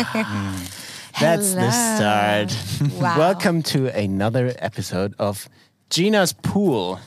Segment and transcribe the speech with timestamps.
[1.20, 2.56] That's the start.
[2.98, 3.18] Wow.
[3.18, 5.46] Welcome to another episode of
[5.90, 6.98] Gina's Pool.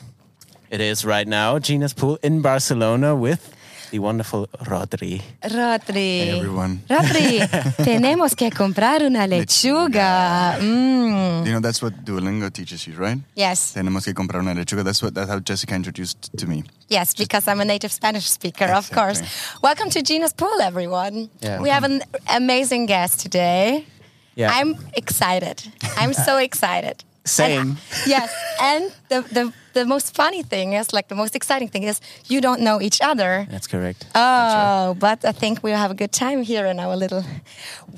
[0.70, 3.52] It is right now Gina's Pool in Barcelona with
[3.94, 5.22] the wonderful Rodri.
[5.44, 5.94] Rodri.
[5.94, 6.80] Hey, everyone.
[6.88, 7.38] Rodri,
[7.76, 10.58] tenemos que comprar una lechuga.
[10.60, 11.46] Mm.
[11.46, 13.18] You know, that's what Duolingo teaches you, right?
[13.36, 14.82] Yes, Tenemos que comprar una lechuga.
[14.82, 16.64] That's what that's how Jessica introduced to me.
[16.88, 19.22] yes, because I'm a native Spanish speaker, of course.
[19.62, 21.30] Welcome to Gina's Pool, everyone.
[21.40, 21.60] Yeah.
[21.62, 22.02] We have an
[22.34, 23.86] amazing guest today.
[24.34, 24.50] Yeah.
[24.52, 25.62] I'm excited.
[25.96, 27.04] I'm so excited.
[27.24, 27.60] Same.
[27.60, 31.82] And- yes, and the, the the most funny thing is, like, the most exciting thing
[31.82, 33.44] is, you don't know each other.
[33.50, 34.06] That's correct.
[34.14, 37.24] Oh, but I think we'll have a good time here in our little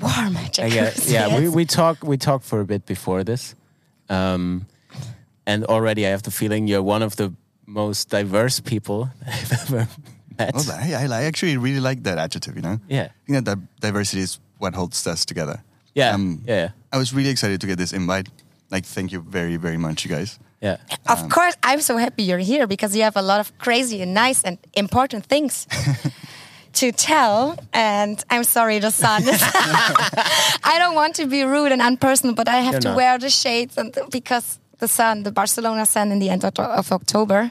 [0.01, 0.71] warm I jacuzzi.
[0.73, 1.55] guess, yeah, we, Yes.
[1.55, 3.53] we talked we talked for a bit before this,
[4.09, 4.65] um,
[5.45, 7.31] and already I have the feeling you're one of the
[7.65, 9.87] most diverse people I've ever
[10.39, 10.51] met.
[10.55, 12.55] Oh, I, I, I actually really like that adjective.
[12.55, 12.79] You know.
[12.89, 13.09] Yeah.
[13.27, 15.61] I think that diversity is what holds us together.
[15.93, 18.29] Yeah, Um, yeah, I was really excited to get this invite.
[18.71, 20.39] Like, thank you very, very much, you guys.
[20.61, 20.77] yeah.
[21.07, 24.01] Of Um, course, I'm so happy you're here because you have a lot of crazy
[24.01, 25.67] and nice and important things
[26.73, 27.57] to tell.
[27.73, 29.23] And I'm sorry, the sun.
[29.23, 29.41] is-
[30.63, 32.97] I don't want to be rude and unpersonal, but I have You're to not.
[32.97, 36.91] wear the shades and because the sun, the Barcelona sun, in the end of, of
[36.91, 37.49] October,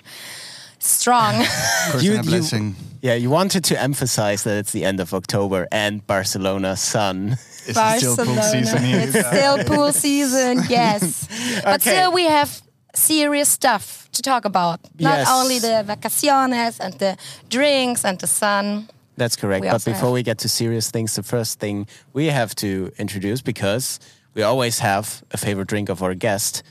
[0.79, 1.35] strong.
[1.95, 2.75] Of You- and you- blessing.
[3.03, 7.37] Yeah, you wanted to emphasize that it's the end of October and Barcelona sun.
[7.69, 9.01] It's still pool season here.
[9.01, 11.29] It's still pool season, yes.
[11.65, 12.63] But still, we have
[12.95, 14.81] serious stuff to talk about.
[14.99, 15.29] Not Yes.
[15.31, 17.17] only the vacaciones and the
[17.49, 18.89] drinks and the sun.
[19.17, 19.63] That's correct.
[19.63, 22.93] We But before have- we get to serious things, the first thing we have to
[22.99, 23.99] introduce because
[24.35, 26.63] we always have a favorite drink of our guest.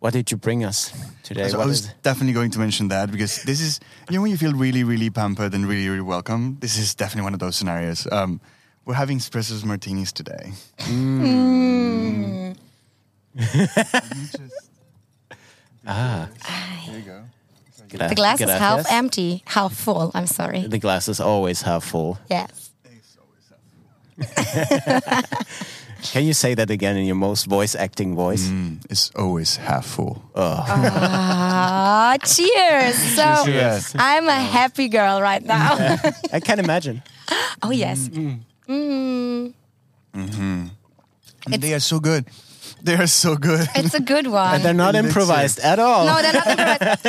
[0.00, 0.92] What did you bring us
[1.24, 1.48] today?
[1.48, 4.36] So I was definitely going to mention that because this is, you know, when you
[4.38, 8.06] feel really, really pampered and really, really welcome, this is definitely one of those scenarios.
[8.12, 8.40] Um,
[8.88, 10.50] we're having espressos martinis today.
[10.78, 12.56] Mm.
[15.86, 16.28] ah,
[16.86, 17.20] There you go.
[17.90, 20.10] gra- The glass is half empty, half full.
[20.14, 20.66] I'm sorry.
[20.66, 22.18] The glass is always half full.
[22.30, 22.70] Yes.
[26.12, 28.48] Can you say that again in your most voice acting voice?
[28.48, 30.22] Mm, it's always half full.
[30.34, 32.96] Ah, cheers.
[33.18, 33.94] So Cheers.
[33.98, 35.76] I'm a happy girl right now.
[36.32, 37.02] I can imagine.
[37.62, 38.08] oh, yes.
[38.68, 39.52] Mm.
[41.48, 42.26] they are so good.
[42.82, 43.68] They are so good.
[43.74, 44.54] It's a good one.
[44.54, 45.08] And they're not Elixir.
[45.08, 46.06] improvised at all.
[46.06, 47.04] No, they're not impressed.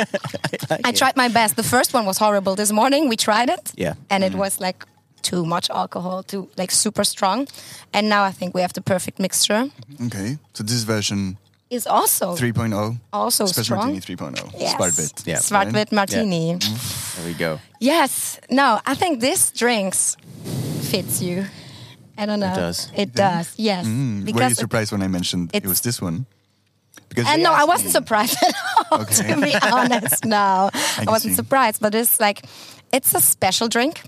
[0.70, 1.56] like I tried my best.
[1.56, 2.56] The first one was horrible.
[2.56, 3.72] This morning we tried it.
[3.76, 3.94] Yeah.
[4.08, 4.38] And it mm-hmm.
[4.40, 4.84] was like
[5.22, 7.46] too much alcohol, too like super strong.
[7.92, 9.70] And now I think we have the perfect mixture.
[10.06, 11.36] Okay, so this version
[11.70, 12.98] Is also 3.0.
[13.12, 13.92] also Espresso strong.
[13.92, 14.54] Martini 3.0.
[14.58, 14.74] Yes.
[14.74, 15.26] Spartbit.
[15.26, 15.38] Yeah.
[15.38, 16.58] Svartbit martini.
[16.58, 17.60] There we go.
[17.78, 18.40] Yes.
[18.50, 20.16] No, I think this drinks
[20.90, 21.44] fits you.
[22.18, 22.52] I don't know.
[22.52, 22.90] It does.
[22.94, 23.54] It does.
[23.56, 23.86] Yes.
[23.86, 26.26] Mm, were you Because surprised when I mentioned it was this one?
[27.08, 28.54] Because and no, I wasn't me- surprised at
[28.90, 29.00] all.
[29.02, 29.34] Okay.
[29.34, 31.36] To be honest, no, I, can wasn't see.
[31.36, 31.80] surprised.
[31.80, 32.44] But it's like,
[32.92, 34.02] it's a special drink.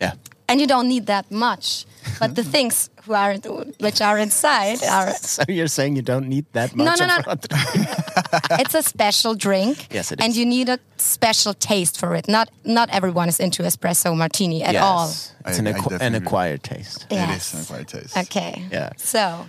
[0.00, 0.14] Yeah.
[0.50, 1.86] And you don't need that much.
[2.18, 3.34] But the things who are
[3.80, 8.58] which are inside are So you're saying you don't need that much no, of no.
[8.62, 9.86] It's a special drink.
[9.90, 12.26] Yes, it And you need a special taste for it.
[12.28, 14.82] Not not everyone is into espresso martini at Yes.
[14.82, 15.08] all.
[15.46, 17.06] It's I- an, acqu- an acquired taste.
[17.10, 17.46] It Yes.
[17.46, 18.16] is an acquired taste.
[18.16, 18.64] Okay.
[18.72, 18.90] Yeah.
[18.96, 19.46] So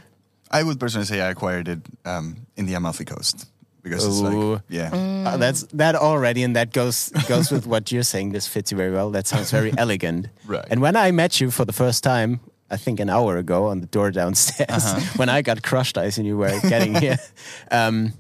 [0.52, 3.48] I would personally say I acquired it um, in the Amalfi Coast
[3.84, 4.90] because it's like yeah.
[4.92, 5.26] Mm.
[5.26, 8.32] Uh, that's that already, and that goes goes with what you're saying.
[8.34, 9.12] This fits you very well.
[9.12, 10.28] That sounds very elegant.
[10.46, 10.66] Right.
[10.70, 12.40] And when I met you for the first time,
[12.70, 15.00] I think an hour ago on the door downstairs, Uh-huh.
[15.18, 17.18] when I got crushed ice and you were getting here,
[17.72, 18.14] um,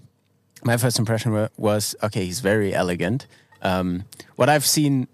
[0.64, 2.26] my first impression wa- was okay.
[2.26, 3.28] He's very elegant.
[3.62, 4.06] Um,
[4.36, 5.08] what I've seen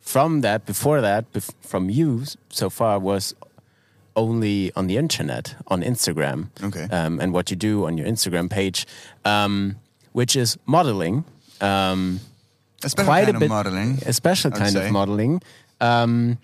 [0.00, 3.34] from that before that bef- from you so far was
[4.16, 6.48] only on the internet on Instagram.
[6.62, 6.84] Okay.
[6.90, 8.86] Um, and what you do on your Instagram page,
[9.24, 9.76] um,
[10.14, 11.24] which is modeling.
[11.60, 12.20] Um,
[12.82, 13.98] A special quite kind a bit of modeling.
[14.06, 14.86] a special kind say.
[14.86, 15.42] of modeling.
[15.80, 16.38] Um,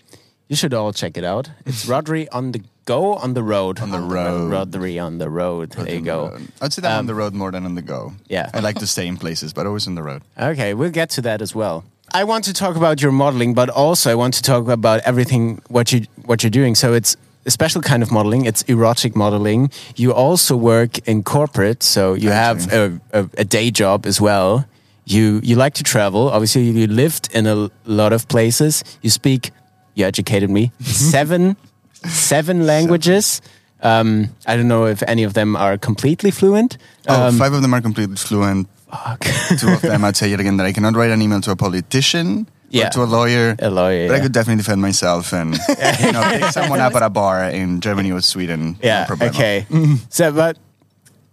[0.49, 1.49] you should all check it out.
[1.65, 3.79] It's Rodri on the go on the road.
[3.79, 4.51] On the road.
[4.51, 5.71] Rodri on the road.
[5.71, 6.37] There you On the go.
[6.61, 8.13] I'd say that on the road more than on the go.
[8.27, 8.49] yeah.
[8.53, 10.21] I like to stay in places, but always on the road.
[10.37, 11.83] Okay, we'll get to that as well.
[12.13, 15.61] I want to talk about your modeling, but also I want to talk about everything
[15.69, 16.75] what you what you're doing.
[16.75, 17.15] So it's
[17.45, 18.45] a special kind of modeling.
[18.45, 19.69] It's erotic modeling.
[19.95, 24.65] You also work in corporate, so you have a, a, a day job as well.
[25.05, 26.29] You you like to travel.
[26.29, 28.83] Obviously, you lived in a lot of places.
[29.01, 29.51] You speak.
[29.95, 31.55] You educated me seven
[32.05, 33.41] seven languages.
[33.83, 36.77] Um, I don't know if any of them are completely fluent.
[37.07, 38.67] Oh, Um, five of them are completely fluent.
[38.91, 39.25] fuck.
[39.57, 41.55] Two of them, I'd say yet again that I cannot write an email to a
[41.55, 42.87] politician Yeah.
[42.87, 43.55] or to a lawyer.
[43.59, 45.53] A lawyer, But I could definitely defend myself and
[45.99, 48.77] you know, pick someone up at a bar in Germany or Sweden.
[48.81, 49.05] Yeah.
[49.05, 49.29] problemo.
[49.29, 49.65] Okay.
[49.69, 49.95] Mm-hmm.
[50.09, 50.57] So, but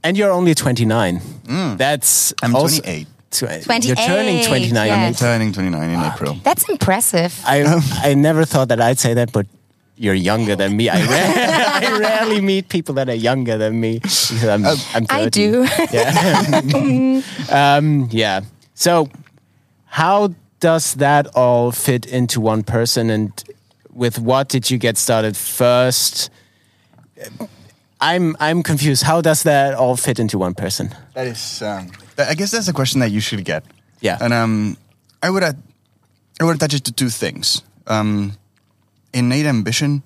[0.02, 1.20] and you're only 29.
[1.46, 1.79] Mm.
[1.79, 3.06] That's I'm also, 28.
[3.31, 4.73] Tw- You're turning 29.
[4.73, 4.88] yes.
[4.88, 6.35] I'm turning 29 in April.
[6.44, 7.38] That's impressive.
[7.46, 9.46] I um, I never thought that I'd say that, but
[9.96, 10.88] you're younger than me.
[10.88, 11.06] I, ra-
[11.94, 14.00] I rarely meet people that are younger than me.
[14.43, 15.11] I'm, um, I'm 30.
[15.11, 15.67] I do.
[15.93, 17.23] Yeah.
[17.50, 18.40] um, yeah.
[18.75, 19.08] So,
[19.87, 23.32] how does that all fit into one person, and
[23.93, 26.31] with what did you get started first?
[28.00, 29.02] I'm I'm confused.
[29.02, 30.94] How does that all fit into one person?
[31.14, 33.64] That is, um, I guess that's a question that you should get.
[34.00, 34.19] Yeah.
[34.20, 34.76] And um,
[35.22, 35.60] I would, add,
[36.40, 38.32] I would attach it to two things: um,
[39.12, 40.02] innate ambition,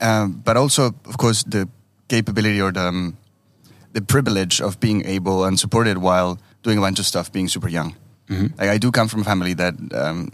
[0.00, 1.68] um, but also, of course, the
[2.08, 3.16] capability or the um,
[3.92, 7.68] the privilege of being able and supported while doing a bunch of stuff, being super
[7.68, 7.94] young.
[8.28, 10.30] Like I do come from a family that um,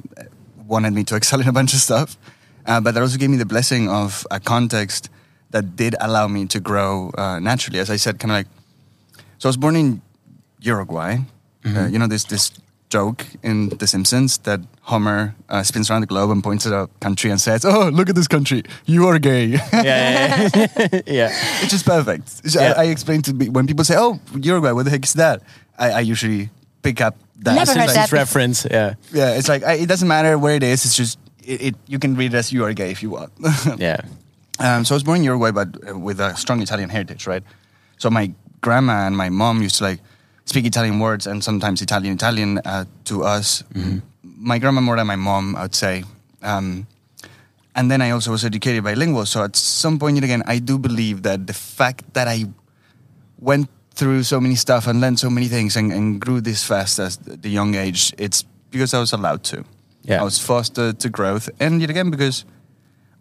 [0.66, 2.16] wanted me to excel in a bunch of stuff,
[2.66, 5.10] uh, but that also gave me the blessing of a context
[5.50, 7.80] that did allow me to grow uh, naturally.
[7.80, 8.46] As I said, kind of like
[9.38, 10.00] so I was born in
[10.60, 11.18] Uruguay.
[11.64, 12.52] Uh, you know this this
[12.88, 16.88] joke in The Simpsons that Homer uh, spins around the globe and points at a
[17.00, 18.62] country and says, "Oh, look at this country.
[18.86, 21.00] You are gay." Yeah, yeah, yeah.
[21.06, 21.30] yeah.
[21.62, 22.28] It's just perfect.
[22.50, 22.74] So Yeah.
[22.76, 25.42] I, I explain to be, when people say, "Oh, Uruguay, what the heck is that?"
[25.78, 26.48] I, I usually
[26.82, 27.54] pick up that.
[27.54, 28.12] Never heard that.
[28.12, 28.66] reference.
[28.70, 30.84] Yeah, Yeah, it's like I, it doesn't matter where it is.
[30.84, 31.74] It's just it, it.
[31.86, 33.32] You can read it as you are gay if you want.
[33.78, 34.00] yeah,
[34.58, 37.42] Um, so I was born in Uruguay, but uh, with a strong Italian heritage, right?
[37.98, 40.00] So my grandma and my mom used to like
[40.44, 43.64] speak Italian words and sometimes Italian Italian uh, to us.
[44.22, 46.04] My grandma more than my mom, I would say.
[46.42, 46.86] Um,
[47.74, 49.26] and then I also was educated bilingual.
[49.26, 52.46] So at some point, yet again, I do believe that the fact that I
[53.38, 56.98] went through so many stuff and learned so many things and, and grew this fast
[56.98, 59.64] at the young age, it's because I was allowed to.
[60.02, 60.20] Yeah.
[60.20, 62.44] I was fostered to growth, and yet again because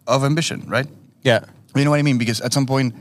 [0.06, 0.86] of ambition, right?
[1.22, 1.40] yeah,
[1.74, 2.18] You know what I mean?
[2.18, 2.94] Because at some point,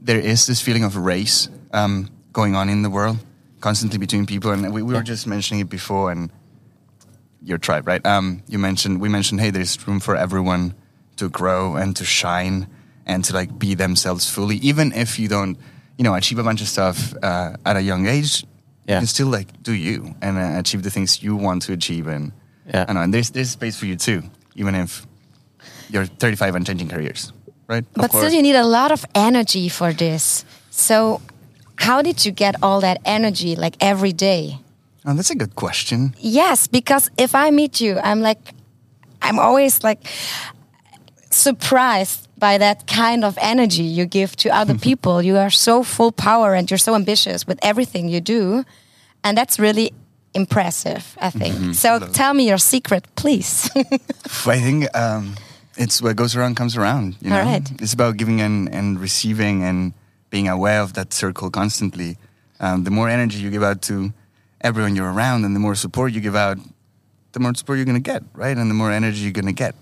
[0.00, 3.18] there is this feeling of race um, going on in the world,
[3.60, 4.50] constantly between people.
[4.50, 6.30] And we, we were just mentioning it before, and
[7.42, 8.04] your tribe, right?
[8.06, 10.74] Um, you mentioned we mentioned, hey, there's room for everyone
[11.16, 12.66] to grow and to shine
[13.06, 15.58] and to like be themselves fully, even if you don't,
[16.00, 18.46] you know, achieve a bunch of stuff uh, at a young age.
[18.88, 18.94] Yeah.
[18.94, 22.06] You can still like do you and uh, achieve the things you want to achieve,
[22.08, 22.32] and
[22.66, 22.86] Yeah.
[22.88, 24.22] I know, and there's there's space for you too,
[24.54, 25.06] even if
[25.90, 27.32] you're 35 and changing careers,
[27.68, 27.84] right?
[27.84, 30.44] Of But still, you need a lot of energy for this.
[30.70, 31.20] So,
[31.76, 34.58] how did you get all that energy like every day?
[35.04, 36.14] Oh, that's a good question.
[36.18, 38.54] Yes, because if I meet you, I'm like,
[39.20, 40.00] I'm always like
[41.30, 45.22] surprised by that kind of energy you give to other people.
[45.22, 48.64] You are so full power and you're so ambitious with everything you do.
[49.22, 49.92] And that's really
[50.34, 51.74] impressive, I think.
[51.74, 53.70] So tell me your secret, please.
[54.46, 55.34] I think um,
[55.76, 57.16] it's what goes around comes around.
[57.20, 57.42] You know?
[57.42, 57.70] Right.
[57.80, 59.92] It's about giving and, and receiving and
[60.30, 62.16] being aware of that circle constantly.
[62.60, 64.12] Um, the more energy you give out to
[64.60, 66.58] everyone you're around, and the more support you give out,
[67.32, 68.56] the more support you're going to get, right?
[68.56, 69.74] And the more energy you're going to get.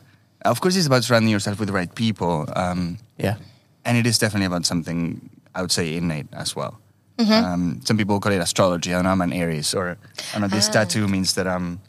[0.42, 2.46] Of course, it's about surrounding yourself with the right people.
[2.54, 3.36] Um, yeah,
[3.84, 6.78] and it is definitely about something I would say innate as well.
[7.18, 7.44] Mm-hmm.
[7.44, 8.92] Um, some people call it astrology.
[8.92, 9.96] I don't know, I'm an Aries, or
[10.30, 10.72] I don't know, this Ah.
[10.72, 11.80] tattoo means that I'm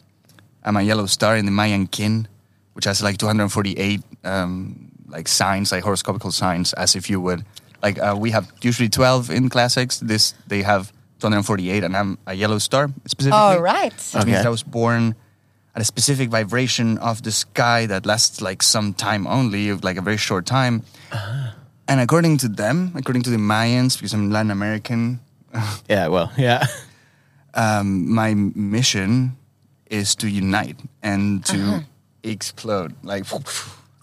[0.64, 2.26] I'm a yellow star in the Mayan kin,
[2.74, 7.44] which has like 248 um, like signs, like horoscopical signs, as if you would
[7.82, 10.00] like uh, we have usually 12 in classics.
[10.00, 13.38] This they have 248, and I'm a yellow star specifically.
[13.38, 13.92] all right.
[13.92, 14.46] Which means Okay.
[14.46, 15.14] I was born
[15.74, 20.02] at a specific vibration of the sky that lasts like some time only, like a
[20.02, 20.82] very short time.
[21.88, 25.20] And according to them, according to the Mayans, because I'm Latin American,
[25.88, 26.08] yeah.
[26.08, 26.66] Well, yeah,
[27.54, 29.36] um, my mission
[29.90, 31.84] is to unite and to
[32.22, 32.94] explode.
[33.02, 33.24] Like,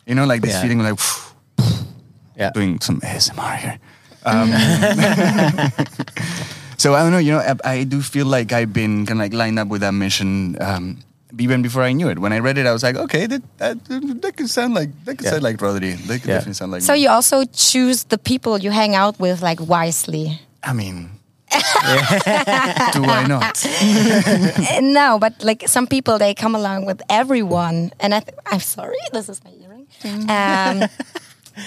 [0.05, 0.61] you know, like this Yeah.
[0.61, 0.99] feeling like
[2.35, 2.49] yeah.
[2.51, 3.79] doing some ASMR here.
[4.25, 4.51] Um,
[6.77, 9.23] so I don't know, you know, I, I do feel like I've been kind of
[9.25, 10.99] like lined up with that mission um,
[11.39, 12.19] even before I knew it.
[12.19, 13.77] When I read it, I was like, okay, that that,
[14.21, 15.31] that could sound like that could Yeah.
[15.31, 15.95] sound like Rodri.
[16.07, 16.35] That could Yeah.
[16.37, 16.81] definitely sound like.
[16.81, 17.01] So me.
[17.03, 20.39] you also choose the people you hang out with like wisely.
[20.63, 21.09] I mean,
[21.51, 23.57] do I not?
[24.81, 28.97] No, but like some people, they come along with everyone, and I th- I'm sorry,
[29.13, 29.87] this is my earring.
[30.29, 30.89] Um,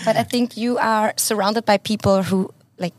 [0.05, 2.95] but I think you are surrounded by people who like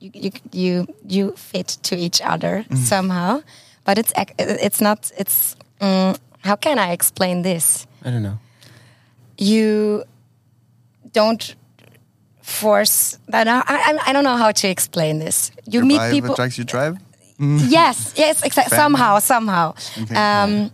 [0.00, 3.42] you you you, you fit to each other somehow.
[3.84, 7.86] But it's it's not it's mm, how can I explain this?
[8.04, 8.38] I don't know.
[9.36, 10.04] You
[11.12, 11.54] don't
[12.42, 13.18] force.
[13.32, 15.50] I I, I don't know how to explain this.
[15.66, 16.32] You Your meet people.
[16.32, 16.98] attracts your tribe.
[17.38, 18.76] yes, yes, exactly.
[18.76, 19.74] Somehow, somehow.
[20.02, 20.14] Okay.
[20.14, 20.72] Um,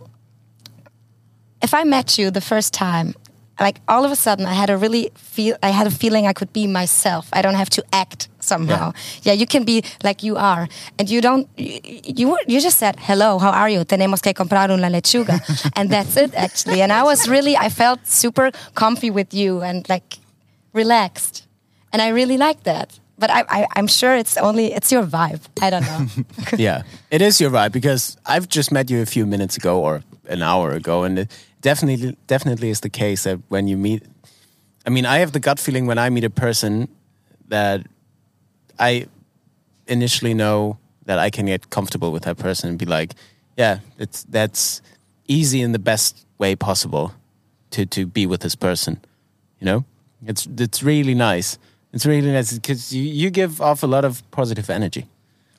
[1.61, 3.13] if I met you the first time,
[3.59, 6.33] like all of a sudden I had a really feel I had a feeling I
[6.33, 7.29] could be myself.
[7.33, 8.93] I don't have to act somehow.
[9.23, 10.67] Yeah, you can be like you are,
[10.99, 11.47] and you don't.
[11.57, 13.39] You you, you just said hello.
[13.39, 13.83] How are you?
[13.85, 15.41] Tenemos que comprar una lechuga,
[15.75, 16.81] and that's it actually.
[16.81, 20.19] And I was really I felt super comfy with you and like
[20.73, 21.47] relaxed,
[21.91, 22.99] and I really like that.
[23.17, 25.41] But I, I, I'm sure it's only it's your vibe.
[25.61, 26.05] I don't know.
[26.57, 30.03] yeah, it is your vibe because I've just met you a few minutes ago or
[30.27, 34.03] an hour ago, and it definitely definitely is the case that when you meet,
[34.85, 36.87] I mean, I have the gut feeling when I meet a person
[37.47, 37.87] that
[38.79, 39.07] I
[39.87, 43.13] initially know that I can get comfortable with that person and be like,
[43.57, 44.81] yeah, it's that's
[45.27, 47.13] easy in the best way possible
[47.71, 48.99] to to be with this person.
[49.59, 49.85] You know,
[50.25, 51.57] it's it's really nice.
[51.93, 55.05] It's really nice because you, you give off a lot of positive energy.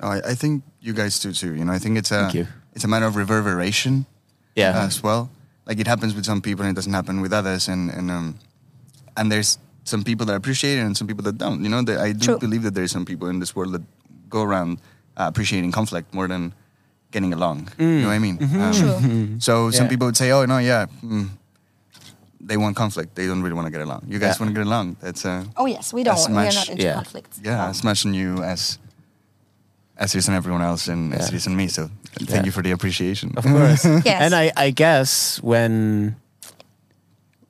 [0.01, 1.55] Oh, I, I think you guys do too.
[1.55, 4.05] You know, I think it's a it's a matter of reverberation
[4.55, 4.85] Yeah.
[4.85, 5.31] as well.
[5.67, 8.39] Like it happens with some people and it doesn't happen with others, and and um,
[9.17, 11.63] and there's some people that appreciate it and some people that don't.
[11.65, 12.39] You know, that I do True.
[12.39, 13.83] believe that there's some people in this world that
[14.29, 14.79] go around
[15.17, 16.53] uh, appreciating conflict more than
[17.15, 17.69] getting along.
[17.79, 18.37] You know what I mean?
[18.43, 19.41] Um, True.
[19.41, 21.29] So some people would say, "Oh no, yeah." Mm,
[22.49, 23.15] they want conflict.
[23.15, 24.03] They don't really want to get along.
[24.07, 24.45] You guys Yeah.
[24.45, 24.97] want to get along.
[25.01, 26.15] That's uh, Oh yes, we don't.
[26.19, 26.95] As We are not into yeah.
[26.95, 27.41] conflicts.
[27.43, 27.71] yeah, No.
[27.71, 28.79] as much in you as
[29.99, 31.29] as it is in everyone else and as Yeah.
[31.29, 31.69] it is in me.
[31.69, 32.45] So thank Yeah.
[32.45, 33.33] you for the appreciation.
[33.37, 33.85] Of course.
[34.05, 34.21] Yes.
[34.23, 36.15] And I, I guess when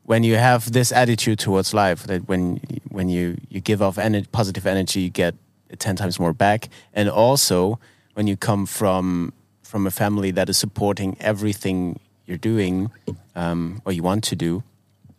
[0.06, 4.30] when you have this attitude towards life, that when when you, you give off ener-
[4.30, 5.34] positive energy, you get
[5.78, 6.68] ten times more back.
[6.94, 7.78] And also
[8.14, 9.32] when you come from
[9.62, 12.90] from a family that is supporting everything you're doing
[13.34, 14.62] um, or you want to do,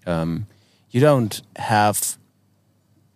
[0.05, 0.47] um,
[0.89, 2.17] you don't have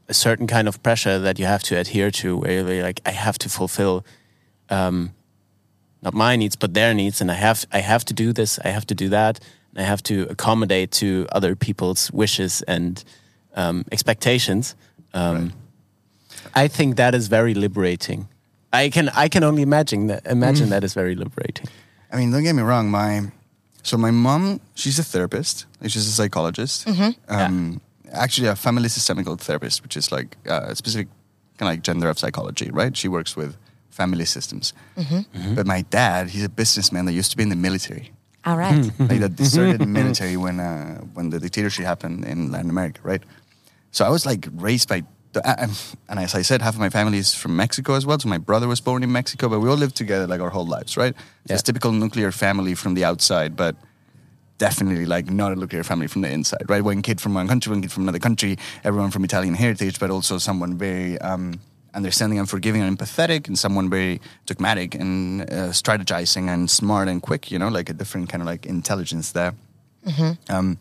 [0.10, 3.12] a certain kind of pressure that you have to adhere to, where you're like, I
[3.12, 4.06] have to fulfill
[4.70, 5.14] um,
[6.02, 8.70] not my needs but their needs and i have i have to do this i
[8.70, 9.40] have to do that
[9.78, 13.04] i have to accommodate to other people's wishes and
[13.56, 14.76] um, expectations
[15.14, 15.52] um,
[16.56, 18.28] i think that is very liberating
[18.74, 21.68] i can i can only imagine that imagine that is very liberating
[22.14, 22.92] I mean, don't get me wrong.
[22.92, 23.32] My
[23.84, 25.66] so my mom, she's a therapist.
[25.88, 26.86] She's a psychologist.
[27.30, 27.80] Um,
[28.12, 31.08] Actually, a family systemical therapist, which is like uh, a specific
[31.58, 32.98] kind of like gender of psychology, right?
[32.98, 33.56] She works with
[33.90, 34.74] family systems.
[35.56, 38.12] But my dad, he's a businessman that used to be in the military.
[38.46, 38.84] All right.
[39.00, 43.22] like that deserted the military when uh, when the dictatorship happened in Latin America, right?
[43.92, 45.68] So I was like raised by, the, uh,
[46.10, 48.18] and as I said, half of my family is from Mexico as well.
[48.20, 50.66] So my brother was born in Mexico, but we all lived together like our whole
[50.66, 51.14] lives, right?
[51.48, 53.76] So it's typical nuclear family from the outside, but
[54.58, 56.84] definitely like not a nuclear family from the inside, right?
[56.84, 60.10] One kid from one country, one kid from another country, everyone from Italian heritage, but
[60.10, 61.60] also someone very um,
[61.94, 67.22] understanding and forgiving and empathetic, and someone very dogmatic and uh, strategizing and smart and
[67.22, 69.54] quick, you know, like a different kind of like intelligence there.
[70.50, 70.80] Um,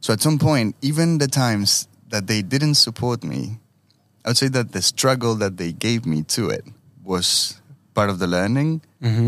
[0.00, 3.58] so at some point, even the times that they didn't support me,
[4.24, 6.64] I would say that the struggle that they gave me to it
[7.04, 7.60] was
[7.94, 8.80] part of the learning,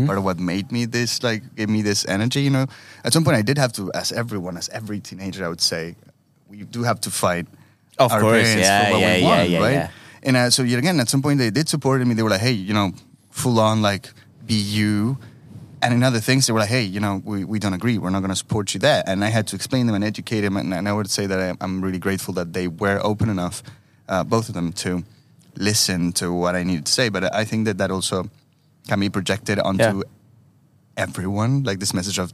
[0.05, 2.65] part of what made me this, like, gave me this energy, you know.
[3.03, 5.95] At some point, I did have to, as everyone, as every teenager, I would say,
[6.49, 7.47] we do have to fight
[7.97, 9.91] Of our course, parents yeah, for what yeah, we yeah, want, yeah, right?
[10.25, 12.13] And uh, so yet again, at some point, they did support me.
[12.15, 12.91] They were like, hey, you know,
[13.29, 14.09] full on, like,
[14.45, 15.17] be you.
[15.81, 17.97] And in other things, they were like, hey, you know, we, we don't agree.
[17.99, 19.03] We're not going to support you there.
[19.05, 20.57] And I had to explain them and educate them.
[20.57, 23.61] And, and I would say that I, I'm really grateful that they were open enough,
[24.09, 25.03] uh, both of them, to
[25.57, 27.09] listen to what I needed to say.
[27.09, 28.29] But I think that that also
[28.87, 30.01] can be projected onto Yeah.
[30.97, 32.33] everyone, like this message of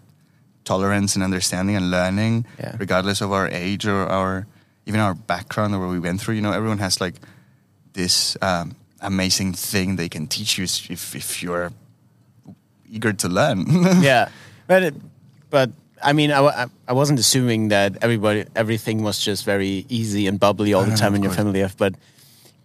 [0.63, 2.75] tolerance and understanding and learning, Yeah.
[2.79, 4.47] regardless of our age or our
[4.85, 6.35] even our background or what we went through.
[6.35, 7.15] You know, everyone has like
[7.93, 11.71] this um, amazing thing they can teach you if if you're
[12.89, 13.65] eager to learn.
[14.01, 14.29] yeah.
[14.67, 14.95] But it,
[15.49, 15.69] but
[16.03, 20.39] i mean I, I- I wasn't assuming that everybody everything was just very easy and
[20.39, 21.75] bubbly all the time of in your family life.
[21.77, 21.93] But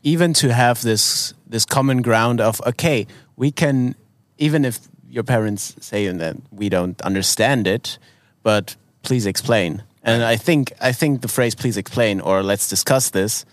[0.03, 3.07] even to have this this common ground of okay
[3.37, 3.95] we can
[4.39, 4.79] even if
[5.11, 7.99] your parents say that we don't understand it
[8.43, 9.83] but please explain.
[10.03, 13.45] And i think i think the phrase please explain or let's discuss this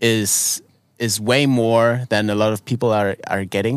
[0.00, 0.62] is
[0.98, 3.76] is way more than a lot of people are are getting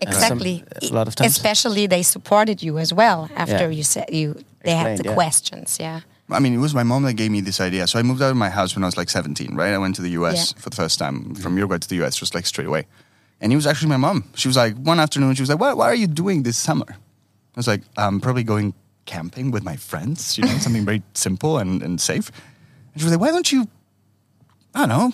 [0.00, 0.64] Uh, some- Exactly.
[0.90, 3.76] a lot of times Especially they supported you as well after Yeah.
[3.78, 4.34] you said you
[4.64, 5.14] they had the yeah.
[5.14, 5.76] questions.
[5.80, 6.00] Yeah.
[6.30, 7.86] I mean, it was my mom that gave me this idea.
[7.86, 9.72] So I moved out of my house when I was like 17, right?
[9.74, 10.62] I went to the US Yeah.
[10.62, 12.84] for the first time from Uruguay to the US, just like straight away.
[13.40, 14.22] And it was actually my mom.
[14.34, 16.86] She was like, one afternoon, she was like, what, what are you doing this summer?
[16.90, 18.74] I was like, I'm probably going
[19.06, 22.26] camping with my friends, you know, something very simple and, and safe.
[22.92, 23.60] And she was like, why don't you,
[24.74, 25.12] I don't know,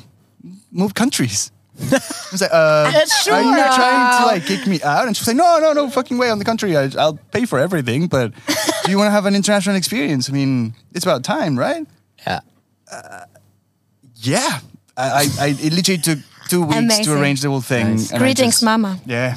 [0.71, 1.51] move countries?
[1.81, 3.35] I was like, uh, sure.
[3.35, 5.07] are you trying to like kick me out?
[5.07, 6.77] And she was like, no, no, no fucking way on the country.
[6.77, 8.33] I, I'll pay for everything, but
[8.85, 10.31] do you want to have an international experience?
[10.31, 11.85] I mean, it's about time, right?
[12.27, 12.41] Yeah.
[14.17, 14.61] Yeah.
[14.97, 17.05] I, I, I it literally took two weeks Amazing.
[17.07, 17.91] to arrange the whole thing.
[17.97, 18.13] Nice.
[18.13, 19.01] Greetings, just- Mama.
[19.07, 19.37] Yeah.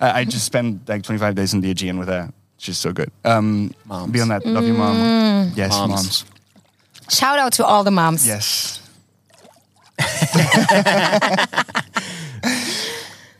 [0.00, 2.30] I, I just spent like 25 days in the Aegean with her.
[2.58, 3.10] She's so good.
[3.24, 4.12] Um, Moms.
[4.12, 4.96] Beyond that, love you, mom.
[4.96, 5.56] Mm.
[5.56, 5.90] Yes, Moms.
[5.90, 6.24] moms.
[7.08, 8.26] Shout out to all the moms.
[8.26, 8.80] Yes.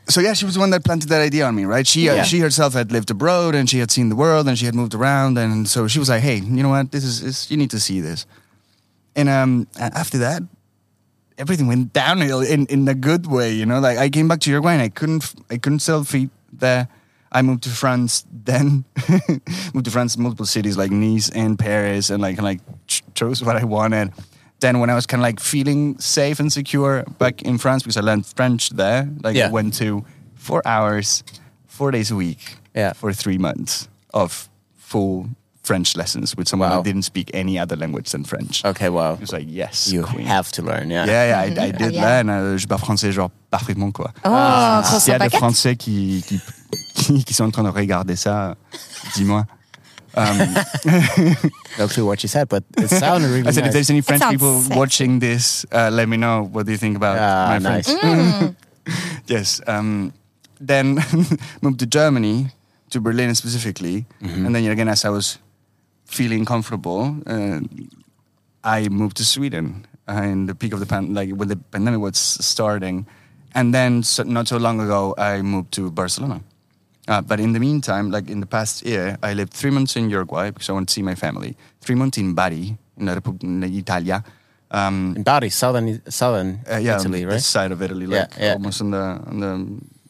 [0.07, 1.85] so yeah, she was the one that planted that idea on me, right?
[1.87, 2.23] She uh, Yeah.
[2.23, 4.93] she herself had lived abroad and she had seen the world and she had moved
[4.93, 6.91] around, and so she was like, "Hey, you know what?
[6.91, 8.25] This is, is you need to see this."
[9.15, 10.43] And um, after that,
[11.37, 13.51] everything went downhill in, in a good way.
[13.53, 16.29] You know, like I came back to Uruguay and I couldn't I couldn't sell feet
[16.53, 16.87] there.
[17.31, 18.85] I moved to France then,
[19.73, 23.55] moved to France, multiple cities like Nice and Paris, and like like ch- chose what
[23.57, 24.13] I wanted.
[24.65, 27.97] Then when I was kind of like feeling safe and secure back in France because
[27.97, 29.49] I learned French there, like Yeah.
[29.49, 30.03] I went to
[30.35, 31.23] four hours,
[31.67, 32.39] four days a week,
[32.73, 32.93] Yeah.
[32.93, 35.27] for three months of full
[35.61, 36.77] French lessons with someone Wow.
[36.77, 38.63] who didn't speak any other language than French.
[38.65, 38.89] Okay.
[38.89, 39.13] Wow.
[39.13, 40.25] It was like yes, You queen.
[40.27, 40.89] have to learn.
[40.89, 41.05] Yeah.
[41.05, 42.01] Yeah, yeah, I, I did yeah.
[42.05, 42.29] learn.
[42.29, 44.11] euh, je parle français genre parfaitement quoi.
[44.23, 45.39] Oh, S'il y croissant a des baguette.
[45.39, 48.55] Français qui, qui, qui sont en train de regarder ça,
[49.15, 49.45] dis-moi.
[50.15, 50.37] Um,
[51.77, 54.23] No clue what you said, but it sounded really I said, if there's any French
[54.29, 54.79] people sexy.
[54.79, 56.43] watching this, uh, let me know.
[56.51, 57.91] What do you think about Ah, my nice.
[57.91, 58.55] French?
[59.27, 59.61] yes.
[59.67, 60.13] Um,
[60.59, 60.99] then
[61.61, 62.47] moved to Germany,
[62.91, 64.45] to Berlin specifically, Mm-hmm.
[64.45, 65.37] and then again, as I was
[66.05, 67.59] feeling comfortable, uh,
[68.63, 71.99] I moved to Sweden uh, in the peak of the pan, like when the pandemic
[71.99, 73.05] was starting,
[73.53, 76.39] and then so, not so long ago, I moved to Barcelona.
[77.07, 80.09] Uh, but in the meantime, like in the past year, I lived three months in
[80.09, 81.55] Uruguay because I want to see my family.
[81.81, 84.23] Three months in Bari, in, la Repu- in Italia.
[84.71, 87.33] Um, In Bari, southern southern uh, yeah, Italy, right?
[87.33, 88.53] this side of Italy, like yeah.
[88.53, 88.97] almost on the
[89.29, 89.51] on the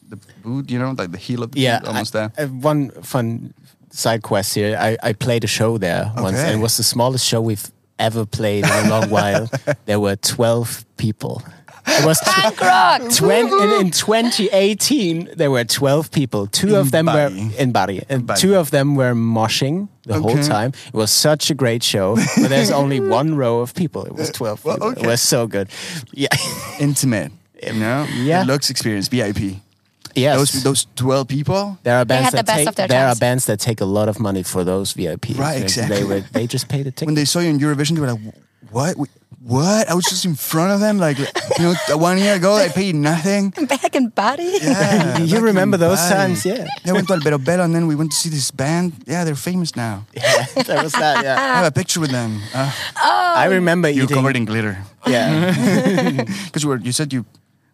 [0.08, 2.48] the boot, you know, like the heel of the Yeah, boot, almost I- there.
[2.48, 3.52] one fun
[3.90, 4.76] side quest here.
[4.78, 8.24] I, I played a show there once, and it was the smallest show we've ever
[8.26, 9.48] played in a long while.
[9.84, 11.42] There were twelve people.
[11.88, 13.00] It was Punk rock.
[13.14, 16.46] 20, in, in 2018, there were 12 people.
[16.46, 17.32] Two of them Bari.
[17.34, 18.38] were in Bari, and Bari.
[18.40, 20.72] two of them were moshing the whole time.
[20.88, 24.04] It was such a great show, but there's only one row of people.
[24.04, 24.92] It was 12 Well, people.
[25.04, 25.68] It was so good.
[26.12, 26.28] Yeah.
[26.80, 28.06] Intimate, you know.
[28.14, 28.42] Yeah.
[28.42, 29.56] It looks experience, VIP.
[30.14, 30.36] yes.
[30.38, 31.78] Those those twelve people.
[31.82, 33.80] there are bands had the that best take of their there are bands that take
[33.80, 35.36] a lot of money for those VIP.
[35.38, 35.96] Right, exactly.
[35.96, 37.06] They were they just paid a ticket.
[37.06, 38.34] When they saw you in Eurovision, they were like,
[38.70, 38.96] "What?
[39.42, 39.88] We- What?
[39.88, 40.98] I was just in front of them.
[40.98, 41.26] Like, you
[41.60, 44.58] know, one year ago, I paid nothing." Back in Bari.
[44.62, 46.14] Yeah, You remember those Bali.
[46.14, 46.66] times, yeah.
[46.86, 48.92] I went to Alberobello and then we went to see this band.
[49.06, 50.04] Yeah, they're famous now.
[50.16, 51.22] Yeah, that was that.
[51.24, 51.36] Yeah.
[51.36, 52.40] I have a picture with them.
[52.54, 54.16] Uh, I remember you were eating.
[54.16, 54.78] covered in glitter.
[55.06, 55.52] yeah.
[56.46, 57.24] Because you were, you said you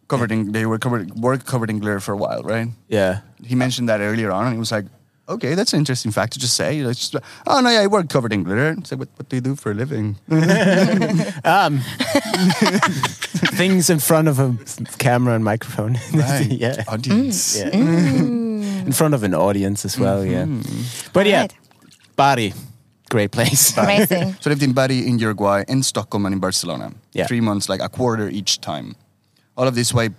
[0.09, 2.68] covered in, they were covered, were covered in glitter for a while, right?
[2.88, 3.20] Yeah.
[3.42, 4.85] He mentioned that earlier on, and he was like,
[5.29, 8.09] "Okay, that's an interesting fact to just say." It's just, oh no, yeah, I work
[8.09, 8.75] covered in glitter.
[8.79, 10.17] I said, what, "What do you do for a living?"
[11.45, 11.81] Um,
[13.57, 14.57] things in front of a
[14.99, 15.99] camera and microphone.
[16.13, 16.47] Right.
[16.51, 16.85] yeah.
[16.89, 17.59] audience.
[17.59, 17.71] Yeah.
[17.71, 18.61] Mm.
[18.63, 18.87] Mm.
[18.87, 20.25] in front of an audience as well.
[20.25, 20.45] Yeah.
[20.45, 21.11] Mm-hmm.
[21.13, 21.55] But yeah, Right.
[22.17, 22.53] Bari,
[23.11, 23.77] great place.
[23.77, 24.35] Amazing.
[24.41, 26.93] So I lived in Bari, in Uruguay, in Stockholm, and in Barcelona.
[27.13, 27.27] Yeah.
[27.27, 28.95] Three months, like a quarter each time.
[29.57, 30.11] All of this while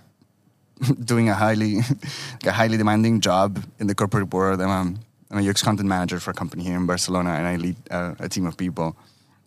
[1.04, 1.78] doing a highly,
[2.44, 4.60] a highly demanding job in the corporate world.
[4.60, 7.56] I'm a, I'm a UX content manager for a company here in Barcelona, and I
[7.56, 8.96] lead uh, a team of people.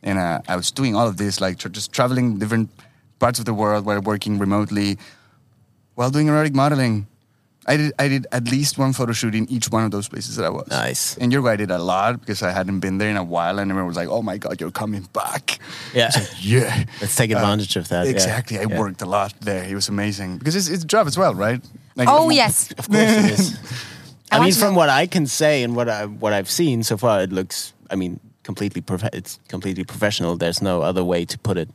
[0.03, 2.69] And uh, I was doing all of this, like tr- just traveling different
[3.19, 4.97] parts of the world while working remotely,
[5.95, 7.07] while doing erotic modeling.
[7.67, 10.37] I did, I did at least one photo shoot in each one of those places
[10.37, 10.67] that I was.
[10.69, 11.17] Nice.
[11.17, 13.69] In Uruguay, I did a lot because I hadn't been there in a while, and
[13.69, 15.59] everyone was like, "Oh my god, you're coming back!"
[15.93, 16.09] Yeah.
[16.39, 18.05] Yeah, Let's take uh, advantage of that.
[18.05, 18.11] yeah.
[18.11, 18.57] exactly.
[18.57, 18.79] I Yeah.
[18.79, 19.63] worked a lot there.
[19.65, 21.61] It was amazing because it's, it's a job as well, right?
[21.95, 22.71] Like, Oh yes.
[22.77, 23.59] Of course it is.
[24.31, 26.95] I I, mean, from what I can say and what I what I've seen so
[26.97, 27.73] far, it looks.
[27.89, 28.81] I mean, completely.
[28.81, 30.37] Prof- it's completely professional.
[30.37, 31.69] There's no other way to put it.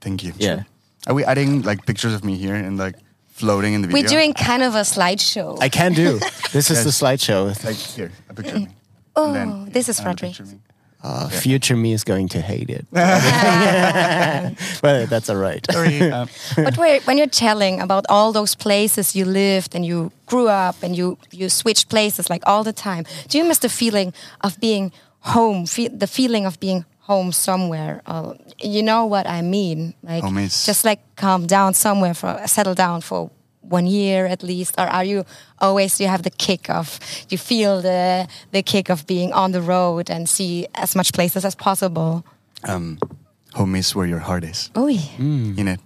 [0.00, 0.32] Thank you.
[0.38, 0.64] Yeah.
[1.06, 2.94] Are we adding like pictures of me here and like
[3.40, 4.02] floating in the video?
[4.02, 5.58] We're doing kind of a slideshow.
[5.60, 6.20] I can do.
[6.52, 7.42] This is the slideshow.
[7.64, 8.68] like here a picture of me.
[9.16, 10.30] Oh, then this is another Frederick.
[10.36, 10.58] picture of me.
[11.02, 12.84] Uh, Future me is going to hate it.
[14.82, 15.64] but that's all right.
[15.72, 16.10] Sorry.
[16.12, 16.26] uh,
[16.56, 20.76] but wait, when you're telling about all those places you lived and you grew up
[20.82, 24.58] and you you switched places like all the time, do you miss the feeling of
[24.60, 25.66] being home?
[25.66, 28.00] Fe- the feeling of being home somewhere.
[28.06, 29.94] Uh, you know what I mean?
[30.02, 33.30] Like Home is- just like calm down somewhere for settle down for
[33.70, 35.24] one year at least, or are you
[35.58, 36.98] always you have the kick of
[37.30, 41.44] you feel the the kick of being on the road and see as much places
[41.44, 42.22] as possible?
[42.68, 42.98] um,
[43.54, 44.70] home is where your heart is.
[44.74, 44.88] Oh,
[45.58, 45.80] In it.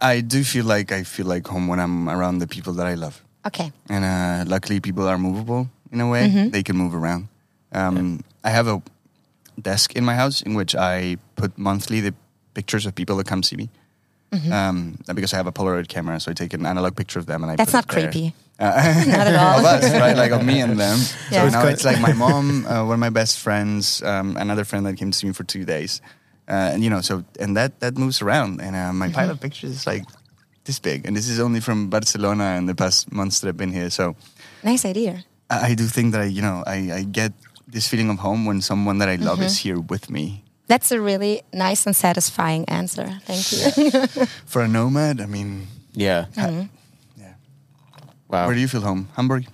[0.00, 2.94] I do feel like I feel like home when I'm around the people that I
[2.96, 3.22] love.
[3.46, 3.70] okay.
[3.88, 6.48] And uh, luckily, people are movable in a way.
[6.52, 7.28] They can move around.
[7.72, 8.80] Um, I have a
[9.60, 12.14] desk in my house in which I put monthly the
[12.54, 13.70] pictures of people that come see me.
[14.32, 14.52] Mm-hmm.
[14.52, 17.26] Um, and because I have a Polaroid camera, so I take an analog picture of
[17.26, 17.56] them and I.
[17.56, 18.34] That's put not it creepy.
[18.58, 19.60] Uh, Not at all.
[19.60, 20.16] of us, right?
[20.16, 20.98] Like of me and them.
[21.30, 21.48] Yeah.
[21.48, 24.84] So now it's like my mom, uh, one of my best friends, um, another friend
[24.86, 26.00] that came to see me for two days,
[26.48, 29.40] uh, and you know, so and that that moves around, and uh, my pile of
[29.40, 30.04] pictures is like
[30.64, 33.72] this big, and this is only from Barcelona and the past months that I've been
[33.72, 33.90] here.
[33.90, 34.16] So
[34.64, 35.24] Nice idea.
[35.48, 37.32] I, I do think that I, you know, I, I get
[37.72, 40.42] this feeling of home when someone that I love is here with me.
[40.68, 43.20] That's a really nice and satisfying answer.
[43.24, 44.26] Thank you.
[44.46, 46.26] For a nomad, I mean, Yeah.
[46.34, 46.66] Mm-hmm.
[47.20, 47.34] yeah.
[48.28, 48.46] Wow.
[48.46, 49.08] Where do you feel home?
[49.16, 49.46] Hamburg?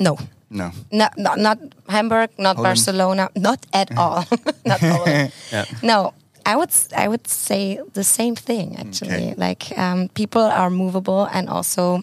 [0.00, 0.16] no.
[0.50, 0.70] No.
[0.90, 1.58] No, not, not
[1.88, 2.62] Hamburg, not Holland?
[2.76, 4.24] Barcelona, not at all.
[4.66, 5.32] not Poland.
[5.50, 5.64] Yeah.
[5.82, 6.12] No,
[6.44, 9.32] I would s- I would say the same thing actually.
[9.32, 9.34] Okay.
[9.38, 12.02] Like um, people are movable, and also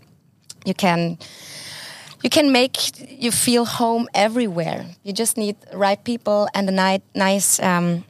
[0.65, 1.17] you can
[2.23, 2.77] you can make
[3.21, 4.85] you feel home everywhere.
[5.03, 7.59] You just need right people and a ni- nice.
[7.59, 8.03] Um,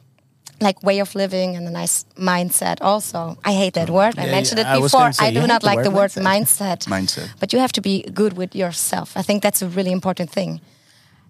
[0.62, 2.76] like way of living and a nice mindset.
[2.82, 4.18] Also, I hate that word.
[4.18, 5.00] I mentioned yeah, it before.
[5.00, 6.86] gonna say, I do not the like word the word mindset.
[6.86, 6.86] mindset.
[7.00, 7.40] Mindset.
[7.40, 9.16] But you have to be good with yourself.
[9.16, 10.60] I think that's a really important thing.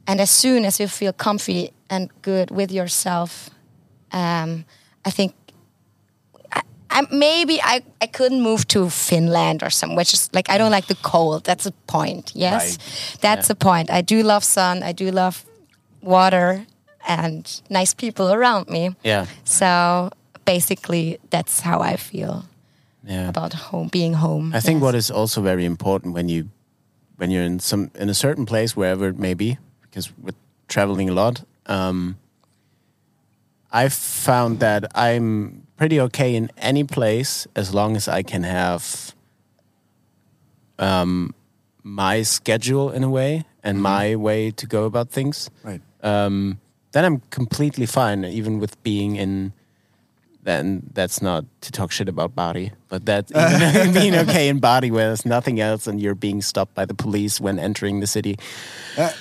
[0.07, 3.51] And as soon as you feel comfy and good with yourself,
[4.13, 4.65] um,
[5.05, 5.35] I think
[6.91, 10.71] I, maybe I, I couldn't move to Finland or some, which is like I don't
[10.73, 11.45] like the cold.
[11.45, 12.33] That's a point.
[12.35, 13.19] Yes, Right.
[13.21, 13.91] that's a point.
[13.91, 14.83] I do love sun.
[14.83, 15.45] I do love
[16.03, 16.67] water
[17.09, 18.95] and nice people around me.
[19.05, 19.27] Yeah.
[19.45, 20.11] So
[20.45, 22.45] basically, that's how I feel
[23.05, 23.29] Yeah.
[23.29, 24.53] about home, being home.
[24.57, 24.83] I think Yes.
[24.83, 26.49] what is also very important when you
[27.19, 30.35] when you're in some in a certain place, wherever it may be, because with
[30.69, 32.17] traveling a lot, um,
[33.73, 39.15] I've found that I'm pretty okay in any place as long as I can have
[40.79, 41.35] um,
[41.83, 45.81] my schedule in a way and my way to go about things Right.
[46.03, 46.59] um,
[46.93, 49.53] then I'm completely fine, even with being in.
[50.43, 54.91] Then that's not to talk shit about Bari, but that even being okay in Bari
[54.91, 58.37] where there's nothing else and you're being stopped by the police when entering the city.
[58.99, 59.13] Okay.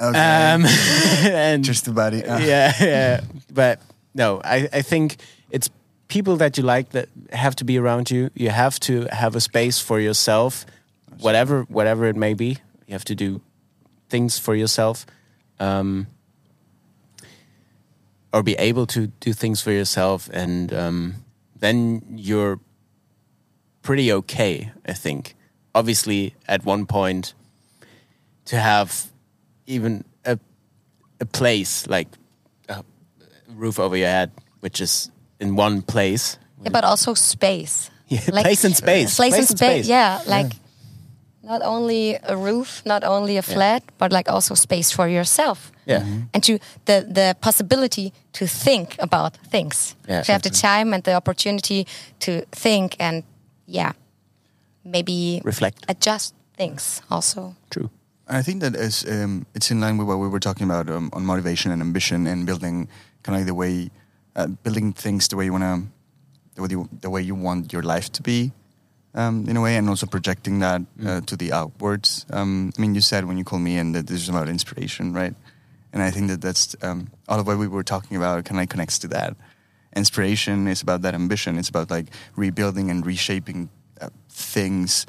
[0.00, 0.66] Um,
[1.24, 2.28] and Just about it.
[2.28, 3.20] Uh, yeah, yeah,
[3.52, 3.80] but
[4.14, 5.16] no, I, I think
[5.50, 5.68] it's
[6.08, 8.30] people that you like that have to be around you.
[8.34, 10.64] You have to have a space for yourself,
[11.18, 12.58] whatever whatever it may be.
[12.86, 13.40] You have to do
[14.08, 15.06] things for yourself,
[15.58, 16.06] um,
[18.32, 21.14] or be able to do things for yourself, and um,
[21.56, 22.60] then you're
[23.82, 24.72] pretty okay.
[24.86, 25.34] I think.
[25.74, 27.34] Obviously, at one point,
[28.44, 29.10] to have
[29.66, 30.38] even a
[31.18, 32.08] a place like
[33.56, 36.38] roof over your head, which is in one place.
[36.62, 37.90] Yeah, but also space.
[38.08, 39.16] Yeah, Like- place and space.
[39.16, 39.88] Place, and space.
[39.88, 40.52] Yeah, like
[41.42, 45.72] not only a roof, not only a flat, but like also space for yourself.
[45.86, 46.04] Yeah.
[46.34, 49.96] And to the the possibility to think about things.
[50.08, 51.86] Yeah, to have the time and the opportunity
[52.18, 53.22] to think and
[53.66, 53.92] yeah,
[54.84, 55.84] maybe Reflect.
[55.88, 57.54] adjust things also.
[57.70, 57.90] True.
[58.28, 61.08] I think that is um, it's in line with what we were talking about um,
[61.12, 62.88] on motivation and ambition and building
[63.24, 63.90] kind of like the way
[64.36, 65.82] uh, building things the way you want to
[66.54, 68.52] the way you, the way you want your life to be
[69.14, 72.26] um, in a way and also projecting that uh, to the outwards.
[72.30, 75.12] Um, I mean, you said when you called me in that this is about inspiration,
[75.12, 75.34] right?
[75.92, 78.68] And I think that that's um, all of what we were talking about kind of
[78.68, 79.36] connects to that.
[79.94, 81.56] Inspiration is about that ambition.
[81.56, 83.68] It's about like rebuilding and reshaping
[84.00, 85.06] uh, things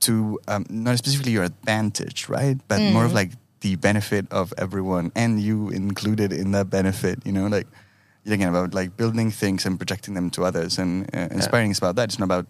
[0.00, 2.56] to um, not specifically your advantage, right?
[2.68, 7.18] But more of like the benefit of everyone and you included in that benefit.
[7.24, 7.66] You know, like
[8.24, 11.78] you're thinking about like building things and projecting them to others, and uh, inspiring is
[11.78, 12.04] about that.
[12.10, 12.46] It's not about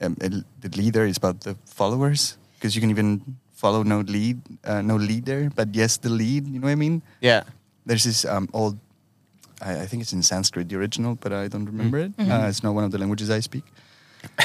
[0.00, 2.36] um, the leader; it's about the followers.
[2.54, 6.46] Because you can even follow no lead, uh, no leader, but yes, the lead.
[6.46, 7.02] You know what I mean?
[7.20, 7.42] Yeah.
[7.86, 8.78] There's this um, old,
[9.60, 12.16] I, I think it's in Sanskrit, the original, but I don't remember it.
[12.16, 12.30] Mm-hmm.
[12.30, 13.64] Uh, it's not one of the languages I speak.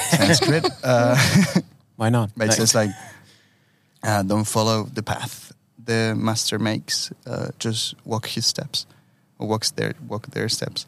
[0.10, 0.66] Sanskrit.
[0.84, 1.16] uh,
[1.96, 2.32] Why not?
[2.38, 2.90] but it Like- says like,
[4.04, 5.47] uh, don't follow the path
[5.88, 7.12] the master makes.
[7.26, 8.86] Uh, just walk his steps,
[9.40, 10.86] or walks their walk their steps.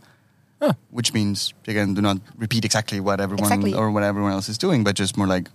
[0.61, 0.73] Huh.
[0.91, 3.73] Which means again, do not repeat exactly what everyone Exactly.
[3.73, 5.47] or what everyone else is doing, but just more like,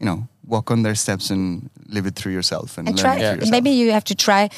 [0.00, 3.14] you know, walk on their steps and live it through yourself and, and learn try
[3.14, 3.50] it through yourself.
[3.50, 4.48] maybe you have to try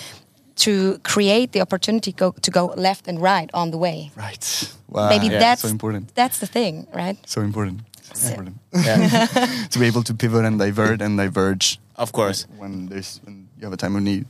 [0.57, 4.73] to create the opportunity go, to go left and right on the way right.
[4.89, 5.09] Wow.
[5.09, 6.15] maybe yeah, that's so important.
[6.15, 7.81] that's the thing right So important.
[8.15, 8.57] So important.
[8.75, 9.27] Yeah.
[9.71, 12.47] to be able to pivot and divert and diverge of course.
[12.59, 14.27] when there's when you have a time of need.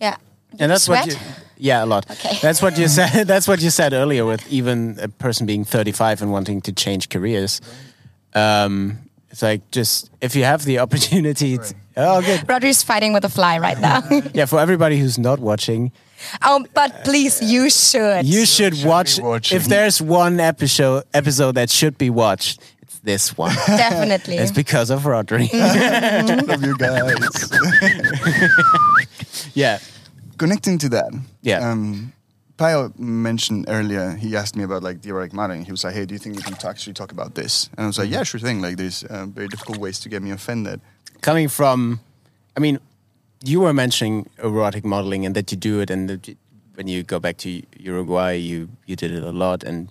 [0.00, 0.16] yeah
[0.58, 1.06] And that's Sweat?
[1.06, 1.20] what you,
[1.58, 2.08] yeah, a lot.
[2.10, 2.38] Okay.
[2.40, 3.26] That's what you said.
[3.26, 7.08] That's what you said earlier with even a person being 35 and wanting to change
[7.08, 7.60] careers.
[8.34, 8.98] Um,
[9.30, 12.48] it's like just if you have the opportunity, t- Oh, good.
[12.48, 14.02] Rodri's fighting with a fly right now.
[14.32, 15.90] Yeah, for everybody who's not watching,
[16.42, 18.24] oh, but please, you should.
[18.24, 19.18] you should, should watch.
[19.52, 22.60] If there's one episode episode that should be watched,
[22.98, 23.54] it's this one.
[23.66, 24.36] Definitely.
[24.36, 25.52] it's because of Rodri.
[26.48, 27.50] Love you guys.
[29.54, 29.78] yeah.
[30.36, 31.12] Connecting to that.
[31.42, 31.70] Yeah.
[31.70, 32.12] Um,
[32.56, 35.64] Pio mentioned earlier, he asked me about like theoretic modeling.
[35.64, 37.70] He was like, hey, do you think we can talk, actually talk about this?
[37.76, 38.60] And I was like, yeah, sure thing.
[38.60, 40.80] Like there's uh, very difficult ways to get me offended.
[41.20, 42.00] Coming from,
[42.56, 42.80] I mean,
[43.44, 46.36] you were mentioning erotic modeling and that you do it, and that
[46.74, 49.88] when you go back to Uruguay, you you did it a lot, and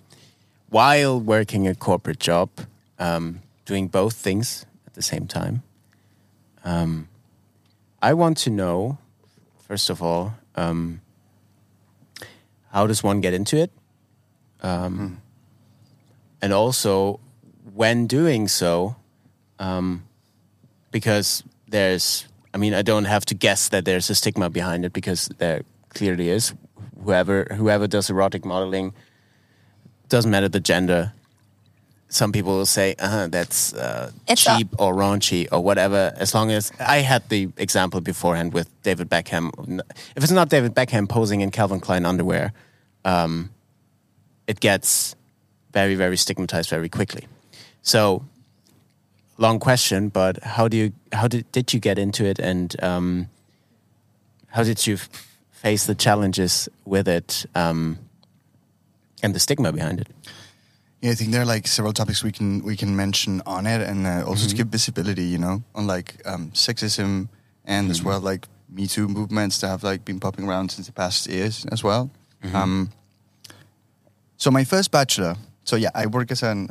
[0.68, 2.50] while working a corporate job,
[2.98, 5.62] um, doing both things at the same time.
[6.64, 7.08] Um,
[8.02, 8.98] I want to know,
[9.66, 11.00] first of all, um,
[12.72, 13.70] how does one get into it?
[14.62, 15.20] Um,
[16.40, 17.18] And also,
[17.74, 18.94] when doing so,
[19.58, 20.04] um,
[20.92, 24.92] because there's, I mean, I don't have to guess that there's a stigma behind it
[24.92, 26.54] because there clearly is.
[27.04, 28.94] Whoever whoever does erotic modeling
[30.08, 31.12] doesn't matter the gender.
[32.10, 36.14] Some people will say, uh, that's uh, It's a- cheap or raunchy or whatever.
[36.16, 39.50] As long as I had the example beforehand with David Beckham.
[40.16, 42.52] If it's not David Beckham posing in Calvin Klein underwear,
[43.04, 43.50] um,
[44.46, 45.14] it gets
[45.72, 47.26] very, very stigmatized very quickly.
[47.82, 48.24] So,
[49.36, 53.28] long question, but how do you how did did you get into it, and um,
[54.48, 55.08] how did you f-
[55.52, 57.98] face the challenges with it um,
[59.22, 60.08] and the stigma behind it?
[61.00, 63.80] Yeah, I think there are like several topics we can we can mention on it,
[63.88, 67.28] and uh, also to give visibility, you know, on like um, sexism
[67.64, 70.92] and as well like Me Too movements that have like been popping around since the
[70.92, 72.10] past years as well.
[72.52, 72.90] Um,
[74.36, 76.70] so my first bachelor, so yeah, I work as a um,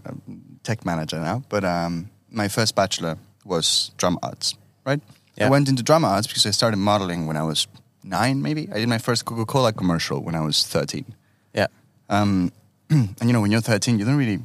[0.64, 5.02] tech manager now, but um, my first bachelor was drama arts, right?
[5.38, 5.48] Yeah.
[5.48, 7.68] I went into drama arts because I started modeling when I was
[8.04, 8.68] nine, maybe.
[8.74, 11.06] I did my first Coca Cola commercial when I was thirteen.
[11.54, 11.68] Yeah,
[12.10, 12.52] Um,
[12.90, 14.40] and you know, when you're 13, you don't really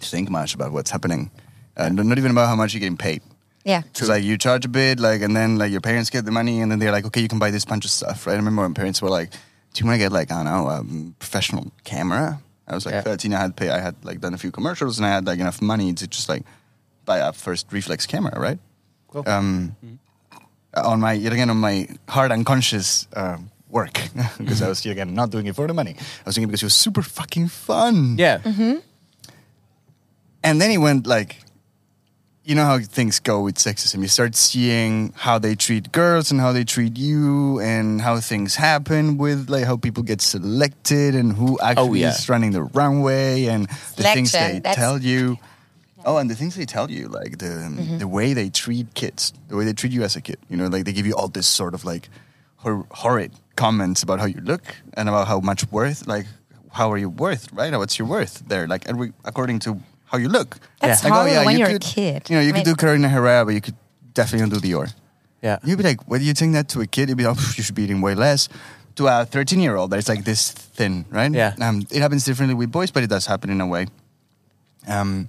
[0.00, 1.30] think much about what's happening.
[1.76, 3.22] Uh, not not even about how much you're getting paid.
[3.64, 3.82] yeah.
[3.82, 6.60] Because like you charge a bit, like, and then like your parents get the money,
[6.60, 8.34] and then they're like, okay, you can buy this bunch of stuff, right?
[8.34, 10.68] I remember when parents were like, do you want to get like I don't know,
[10.68, 10.84] a
[11.18, 12.40] professional camera?
[12.68, 13.02] I was like Yeah.
[13.02, 13.32] 13.
[13.34, 13.70] I had pay.
[13.70, 16.28] I had like done a few commercials, and I had like enough money to just
[16.28, 16.42] like
[17.04, 18.58] buy a first reflex camera, right?
[19.08, 19.24] Cool.
[19.28, 19.76] Um,
[20.74, 23.36] on my yet again on my hard unconscious uh,
[23.72, 23.94] work
[24.38, 24.68] because I mm-hmm.
[24.68, 25.96] was yet again not doing it for the money.
[25.98, 28.16] I was doing it because it was super fucking fun.
[28.18, 28.78] yeah, mm-hmm.
[30.44, 31.38] And then he went like,
[32.44, 34.02] you know how things go with sexism.
[34.02, 38.56] You start seeing how they treat girls and how they treat you, and how things
[38.56, 42.10] happen with like how people get selected and who oh, actually yeah.
[42.10, 45.38] is running the runway and the things they that's- tell you.
[46.04, 47.98] Oh, and the things they tell you, like the um, mm-hmm.
[47.98, 50.36] the way they treat kids, the way they treat you as a kid.
[50.50, 52.08] You know, like they give you all this sort of like
[52.56, 54.62] hor- horrid comments about how you look
[54.94, 56.26] and about how much worth, like
[56.72, 57.72] how are you worth, right?
[57.76, 58.66] What's your worth there?
[58.66, 60.58] Like and we- according to how you look.
[60.80, 62.30] That's Like, oh, horrible yeah, when you you're could- a kid.
[62.30, 63.76] You know, you I could mean- do Carolina Herrera, but you could
[64.14, 64.92] definitely don't do Dior.
[65.42, 65.58] yeah.
[65.64, 67.64] You'd be like, whether you think that to a kid, you'd be like, "Pff, you
[67.64, 68.48] should be eating way less.
[68.96, 71.32] To a 13 year old, that's like this thin, right?
[71.32, 71.54] Yeah.
[71.60, 73.86] Um, it happens differently with boys, but it does happen in a way.
[74.86, 75.28] Um,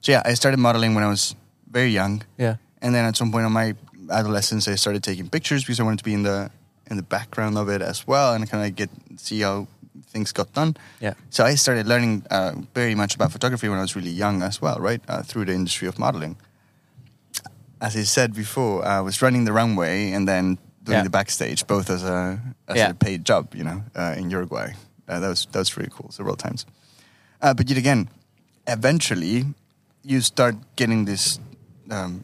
[0.00, 1.34] so yeah, I started modeling when I was
[1.70, 2.56] very young, Yeah.
[2.82, 3.74] and then at some point in my
[4.10, 6.50] adolescence, I started taking pictures because I wanted to be in the
[6.90, 9.66] in the background of it as well, and kind of get see how
[10.12, 10.74] things got done.
[11.00, 11.14] Yeah.
[11.30, 14.60] So I started learning uh, very much about photography when I was really young as
[14.62, 15.02] well, right?
[15.08, 16.36] Uh, through the industry of modeling.
[17.80, 21.04] As I said before, I was running the runway and then doing Yeah.
[21.04, 22.90] the backstage, both as a as Yeah.
[22.90, 24.72] a paid job, you know, uh, in Uruguay.
[25.08, 26.66] Uh, that was that was really cool several times.
[27.42, 28.08] Uh, but yet again,
[28.66, 29.44] eventually,
[30.02, 31.38] you start getting this
[31.90, 32.22] um,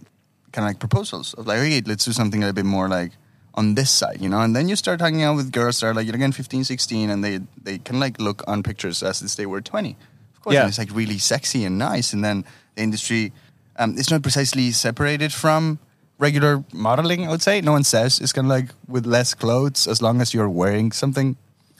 [0.52, 3.12] kind of like proposals of like, hey, let's do something a little bit more like
[3.54, 4.40] on this side, you know.
[4.40, 7.22] And then you start hanging out with girls that are like, again, 15, 16, and
[7.24, 9.96] they they can like look on pictures as if they were 20.
[10.34, 10.60] Of course, Yeah.
[10.62, 12.12] and it's like really sexy and nice.
[12.12, 12.44] And then
[12.76, 13.32] the industry,
[13.78, 15.78] um, it's not precisely separated from
[16.18, 17.60] regular modeling, I would say.
[17.60, 20.92] No one says it's kind of like with less clothes, as long as you're wearing
[20.92, 21.36] something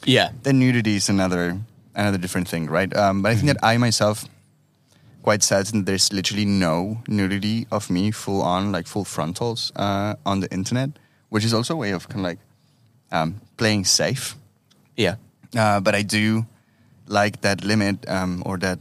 [0.07, 0.31] Yeah.
[0.43, 1.59] then nudity is another
[1.95, 2.95] another different thing, right?
[2.97, 4.25] Um, but I think that I myself
[5.23, 10.15] quite sad that there's literally no nudity of me full on, like full frontals uh,
[10.27, 10.91] on the internet,
[11.35, 12.39] which is also a way of kind of like
[13.11, 14.37] um, playing safe.
[14.97, 15.17] Yeah.
[15.59, 16.47] Uh, but I do
[17.09, 18.79] like that limit um, or that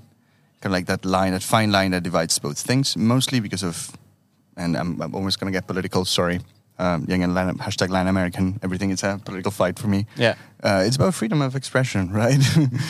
[0.61, 3.97] kind of like that line, that fine line that divides both things, mostly because of,
[4.55, 6.41] and I'm, I'm almost going to get political, sorry.
[6.77, 10.05] Um, young and Latin, hashtag Latin American, everything is a political fight for me.
[10.15, 10.35] Yeah.
[10.61, 12.37] Uh, it's about freedom of expression, right?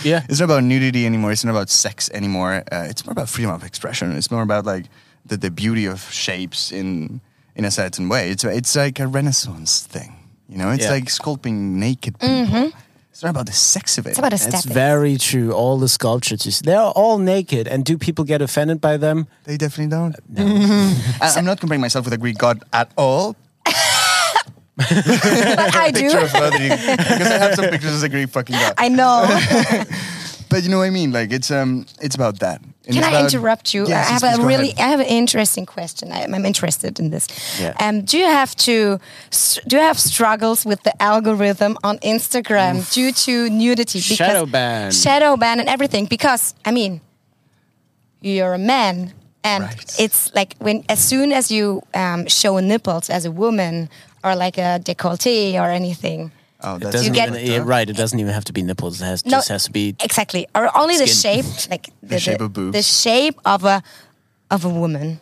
[0.03, 0.25] Yeah.
[0.27, 1.31] It's not about nudity anymore.
[1.31, 2.63] It's not about sex anymore.
[2.69, 4.11] Uh, it's more about freedom of expression.
[4.11, 4.87] It's more about like
[5.25, 7.21] the, the beauty of shapes in
[7.55, 8.29] in a certain way.
[8.31, 10.15] It's it's like a Renaissance thing.
[10.49, 10.91] You know, it's Yeah.
[10.91, 12.45] like sculpting naked people.
[12.45, 12.77] Mm-hmm.
[13.11, 14.09] It's not about the sex of it.
[14.09, 14.73] It's about That's aesthetics.
[14.73, 15.51] very true.
[15.53, 17.67] All the sculptures, they're all naked.
[17.67, 19.27] And do people get offended by them?
[19.43, 20.15] They definitely don't.
[20.33, 21.21] Mm-hmm.
[21.23, 23.35] I, I'm not comparing myself with a Greek god at all.
[23.63, 23.73] but
[24.89, 26.01] I do.
[26.01, 28.73] Picture of Rodri, because I have some pictures of a Greek fucking god.
[28.79, 29.25] I know.
[30.53, 31.11] But you know what I mean?
[31.11, 32.61] Like it's um, it's about that.
[32.85, 33.87] And Can I about- interrupt you?
[33.87, 34.85] Yes, I have a really, ahead.
[34.85, 36.11] I have an interesting question.
[36.11, 37.25] I, I'm interested in this.
[37.59, 37.73] Yeah.
[37.79, 38.99] Um, do you have to,
[39.67, 43.99] do you have struggles with the algorithm on Instagram due to nudity?
[44.01, 44.91] Shadow ban.
[44.91, 46.05] shadow ban, and everything.
[46.07, 46.99] Because I mean,
[48.21, 49.13] you're a man,
[49.43, 49.95] and Right.
[49.99, 53.89] it's like when as soon as you um, show nipples as a woman
[54.23, 56.31] or like a décolleté or anything.
[56.63, 57.89] Oh, It doesn't get- even, yeah, right.
[57.89, 59.01] It doesn't even have to be nipples.
[59.01, 59.95] It has, No, just has to be.
[59.99, 62.73] exactly, or only the shape, like the, shape of boobs.
[62.77, 63.83] the shape of a
[64.49, 65.19] of a woman.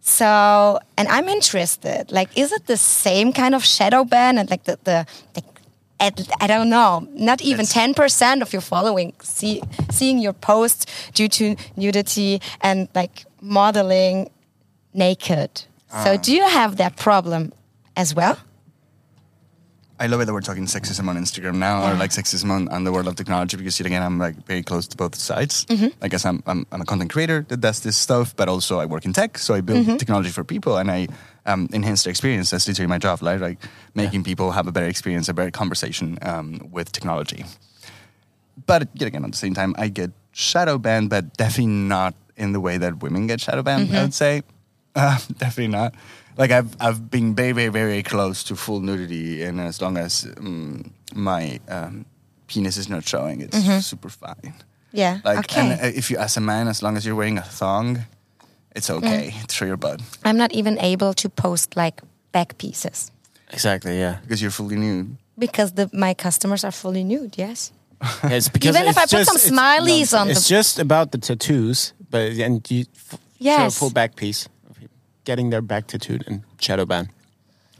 [0.00, 2.12] So, and I'm interested.
[2.12, 5.42] Like, is it the same kind of shadow ban and like the the, the
[6.00, 10.86] at, I don't know, not even ten percent of your following see seeing your posts
[11.12, 14.30] due to nudity and like modeling
[14.92, 15.50] naked.
[15.92, 16.04] Ah.
[16.04, 17.52] So, do you have that problem
[17.96, 18.36] as well?
[20.00, 22.82] I love it that we're talking sexism on Instagram now, or like sexism on, on
[22.82, 25.66] the world of technology, because yet again, I'm like very close to both sides.
[26.02, 28.86] I guess I'm, I'm I'm a content creator that does this stuff, but also I
[28.86, 31.06] work in tech, so I build technology for people and I
[31.46, 32.50] um, enhance their experience.
[32.50, 33.40] That's literally my job, right?
[33.40, 33.58] Like
[33.94, 37.44] making people have a better experience, a better conversation um, with technology.
[38.66, 42.52] But yet again, at the same time, I get shadow banned, but definitely not in
[42.52, 43.94] the way that women get shadow banned.
[43.94, 44.42] I would say,
[44.96, 45.94] uh, definitely not.
[46.36, 50.26] Like I've I've been very very very close to full nudity, and as long as
[50.38, 52.04] um, my um,
[52.46, 54.54] penis is not showing, it's super fine.
[54.92, 55.18] Yeah.
[55.24, 55.60] Like, okay.
[55.60, 57.98] and uh, if you as a man, as long as you're wearing a thong,
[58.76, 62.00] it's okay to show your butt I'm not even able to post like
[62.32, 63.10] back pieces
[63.52, 63.98] Exactly.
[63.98, 64.18] Yeah.
[64.22, 65.16] because you're fully nude.
[65.38, 67.36] because the, my customers are fully nude.
[67.38, 67.72] Yes.
[68.24, 70.54] Yeah, It's because Even if it's I put just- some it's- smileys on It's the
[70.56, 73.78] just about the tattoos, but and you f- show a Yes.
[73.78, 74.53] full back piece of people
[75.24, 77.08] getting their back tattooed and shadow ban.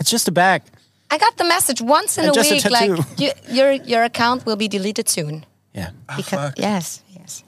[0.01, 0.63] It's just a back.
[1.11, 4.03] I got the message once in And a just a week, like you, your your
[4.05, 5.45] account will be deleted soon.
[5.77, 5.91] Yeah.
[6.09, 6.59] Ah, because fuck.
[6.59, 7.45] yes, yes.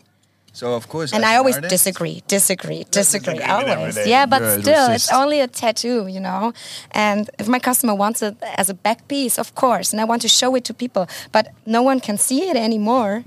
[0.52, 3.96] So of course, And I an always artist- disagree, disagree, disagree, disagree always.
[4.06, 6.52] Yeah, but Good, still, it's only a tattoo, you know.
[6.92, 10.22] And if my customer wants it as a back piece, of course, and I want
[10.22, 13.24] to show it to people, but no one can see it anymore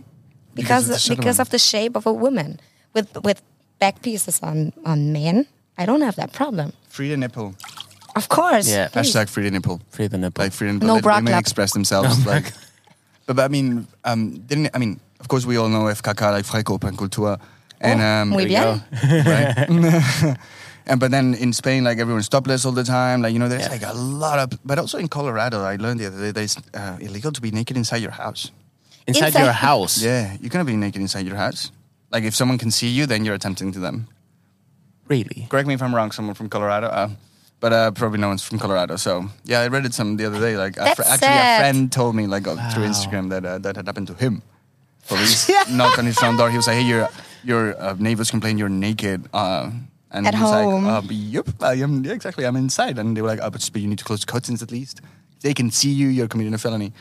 [0.56, 2.60] Because because of the because of the shape of a woman
[2.94, 3.42] with with
[3.80, 5.46] back pieces on on men.
[5.82, 6.72] I don't have that problem.
[6.90, 7.56] free the nipple.
[8.16, 8.68] Of course.
[8.70, 8.90] Yeah.
[8.90, 9.14] please.
[9.16, 9.80] Hashtag free the nipple.
[9.92, 10.44] Free the nipple.
[10.44, 11.42] like freedom to No let bra women club.
[11.42, 12.26] express themselves.
[12.26, 12.52] like,
[13.26, 15.00] but, but I mean, um, didn't I mean?
[15.20, 17.40] Of course, we all know FKK like Freikörperkultur,
[17.82, 18.82] and Oh, um, muy bien.
[19.26, 20.38] right?
[20.88, 23.22] and but then in Spain, like everyone's topless all the time.
[23.22, 23.72] Like you know, there's Yeah.
[23.72, 24.60] like a lot of.
[24.66, 27.52] But also in Colorado, I learned the other day that it's uh, illegal to be
[27.52, 28.52] naked inside your house.
[29.08, 30.02] inside, Inside- your house.
[30.02, 31.72] Yeah, you cannot be naked inside your house.
[32.12, 34.08] Like if someone can see you, then you're attempting to them.
[35.10, 35.48] Really.
[35.50, 36.12] Correct me if I'm wrong.
[36.12, 36.88] Someone from Colorado.
[36.88, 37.10] Uh,
[37.60, 38.96] but uh, probably no one's from Colorado.
[38.96, 40.56] So yeah, I read it some the other day.
[40.56, 41.60] Like a fr- actually, sad.
[41.60, 44.42] a friend told me like uh, through Instagram that uh, that had happened to him.
[45.08, 46.50] Police knocked on his front door.
[46.50, 47.10] He was like, "Hey, your
[47.44, 49.72] your uh, neighbors complain you're naked." Uh,
[50.12, 50.86] and At he was home.
[50.86, 52.06] like, uh, "Yep, I am.
[52.06, 52.46] Yeah, exactly.
[52.46, 54.62] I'm inside." And they were like, "Oh, but, but you need to close the curtains
[54.64, 55.02] at least.
[55.38, 56.94] If they can see you, you're committing a felony."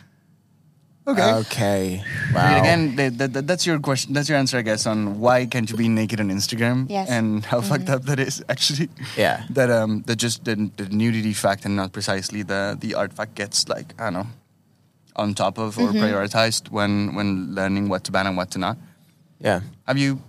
[1.08, 1.32] Okay.
[1.42, 2.04] Okay.
[2.34, 2.48] Wow.
[2.48, 4.12] mean, again, th- th- th- that's your question.
[4.12, 7.08] That's your answer, I guess, on why can't you be naked on Instagram Yes.
[7.08, 8.44] and how fucked up that is.
[8.48, 9.44] Actually, Yeah.
[9.50, 13.34] that um, that just the, the nudity fact and not precisely the the art fact
[13.34, 14.26] gets like I don't know
[15.16, 18.76] on top of or prioritized when when learning what to ban and what to not.
[19.40, 19.60] Yeah.
[19.86, 20.20] Have you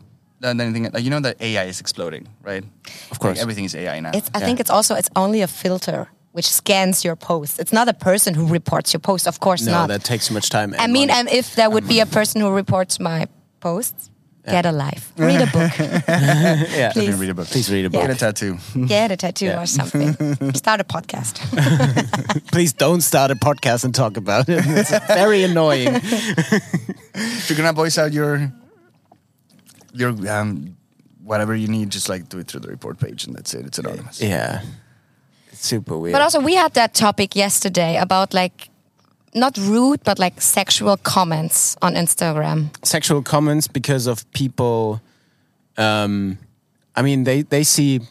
[0.42, 0.84] done anything?
[0.94, 2.63] Like, you know that AI is exploding, right?
[3.12, 3.36] Of course.
[3.36, 4.12] Like, everything is AI now.
[4.13, 4.46] It's, I Yeah.
[4.46, 7.60] think it's also it's only a filter which scans your post.
[7.60, 9.28] It's not a person who reports your post.
[9.28, 9.88] Of course No, not.
[9.89, 10.74] that takes too much time.
[10.78, 11.20] I mean, money.
[11.20, 13.28] and if there would be a person who reports my
[13.60, 14.10] posts,
[14.46, 15.72] get a life, read a book,
[16.08, 16.92] yeah.
[16.94, 17.13] please.
[17.20, 17.48] read a book.
[17.48, 18.02] Please read a book.
[18.02, 18.58] Get a tattoo.
[18.88, 19.62] get a tattoo Yeah.
[19.62, 20.13] or something,
[20.56, 21.38] start a podcast.
[22.52, 24.63] Please don't start a podcast and talk about it.
[24.65, 25.94] It's very annoying.
[25.94, 28.52] If you're gonna voice out your
[29.94, 30.75] your um
[31.23, 33.65] whatever you need, just like do it through the report page and that's it.
[33.67, 34.19] It's anonymous.
[34.21, 34.62] yeah.
[35.60, 36.13] It's super weird.
[36.13, 38.69] But also, we had that topic yesterday about like
[39.35, 42.69] not rude, but like sexual comments on Instagram.
[42.85, 45.01] sexual comments because of people
[45.77, 46.37] um
[46.95, 48.01] i mean they they see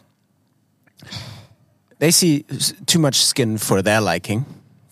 [1.99, 2.45] they see
[2.85, 4.45] too much skin for their liking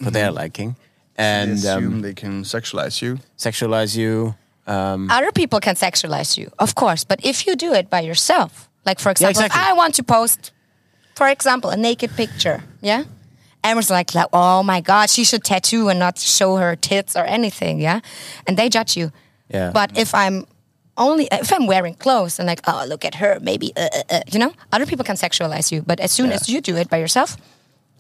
[0.04, 0.76] for their liking
[1.16, 3.18] They and assume um, they can sexualize you.
[3.38, 4.36] sexualize you
[4.68, 8.70] um Other people can sexualize you, of course, but if you do it by yourself,
[8.86, 9.72] like for example, if exactly.
[9.72, 10.52] I want to post
[11.18, 13.04] for example, a naked picture, yeah?
[13.64, 17.26] Everyone's like, like, oh my God, she should tattoo and not show her tits or
[17.26, 18.02] anything, yeah?
[18.46, 19.12] And they judge you.
[19.50, 19.72] Yeah.
[19.74, 20.46] But if I'm
[20.96, 24.20] only, if I'm wearing clothes and like, oh, look at her, maybe, uh, uh, uh,
[24.32, 24.54] you know?
[24.72, 25.82] Other people can sexualize you.
[25.82, 27.36] But as soon as you do it by yourself,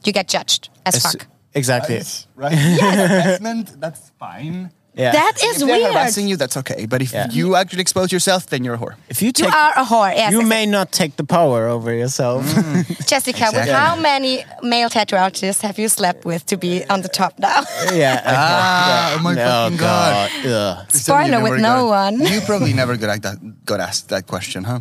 [0.05, 1.25] you get judged as As- fuck.
[1.55, 1.99] Exactly.
[2.35, 2.53] right?
[2.81, 4.71] Harassment, that's fine.
[4.97, 5.11] Yeah.
[5.11, 5.93] That is If they're weird.
[5.93, 6.87] harassing you, that's okay.
[6.87, 7.29] But if Yeah.
[7.29, 8.95] you actually expose yourself, then you're a whore.
[9.09, 10.31] if you You take, are a whore, yes.
[10.31, 12.43] you may not take the power over yourself.
[13.11, 13.73] Jessica, with Exactly.
[13.73, 17.61] how many male tattoo artists have you slept with to be on the top now?
[17.93, 18.17] yeah.
[18.25, 18.35] okay.
[18.35, 20.31] Ah, oh my No, fucking god.
[20.43, 20.45] God.
[20.45, 20.85] Ugh.
[20.91, 22.15] So you Spoiler with never no got- one.
[22.33, 24.79] You probably never got, that, got asked that question, huh?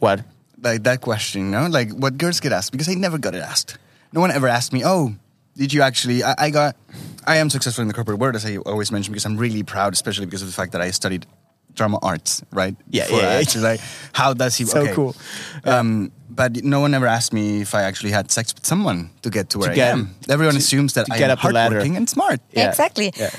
[0.00, 0.20] What?
[0.60, 1.66] Like that question, no?
[1.68, 3.78] Like what girls get asked because I never got it asked.
[4.12, 5.14] No one ever asked me, "Oh,
[5.56, 6.76] did you actually?" I, I got,
[7.26, 9.92] I am successful in the corporate world, as I always mention, because I'm really proud,
[9.92, 11.26] especially because of the fact that I studied
[11.74, 12.76] drama arts, right?
[12.90, 13.40] Yeah, Before yeah, yeah.
[13.40, 13.80] actually, like,
[14.12, 14.64] how does he?
[14.64, 14.92] So okay.
[14.92, 15.16] cool.
[15.64, 19.30] Um, but no one ever asked me if I actually had sex with someone to
[19.30, 20.14] get to where I get- am.
[20.28, 22.68] Everyone to- assumes that to I get am up hardworking and smart Yeah.
[22.68, 23.12] Exactly.
[23.16, 23.30] Yeah.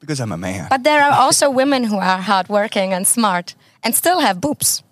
[0.00, 0.66] because I'm a man.
[0.70, 4.82] But there are also women who are hardworking and smart and still have boobs.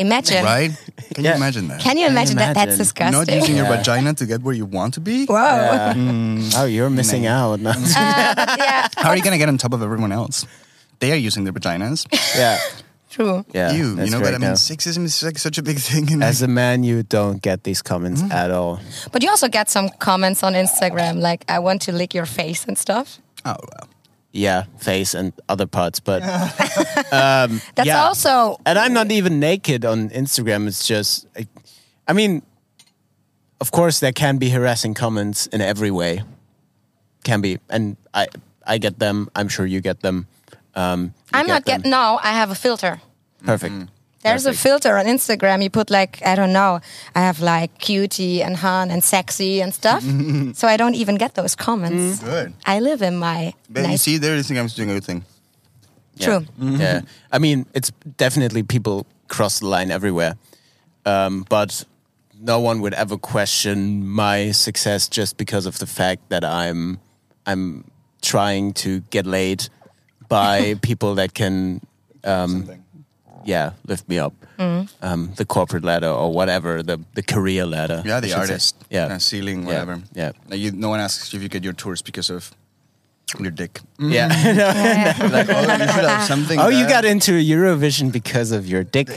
[0.00, 0.44] Imagine.
[0.44, 0.72] right?
[1.14, 1.30] Can Yeah.
[1.32, 1.80] you imagine that?
[1.80, 2.54] Can you imagine, that?
[2.54, 2.78] That's imagine?
[2.78, 3.18] disgusting.
[3.18, 5.26] Not using your vagina to get where you want to be.
[5.26, 5.36] Whoa.
[5.36, 5.94] Yeah.
[6.00, 6.54] Mm.
[6.56, 7.60] Oh, you're missing out.
[7.60, 7.70] No.
[7.70, 10.46] yeah, How are you going to get on top of everyone else?
[11.00, 12.06] They are using their vaginas.
[12.36, 12.58] yeah.
[13.10, 13.44] true.
[13.52, 13.72] Yeah.
[13.72, 14.70] you, you know, but I mean, yeah.
[14.70, 16.08] sexism is like such a big thing.
[16.10, 18.32] In As a man, you don't get these comments Mm-hmm.
[18.42, 18.78] at all.
[19.12, 22.64] But you also get some comments on Instagram like, I want to lick your face
[22.68, 23.18] and stuff.
[23.44, 23.86] oh well.
[24.32, 26.22] Yeah, face and other parts, but
[27.12, 28.04] um, That's Yeah.
[28.04, 28.58] also.
[28.64, 30.68] and I'm not even naked on Instagram.
[30.68, 31.46] It's just, I,
[32.06, 32.42] I mean,
[33.60, 36.22] of course there can be harassing comments in every way.
[37.24, 38.28] Can be, and I
[38.66, 39.28] I get them.
[39.34, 40.26] I'm sure you get them.
[40.74, 41.10] Um, you
[41.40, 41.78] I'm not them.
[41.78, 41.90] getting.
[41.90, 43.00] No, I have a filter.
[43.44, 43.74] perfect.
[44.22, 45.62] There's a filter on Instagram.
[45.62, 46.80] You put like I don't know.
[47.14, 50.02] I have like cutie and han and sexy and stuff.
[50.54, 52.20] so I don't even get those comments.
[52.22, 52.52] Good.
[52.66, 54.02] I live in my But you nice.
[54.02, 55.24] see, there Instagram's doing a good thing.
[56.18, 56.44] True.
[56.58, 57.00] Yeah,
[57.32, 60.34] I mean, it's definitely people cross the line everywhere,
[61.06, 61.84] um, but
[62.38, 66.98] no one would ever question my success just because of the fact that I'm
[67.46, 67.84] I'm
[68.20, 69.68] trying to get laid
[70.28, 71.80] by people that can,
[72.24, 72.84] um, Something.
[73.44, 78.02] Yeah, lift me up, um, the corporate ladder or whatever the the career ladder.
[78.04, 78.40] Yeah, the should say.
[78.40, 78.76] artist.
[78.90, 80.00] Yeah, Uh, ceiling, whatever.
[80.14, 80.32] yeah.
[80.48, 82.50] Like you, no one asks you if you get your tours because of
[83.38, 83.80] your dick.
[83.98, 84.26] yeah.
[85.32, 86.58] like, oh, you should have something.
[86.58, 89.08] oh, you got into Eurovision because of your dick.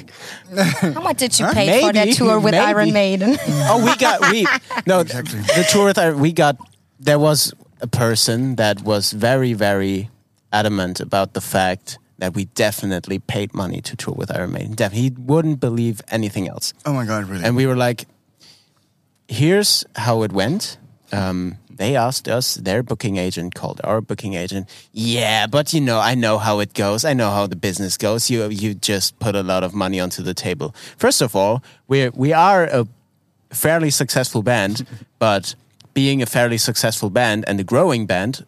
[0.56, 2.66] How much did you pay for that tour with maybe.
[2.66, 3.38] Iron Maiden?
[3.70, 4.46] oh, we got we
[4.86, 5.40] no Exactly.
[5.58, 6.58] the tour with our, we got.
[7.00, 10.10] There was a person that was very very
[10.52, 14.76] adamant about the fact that we definitely paid money to tour with Iron Maiden.
[14.76, 17.44] Def- he wouldn't believe anything else, Oh my god, really?
[17.44, 18.06] and we were like,
[19.28, 20.78] "Here's how it went."
[21.12, 22.56] Um, they asked us.
[22.56, 24.70] Their booking agent called our booking agent.
[24.94, 27.04] Yeah, but you know, I know how it goes.
[27.04, 28.30] I know how the business goes.
[28.30, 30.74] You you just put a lot of money onto the table.
[30.98, 32.88] First of all, we we are a
[33.52, 34.88] fairly successful band,
[35.20, 35.56] but
[35.94, 38.46] being a fairly successful band and a growing band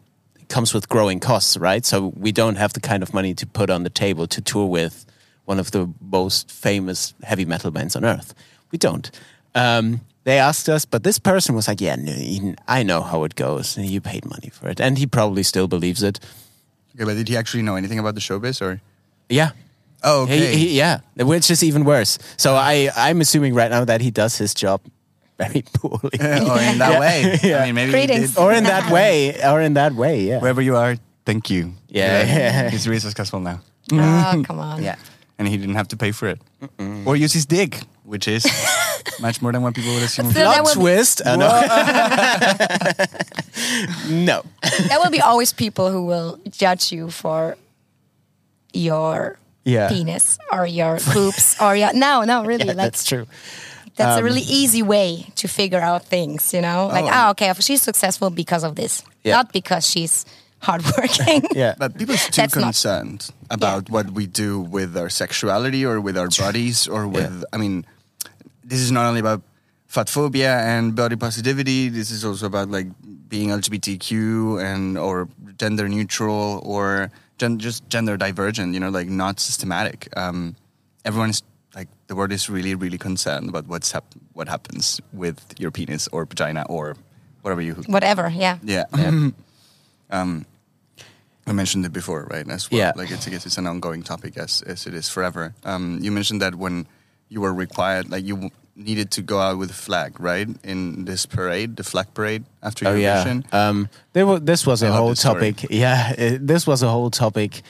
[0.50, 1.86] comes with growing costs, right?
[1.86, 4.66] So we don't have the kind of money to put on the table to tour
[4.68, 5.06] with
[5.46, 8.34] one of the most famous heavy metal bands on earth.
[8.72, 9.10] We don't.
[9.54, 13.36] Um, they asked us, but this person was like, "Yeah, no, I know how it
[13.36, 13.78] goes.
[13.78, 16.20] You paid money for it," and he probably still believes it.
[16.96, 18.82] okay, but did he actually know anything about the showbiz or?
[19.30, 19.52] Yeah,
[20.04, 20.58] Oh, He- okay.
[20.58, 22.18] he- yeah, which is even worse.
[22.38, 24.82] So I, I'm assuming right now that he does his job
[25.38, 26.18] very poorly.
[26.20, 27.40] or in that way.
[27.56, 28.38] I mean, maybe Greetings.
[28.38, 30.40] or in that way, or in that way, yeah.
[30.40, 31.74] Wherever you are, thank you.
[31.90, 32.70] Yeah, yeah.
[32.74, 33.60] He's really successful now.
[33.92, 34.82] oh, come on.
[34.84, 34.96] Yeah.
[35.38, 36.40] And he didn't have to pay for it.
[37.06, 38.46] Or use his dick, which is
[39.20, 40.32] much more than what people would assume.
[40.32, 41.22] Still, there Plot will, be, twist.
[41.26, 41.50] Uh, no.
[44.10, 44.44] no.
[44.88, 47.58] there will be always people who will judge you for
[48.74, 49.90] your Yeah.
[49.90, 51.94] penis or your boobs or your.
[51.94, 52.64] No, no, really.
[52.66, 53.26] Yeah, like, that's true.
[53.96, 56.88] That's a really easy way to figure out things, you know?
[56.88, 57.12] Like, Oh.
[57.12, 59.36] ah, okay, she's successful because of this, Yeah.
[59.38, 60.26] not because she's
[60.60, 61.44] hardworking.
[61.56, 61.76] Yeah.
[61.78, 66.02] But people are too That's not- concerned about what we do with our sexuality or
[66.02, 67.44] with our bodies or with.
[67.54, 67.86] I mean,
[68.64, 69.42] this is not only about
[69.88, 71.88] fat phobia and body positivity.
[71.90, 72.88] This is also about like
[73.30, 78.74] being LGBTQ and or gender neutral or gen- just gender divergent.
[78.74, 80.10] You know, like not systematic.
[80.18, 80.56] Um,
[81.06, 81.44] everyone is
[81.76, 86.08] like the world is really really concerned about what's hap- what happens with your penis
[86.12, 86.96] or vagina or
[87.42, 88.58] whatever you Whatever, yeah.
[88.64, 88.86] yeah.
[90.10, 90.46] um,
[91.48, 92.48] I mentioned it before, right?
[92.50, 92.80] As well.
[92.80, 92.92] Yeah.
[92.96, 95.54] Like it's, I guess it's an ongoing topic as, as it is forever.
[95.64, 96.88] Um, you mentioned that when
[97.30, 100.48] you were required, like you, needed to go out with a flag, right?
[100.64, 103.24] In this parade, the flag parade after Oh yeah.
[103.24, 103.54] Eurovision.
[103.54, 105.54] Um, there wa- this was I a whole this story.
[105.54, 105.70] topic.
[105.72, 107.62] Yeah, it, this was a whole topic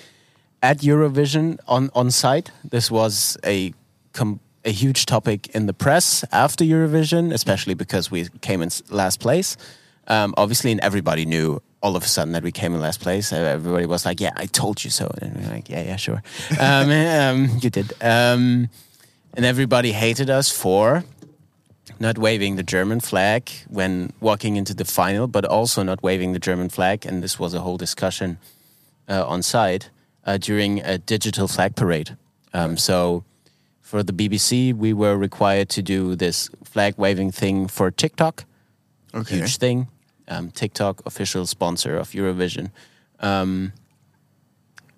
[0.64, 2.52] at Eurovision on on site.
[2.64, 3.74] This was a
[4.16, 9.20] com- a huge topic in the press after Eurovision, especially because we came in last
[9.20, 9.58] place.
[10.08, 13.32] Um, obviously, and everybody knew all of a sudden that we came in last place.
[13.32, 16.24] Everybody was like, "Yeah, I told you so," and we were like, "Yeah, yeah, sure,
[16.60, 16.90] um,
[17.20, 18.70] um, you did." Um,
[19.36, 21.04] and everybody hated us for
[22.00, 26.40] not waving the German flag when walking into the final, but also not waving the
[26.40, 27.06] German flag.
[27.06, 28.38] And this was a whole discussion
[29.08, 29.90] uh, on site
[30.26, 32.18] uh, during a digital flag parade.
[32.54, 33.24] Um, so
[33.86, 38.44] for the BBC, we were required to do this flag waving thing for TikTok,
[39.14, 39.36] Okay.
[39.38, 39.88] huge thing.
[40.28, 42.72] Um, TikTok, official sponsor of Eurovision.
[43.20, 43.74] Um,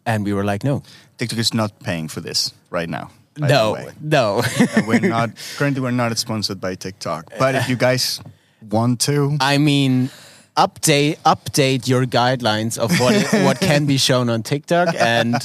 [0.05, 0.83] and we were like, no,
[1.17, 3.11] TikTok is not paying for this right now.
[3.37, 4.41] no, no.
[4.87, 7.33] We're not currently we're not sponsored by TikTok.
[7.37, 8.21] But if you guys
[8.69, 10.09] want to, I mean,
[10.55, 15.35] update update your guidelines of what what can be shown on TikTok and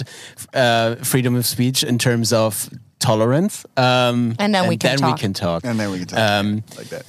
[0.55, 2.70] uh, freedom of speech in terms of
[3.03, 3.64] tolerance.
[3.76, 5.16] Um, And then we can then talk.
[5.16, 5.64] we can talk.
[5.64, 7.05] and then we can talk Um, like that.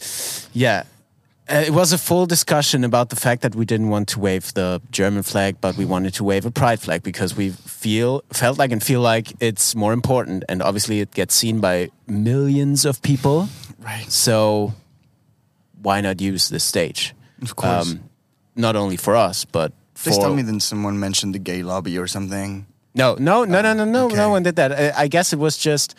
[0.53, 0.83] Yeah.
[1.49, 4.53] Uh, it was a full discussion about the fact that we didn't want to wave
[4.53, 8.57] the German flag, but we wanted to wave a pride flag because we feel felt
[8.57, 13.01] like and feel like it's more important, and obviously it gets seen by millions of
[13.01, 13.49] people.
[13.83, 14.09] Right.
[14.09, 14.71] So
[15.81, 17.13] why not use this stage?
[17.41, 17.95] Um, Of course.
[18.55, 21.97] not only for us, but for Please tell me then someone mentioned the gay lobby
[21.99, 22.65] or something.
[22.93, 24.05] No, no, no, no, no, no.
[24.05, 24.15] okay.
[24.15, 24.71] No one did that.
[24.71, 25.95] I, I guess it was just,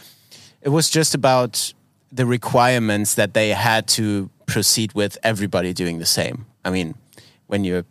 [0.63, 1.75] it was just about
[2.13, 6.47] the requirements that they had to proceed with everybody doing the same.
[6.65, 6.95] I mean,
[7.47, 7.85] when you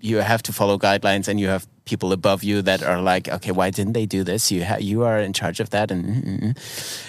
[0.00, 3.50] you have to follow guidelines and you have people above you that are like, okay,
[3.50, 4.52] why didn't they do this?
[4.52, 6.56] You ha- you are in charge of that, and mm-mm.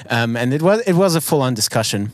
[0.09, 2.11] um, and it was it was a full on discussion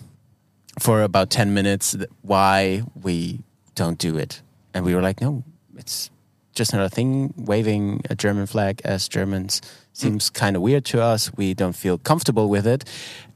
[0.79, 3.41] for about ten minutes why we
[3.75, 4.41] don't do it,
[4.73, 5.43] and we were like, no,
[5.77, 6.09] it's
[6.55, 7.33] just another thing.
[7.37, 9.61] Waving a German flag as Germans
[9.93, 11.31] seems kind of weird to us.
[11.37, 12.83] We don't feel comfortable with it,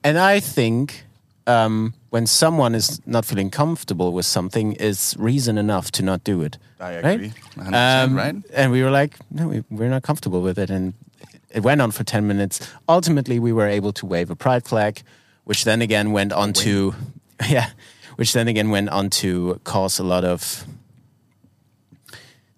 [0.03, 1.03] and I think
[1.47, 6.41] um, when someone is not feeling comfortable with something, is reason enough to not do
[6.43, 6.57] it.
[6.79, 7.05] I right?
[7.15, 7.33] agree.
[7.57, 8.35] 100%, Um, right?
[8.53, 10.93] And we were like, no, we, we're not comfortable with it, and
[11.49, 12.59] it went on for ten minutes.
[12.87, 15.01] Ultimately, we were able to wave a pride flag,
[15.45, 16.93] which then again went on to,
[17.49, 17.69] yeah,
[18.17, 20.65] which then again went on to cause a lot of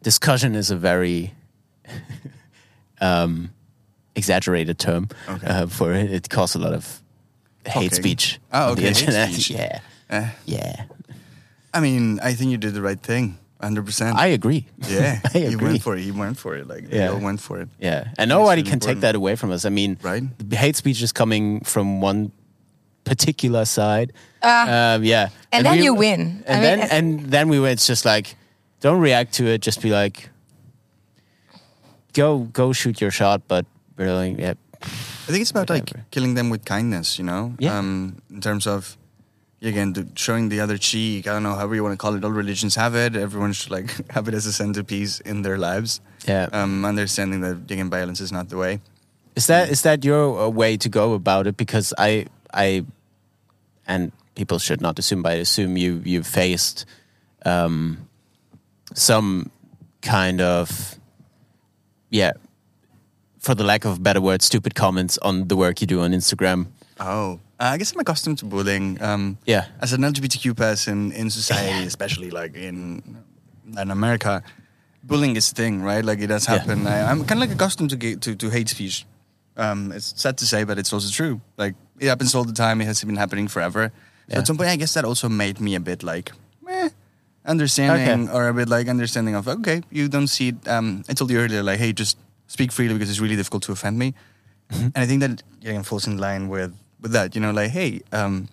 [0.03, 0.55] discussion.
[0.55, 1.33] Is a very
[3.01, 3.51] um,
[4.15, 5.47] exaggerated term Okay.
[5.47, 6.11] uh, for it.
[6.11, 7.01] It caused a lot of
[7.65, 7.95] hate Okay.
[7.95, 9.29] speech Oh, on the okay, hate internet.
[9.31, 9.49] speech.
[9.57, 9.79] Yeah,
[10.09, 10.83] Eh, yeah.
[11.73, 13.37] I mean, I think you did the right thing.
[13.61, 14.15] 100%.
[14.15, 14.65] I agree.
[14.89, 15.19] yeah.
[15.33, 15.67] I You agree.
[15.67, 16.01] went for it.
[16.03, 16.67] You went for it.
[16.67, 17.05] Like, Yeah.
[17.09, 17.69] you all went for it.
[17.79, 19.65] Yeah, and nobody really can take that away from us.
[19.65, 20.23] I mean, Right.
[20.49, 22.31] the hate speech is coming from one
[23.03, 24.11] particular side.
[24.43, 25.35] um, yeah, Ah.
[25.53, 26.43] And then you win.
[26.47, 27.71] And I mean, then it- and then we win.
[27.73, 28.35] It's just like,
[28.82, 29.61] don't react to it.
[29.61, 30.29] Just be like,
[32.13, 33.41] go go shoot your shot.
[33.47, 33.65] But
[33.95, 37.55] really, yeah, I think it's about like killing them with kindness, you know?
[37.59, 37.77] Yeah.
[37.77, 38.97] Um, in terms of,
[39.61, 41.27] again, showing the other cheek.
[41.27, 42.25] I don't know, however you want to call it.
[42.25, 43.15] All religions have it.
[43.15, 46.01] Everyone should like have it as a centerpiece in their lives.
[46.27, 46.49] yeah.
[46.51, 48.82] Um, understanding that, again, violence is not the way.
[49.36, 51.55] Is that is that your uh, way to go about it?
[51.55, 52.84] Because I I
[53.88, 56.86] and people should not assume, but I assume you you faced
[57.45, 58.09] um,
[58.93, 59.49] some
[60.01, 60.97] kind of
[62.09, 62.31] yeah,
[63.39, 66.11] for the lack of a better word, stupid comments on the work you do on
[66.11, 66.67] Instagram.
[66.99, 69.01] Oh, uh, I guess I'm accustomed to bullying.
[69.01, 69.65] Um, Yeah.
[69.81, 73.01] As an LGBTQ person in society, especially like in
[73.71, 74.43] Latin America,
[75.03, 76.03] bullying is a thing, right?
[76.05, 76.57] Like it does Yeah.
[76.59, 76.85] happen.
[76.85, 79.05] I, I'm kind of like accustomed to, to to hate speech.
[79.57, 81.41] Um, it's sad to say, but it's also true.
[81.57, 82.81] Like it happens all the time.
[82.81, 83.91] It has been happening forever.
[84.27, 84.39] So Yeah.
[84.39, 86.31] at some point, I guess that also made me a bit like,
[86.69, 86.89] eh,
[87.51, 88.33] understanding Okay.
[88.35, 90.67] or a bit like understanding of okay, you don't see it.
[90.67, 93.71] Um, I told you earlier, like, hey, just speak freely because it's really difficult to
[93.71, 94.13] offend me.
[94.71, 94.95] Mm-hmm.
[94.95, 96.71] And I think that again falls in line with
[97.01, 97.35] with that.
[97.35, 98.47] You know, like, hey, um,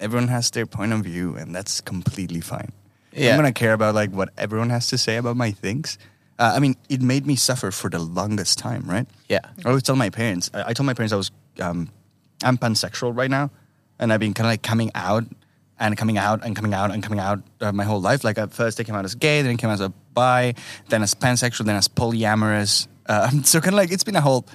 [0.00, 2.72] everyone has their point of view, and that's completely fine.
[3.12, 3.30] Yeah.
[3.32, 5.98] I'm gonna care about like what everyone has to say about my things.
[6.38, 9.06] Uh, I mean, it made me suffer for the longest time, right?
[9.28, 9.44] Yeah.
[9.64, 10.50] I always tell my parents.
[10.54, 11.30] I, I told my parents I was
[11.60, 11.90] um,
[12.42, 13.50] I'm pansexual right now,
[13.98, 15.24] and I've been kind of like coming out
[15.80, 18.22] and coming out and coming out and coming out uh, my whole life.
[18.22, 20.54] Like at first I came out as gay, then I came out as a bi,
[20.90, 22.86] then as pansexual, then as polyamorous.
[23.06, 24.46] Uh, so kind of like it's been a whole.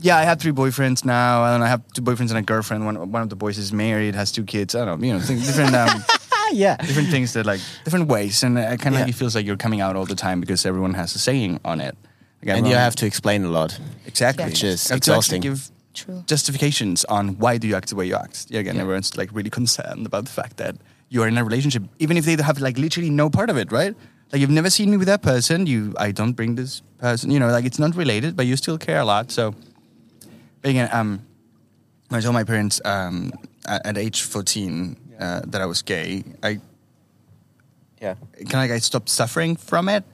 [0.00, 2.86] Yeah, I have three boyfriends now, and I have two boyfriends and a girlfriend.
[2.86, 4.74] One one of the boys is married, has two kids.
[4.76, 5.74] I don't know, you know, things, different.
[5.74, 6.76] Um, Ah, yeah.
[6.76, 9.00] different things that like different ways, and it kind of Yeah.
[9.00, 11.58] like it feels like you're coming out all the time because everyone has a saying
[11.64, 11.96] on it.
[12.44, 13.76] Like, And you have to explain a lot.
[14.06, 15.40] exactly, Which is You have to exhausting.
[15.42, 15.68] give
[16.04, 16.22] True.
[16.26, 18.46] justifications on why do you act the way you act.
[18.50, 18.82] Yeah, again, Yeah.
[18.82, 20.74] everyone's like really concerned about the fact that
[21.10, 23.72] you are in a relationship, even if they have like literally no part of it,
[23.72, 23.94] right?
[24.32, 25.66] Like you've never seen me with that person.
[25.66, 27.30] You, I don't bring this person.
[27.30, 29.30] You know, like it's not related, but you still care a lot.
[29.30, 29.54] So,
[30.60, 31.20] but again, um,
[32.08, 33.32] when I told my parents um,
[33.66, 36.60] at, at age fourteen uh, that I was gay, I
[38.00, 38.14] Yeah.
[38.36, 40.04] kind of like I stopped suffering from it.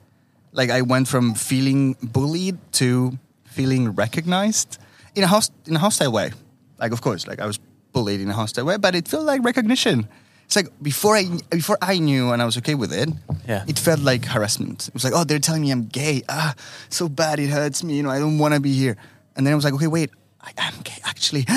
[0.53, 4.77] Like I went from feeling bullied to feeling recognized
[5.15, 6.31] in a host in a hostile way.
[6.77, 7.59] Like of course, like I was
[7.93, 10.07] bullied in a hostile way, but it felt like recognition.
[10.45, 13.09] It's like before I before I knew and I was okay with it.
[13.47, 13.63] Yeah.
[13.67, 14.87] It felt like harassment.
[14.87, 16.21] It was like, oh, they're telling me I'm gay.
[16.29, 16.53] Ah,
[16.89, 17.39] so bad.
[17.39, 17.95] It hurts me.
[17.97, 18.95] You know, I don't want to be here.
[19.35, 20.11] And then I was like, okay, wait,
[20.41, 21.45] I am gay actually.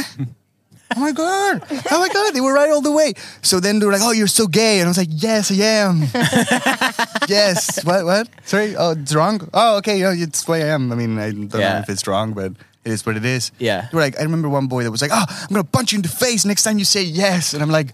[0.96, 1.62] Oh my god!
[1.92, 2.32] Oh my god!
[2.32, 3.12] They were right all the way.
[3.42, 5.56] So then they were like, "Oh, you're so gay," and I was like, "Yes, I
[5.84, 6.00] am."
[7.28, 7.84] yes.
[7.84, 8.06] What?
[8.06, 8.28] What?
[8.44, 8.74] Sorry.
[8.74, 9.46] Oh, it's wrong.
[9.52, 9.98] Oh, okay.
[9.98, 10.90] You know, it's the way I am.
[10.90, 12.52] I mean, I don't know if it's wrong, but
[12.84, 13.50] it is what it is.
[13.58, 13.82] Yeah.
[13.90, 15.96] They were like, I remember one boy that was like, "Oh, I'm gonna punch you
[15.96, 17.92] in the face next time you say yes," and I'm like,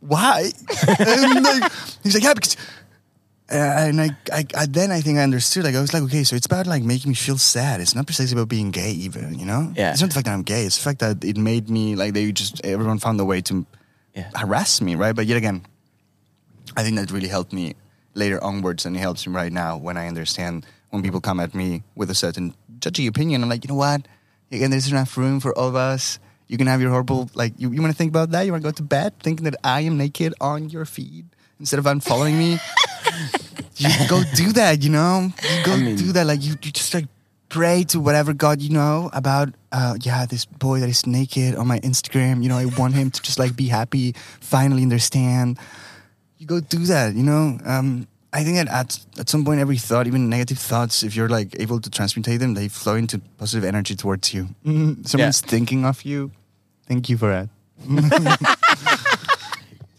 [0.00, 0.50] "Why?"
[0.98, 1.72] and like,
[2.02, 2.56] he's like, "Yeah, because."
[3.52, 5.64] Uh, and I, I, I, then I think I understood.
[5.64, 7.78] Like I was like, okay, so it's about like making me feel sad.
[7.82, 9.38] It's not precisely about being gay, even.
[9.38, 9.92] You know, Yeah.
[9.92, 10.64] It's not the fact that I'm gay.
[10.64, 13.66] It's the fact that it made me like they just everyone found a way to
[14.14, 14.30] Yeah.
[14.34, 15.14] harass me, right?
[15.14, 15.60] But yet again,
[16.74, 17.74] I think that really helped me
[18.14, 21.54] later onwards, and it helps me right now when I understand when people come at
[21.54, 22.54] me with a certain
[22.84, 23.42] judgy opinion.
[23.42, 24.06] I'm like, you know what?
[24.52, 26.18] Again, there's enough room for all of us.
[26.46, 27.54] You can have your horrible like.
[27.56, 28.42] You, you want to think about that?
[28.42, 31.26] You want to go to bed thinking that I am naked on your feed
[31.58, 32.58] instead of unfollowing me.
[33.76, 34.82] you go do that.
[34.82, 36.26] You know, you go mean- do that.
[36.26, 37.06] Like you, you just like
[37.48, 39.54] pray to whatever God you know about.
[39.72, 42.42] Uh, yeah, this boy that is naked on my Instagram.
[42.42, 44.14] You know, I want him to just like be happy.
[44.40, 45.58] Finally understand.
[46.38, 47.14] You go do that.
[47.14, 47.58] You know.
[47.64, 51.28] Um, I think that at at some point, every thought, even negative thoughts, if you're
[51.38, 54.48] like able to transmutate them, they flow into positive energy towards you.
[54.66, 55.06] Mhm.
[55.06, 56.30] Someone's thinking of you.
[56.88, 57.48] Thank you for that.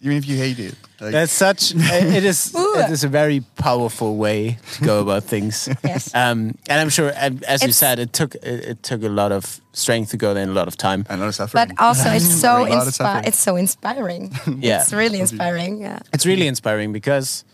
[0.02, 0.76] even if you hate it.
[1.02, 1.74] Like, That's such.
[1.76, 2.54] it is.
[2.76, 5.70] It is a very powerful way to go about things.
[5.84, 6.14] Yes.
[6.14, 9.32] Um, and I'm sure, and as you said, it took it, it took a lot
[9.32, 11.06] of strength to go there and a lot of time.
[11.10, 11.68] a lot of suffering.
[11.68, 14.32] But also, it's so A inspi- It's so inspiring.
[14.62, 14.82] Yeah.
[14.82, 15.82] It's really inspiring.
[15.82, 16.00] Yeah.
[16.14, 17.46] It's really inspiring because.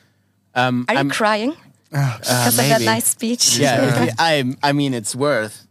[0.55, 1.55] Um, Are you I'm- crying
[1.93, 3.57] Ah, because of that nice speech?
[3.57, 5.67] Yeah, if- I I mean it's worth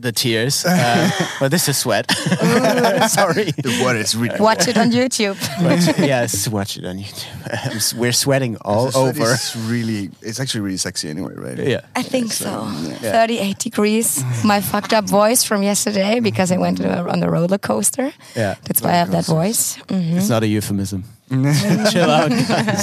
[0.00, 2.10] the tears, uh, but this is sweat.
[3.10, 3.50] Sorry.
[3.66, 5.36] the water is really Watch it on YouTube.
[5.62, 7.98] Watch, yes, watch it on YouTube.
[7.98, 9.32] We're sweating all The over.
[9.34, 11.58] is really, it's actually really sexy anyway, right?
[11.58, 11.80] Yeah.
[11.96, 12.66] I think so.
[13.02, 14.24] 38 degrees.
[14.44, 18.12] My fucked up voice from yesterday because I went on a roller coaster.
[18.36, 18.54] Yeah.
[18.64, 19.76] That's why I have that voice.
[19.88, 20.16] Mm.
[20.16, 21.04] It's not a euphemism.
[21.92, 22.32] Chill out.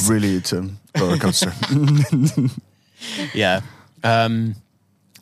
[0.07, 1.51] really, it's a roller coaster.
[3.33, 3.59] yeah.
[4.03, 4.55] Um,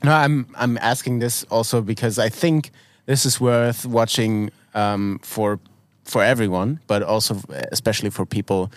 [0.04, 2.70] no, I'm I'm asking this also because I think
[3.08, 5.60] this is worth watching um, for
[6.04, 8.72] for everyone, but also especially for people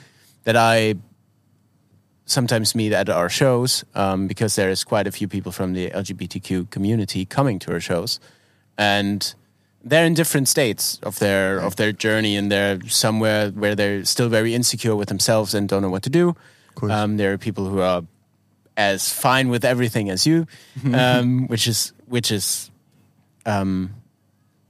[0.44, 0.94] that I
[2.24, 5.90] sometimes meet at our shows um, because there is quite a few people from the
[5.90, 8.18] LGBTQ community coming to our shows,
[8.78, 9.34] and
[9.84, 14.28] they're in different states of their of their journey, and they're somewhere where they're still
[14.28, 16.34] very insecure with themselves and don't know what to do.
[16.92, 18.02] Um, there are people who are
[18.76, 20.46] as fine with everything as you,
[20.94, 22.70] um, which is which is
[23.46, 23.90] um,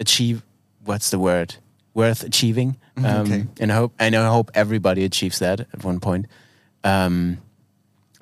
[0.00, 0.42] achieve.
[0.84, 1.56] What's the word?
[1.94, 2.76] Worth achieving.
[2.96, 3.46] Um, Okay.
[3.60, 6.26] And I hope and I hope everybody achieves that at one point.
[6.84, 7.38] Um,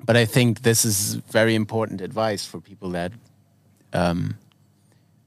[0.05, 3.11] but I think this is very important advice for people that
[3.93, 4.35] um,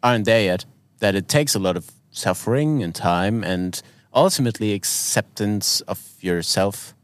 [0.03, 0.65] aren't there yet.
[1.01, 3.81] That it takes a lot of suffering and time, and
[4.15, 6.95] ultimately acceptance of yourself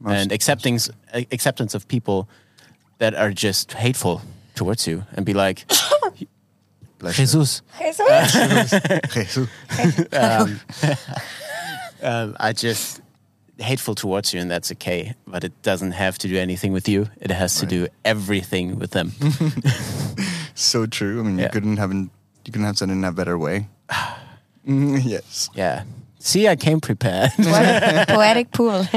[0.00, 0.90] Most- and acceptance
[1.32, 2.28] acceptance of people
[2.98, 4.20] that are just hateful
[4.54, 5.66] towards you, and be like,
[6.98, 7.24] Bless you.
[7.26, 9.36] Jesus, Jesus.
[10.12, 10.60] um,
[12.02, 13.00] um, I just
[13.58, 15.14] hateful towards you, and that's okay.
[15.26, 17.08] But it doesn't have to do anything with you.
[17.20, 19.12] It has to do everything with them.
[20.54, 21.20] So true.
[21.20, 21.44] I mean, Yeah.
[21.44, 21.92] you couldn't have
[22.46, 23.68] you couldn't have said in a better way.
[24.66, 25.50] Mm, yes.
[25.52, 25.84] yeah.
[26.20, 27.32] See, I came prepared.
[27.36, 28.86] What poetic pool.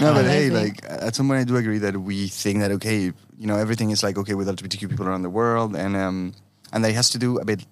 [0.00, 3.12] No, but hey, like at some point, I do agree that we think that okay,
[3.36, 6.34] you know, everything is like okay with LGBTQ people around the world, and um,
[6.72, 7.66] and that it has to do a bit.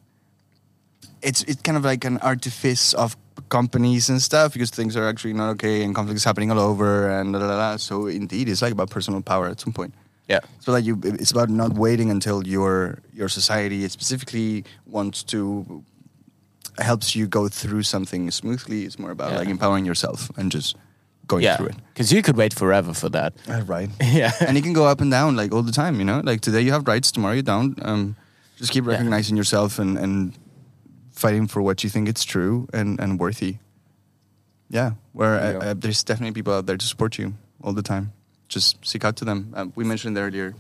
[1.23, 3.17] It's it's kind of like an artifice of
[3.49, 7.09] companies and stuff because things are actually not okay and conflict is happening all over
[7.11, 7.77] and la, la, la.
[7.77, 9.95] so indeed it's like about personal power at some point.
[10.29, 10.41] Yeah.
[10.61, 15.83] So like you, it's about not waiting until your your society specifically wants to
[16.79, 18.85] helps you go through something smoothly.
[18.85, 19.39] It's more about Yeah.
[19.39, 20.77] like empowering yourself and just
[21.27, 21.57] going Yeah.
[21.57, 21.77] through it.
[21.95, 23.33] Because you could wait forever for that.
[23.69, 23.91] right.
[24.03, 24.33] Yeah.
[24.47, 25.99] and it can go up and down like all the time.
[25.99, 27.79] You know, like today you have rights, tomorrow you don't.
[27.85, 28.17] Um,
[28.59, 30.33] just keep recognizing yourself and and
[31.13, 33.57] fighting for what you think it's true and and worthy.
[34.69, 35.59] Yeah, where Yeah.
[35.59, 38.13] uh, uh, there's definitely people out there to support you all the time.
[38.49, 39.53] Just seek out to them.
[39.55, 40.55] Uh, we mentioned earlier.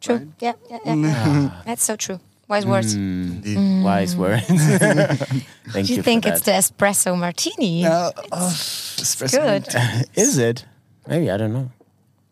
[0.00, 0.16] True.
[0.16, 0.28] Right?
[0.40, 0.94] Yeah, yeah, yeah.
[0.94, 1.62] yeah.
[1.66, 2.20] That's so true.
[2.48, 2.94] Wise words.
[2.94, 3.84] Indeed.
[3.84, 4.46] Wise words.
[4.46, 6.02] Thank Do you you.
[6.02, 7.84] think for it's the espresso martini?
[7.84, 9.74] Uh, oh, espresso Good.
[9.74, 10.04] martini.
[10.14, 10.64] Is it?
[11.06, 11.70] Maybe I don't know.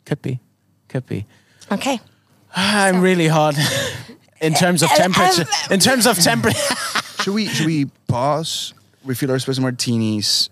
[0.06, 0.40] Could be.
[0.88, 1.26] Could be.
[1.70, 2.00] Okay.
[2.56, 3.56] I'm really hot.
[4.40, 6.74] In terms of temperature, in terms of temperature,
[7.20, 8.72] should we should we pause,
[9.04, 10.48] refill our espresso martinis,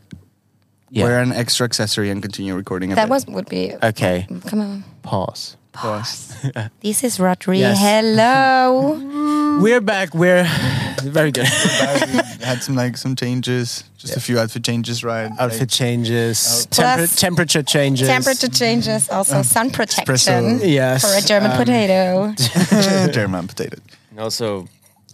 [0.94, 1.04] Yeah.
[1.04, 2.92] wear an extra accessory, and continue recording?
[2.92, 3.10] A That bit?
[3.10, 3.74] was would be.
[3.82, 4.26] okay.
[4.46, 4.84] Come on.
[5.02, 5.56] Pause.
[5.72, 6.30] pause.
[6.80, 7.58] This is Rodri.
[7.58, 7.78] Yes.
[7.78, 9.58] Hello.
[9.62, 10.14] We're back.
[10.14, 10.46] We're
[11.02, 11.46] very good.
[11.46, 15.30] we had some like some changes, just a few outfit changes, right?
[15.38, 18.06] Outfit changes, Out- temper- temperature changes.
[18.08, 20.60] Temperature changes, also sun protection Espresso.
[20.62, 21.02] Yes.
[21.02, 22.34] for a German um, potato.
[22.36, 23.76] Like, German potato.
[24.18, 24.66] Also,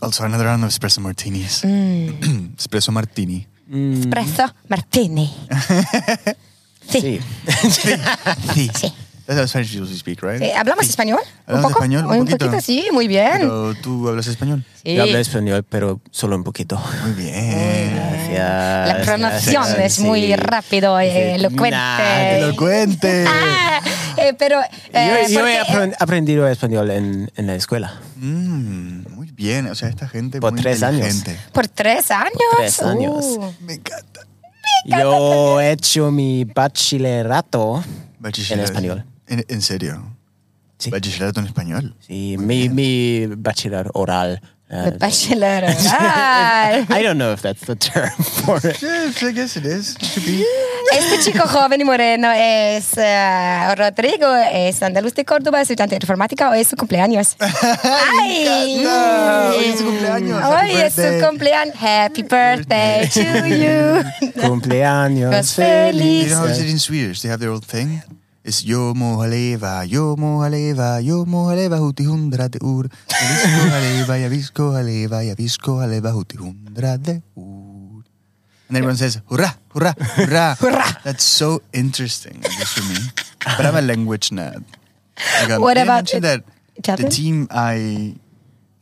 [0.02, 1.60] Also, another round of espresso martinis.
[1.62, 2.54] Mm.
[2.60, 3.46] espresso martini.
[3.70, 5.32] Espresso martini.
[6.90, 7.20] Sí.
[7.70, 7.92] sí.
[8.74, 8.92] Sí.
[9.26, 10.42] That's how Spanish usually speak, right?
[10.42, 11.20] Eh, ¿Hablamos español?
[11.22, 11.84] ¿Un ¿Hablamos poco?
[11.84, 12.04] español?
[12.06, 12.46] Un Un poquito.
[12.46, 13.30] poquito, sí, muy bien.
[13.34, 14.64] Pero tú hablas español.
[14.82, 14.96] Sí.
[14.96, 16.82] Yo hablo español, pero solo un poquito.
[17.04, 17.94] Muy bien.
[17.94, 18.88] Gracias.
[18.88, 20.34] La pronunciación gracias, es muy sí.
[20.36, 21.40] rápido, eh, Sí.
[21.44, 21.76] elocuente.
[21.76, 23.24] Nah, Elocuente.
[23.72, 23.80] Ah,
[24.16, 24.60] eh, pero
[24.92, 28.00] eh, yo, yo he porque, apren- aprendido español en, en la escuela.
[28.16, 28.99] Mm,
[29.40, 29.66] bien.
[29.66, 31.06] O sea, esta gente Por muy tres años.
[31.14, 31.36] inteligente.
[31.52, 32.30] por tres años.
[32.58, 33.24] Tres años.
[33.24, 34.20] Uh, Me encanta.
[34.86, 37.82] Yo he hecho mi bachillerato
[38.18, 38.60] Bachillerato.
[38.60, 39.04] en español.
[39.26, 40.16] ¿En, en serio?
[40.78, 40.90] Sí.
[40.90, 41.94] Bachillerato en español.
[42.06, 44.40] Sí, mi, mi bachiller oral.
[44.70, 45.76] De Uh, bachelor oral.
[46.90, 48.80] I don't know if that's the term for it.
[48.80, 49.96] Yes, I guess it is.
[49.96, 50.44] It should be.
[50.92, 56.50] Este chico joven y moreno es eh, Rodrigo, es andaluz de Córdoba, estudiante de informática,
[56.50, 57.36] hoy es su cumpleaños.
[57.40, 58.78] ¡Ay!
[58.80, 59.50] encanta!
[59.56, 60.42] Hoy es su cumpleaños.
[60.42, 61.20] Happy Hoy es su birthday.
[61.28, 61.74] cumpleaños.
[61.80, 64.40] Happy birthday to you.
[64.42, 66.24] Cumpleaños Pues feliz.
[66.24, 67.22] You know how is it in Swedish?
[67.22, 68.02] They have their own thing.
[68.42, 72.88] It's yo mohaleva, yo mohaleva, yo mohaleva huti hundrade ur.
[73.08, 78.02] Yavisko haleva, yavisko haleva, yavisko haleva huti hundrade ur.
[78.68, 80.54] And everyone says, hurrah, hurrah, hurrah.
[80.60, 80.92] Hurrah.
[81.04, 82.98] That's so interesting, least for me.
[83.44, 84.64] But I'm a language nerd.
[85.48, 86.44] Like, What about it- that
[86.96, 88.14] the team I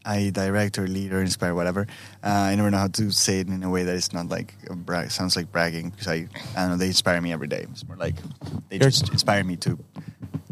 [0.05, 1.87] I direct or lead or inspire, whatever.
[2.25, 4.55] Uh, I never know how to say it in a way that it's not like
[4.71, 7.67] a brag, sounds like bragging because I, I don't know they inspire me every day.
[7.71, 8.15] It's more like
[8.71, 9.77] they just inspire me to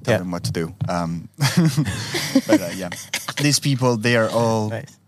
[0.04, 0.18] tell Yeah.
[0.18, 0.74] them what to do.
[0.88, 1.28] Um,
[2.46, 2.90] but uh, yeah,
[3.40, 4.98] these people they are all Nice.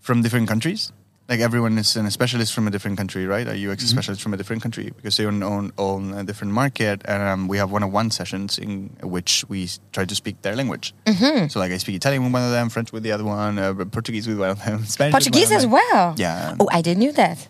[0.00, 0.92] from different countries.
[1.26, 3.46] Like everyone is a specialist from a different country, right?
[3.48, 7.00] A UX specialist from a different country because they own own, own a different market,
[7.06, 10.92] and um, we have one-on-one sessions in which we try to speak their language.
[11.48, 13.72] So, like, I speak Italian with one of them, French with the other one, uh,
[13.90, 15.14] Portuguese with one of them, Spanish.
[15.14, 16.14] with Portuguese one as well.
[16.18, 16.56] Yeah.
[16.60, 17.48] Oh, I didn't know that.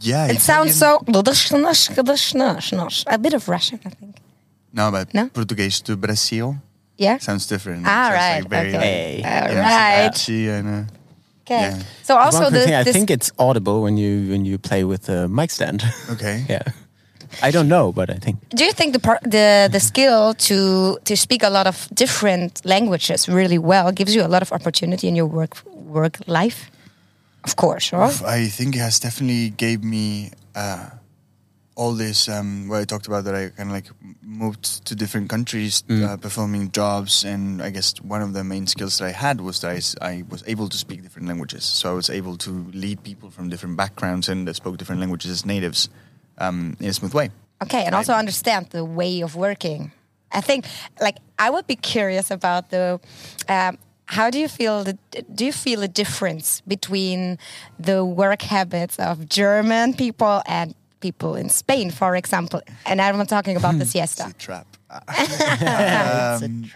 [0.00, 1.12] Yeah, It sounds Italian- so.
[3.10, 4.16] A bit of Russian, I think.
[4.72, 5.28] No, but No?
[5.28, 6.56] Portuguese to Brazil
[6.96, 7.18] Yeah.
[7.18, 7.84] sounds different.
[7.86, 8.40] Ah, So right.
[8.40, 9.20] Like very, okay.
[9.22, 9.58] like, All
[10.62, 10.86] know,
[11.50, 11.58] right.
[11.58, 11.78] patchy and, Okay.
[11.78, 11.82] Yeah.
[12.02, 15.28] So also the thing, I think it's audible when you when you play with the
[15.28, 15.82] mic stand.
[16.10, 16.44] okay.
[16.48, 16.62] yeah,
[17.42, 20.98] I don't know, but I think Do you think the par- the the skill to
[21.04, 25.06] to speak a lot of different languages really well gives you a lot of opportunity
[25.08, 25.56] in your work
[25.92, 26.70] work life?
[27.44, 28.22] Of course, right?
[28.22, 30.88] I think it has definitely gave me uh,
[31.76, 33.86] all this um, what I talked about that I kind of like
[34.22, 38.98] moved to different countries uh, performing jobs and I guess one of the main skills
[38.98, 42.10] that I had was that I was able to speak different languages so I was
[42.10, 45.88] able to lead people from different backgrounds and that spoke different languages as natives
[46.38, 47.30] um, in a smooth way
[47.62, 49.92] Okay, and also understand the way of working.
[50.32, 50.66] I think,
[51.00, 53.00] like, I would be curious about the.
[53.48, 54.84] Um, how do you feel?
[54.84, 54.98] The,
[55.32, 57.38] do you feel a difference between
[57.78, 60.74] the work habits of German people and
[61.06, 62.60] people in Spain, for example?
[62.86, 64.24] And I'm not talking about the siesta.
[64.28, 64.44] it's siesta.
[64.44, 64.68] a trap
[66.44, 66.70] um,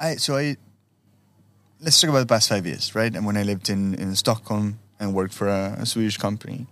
[0.00, 0.56] I, so I
[1.80, 3.14] let's talk about the past five years, right?
[3.14, 6.66] And when I lived in, in Stockholm and worked for a, a Swedish company,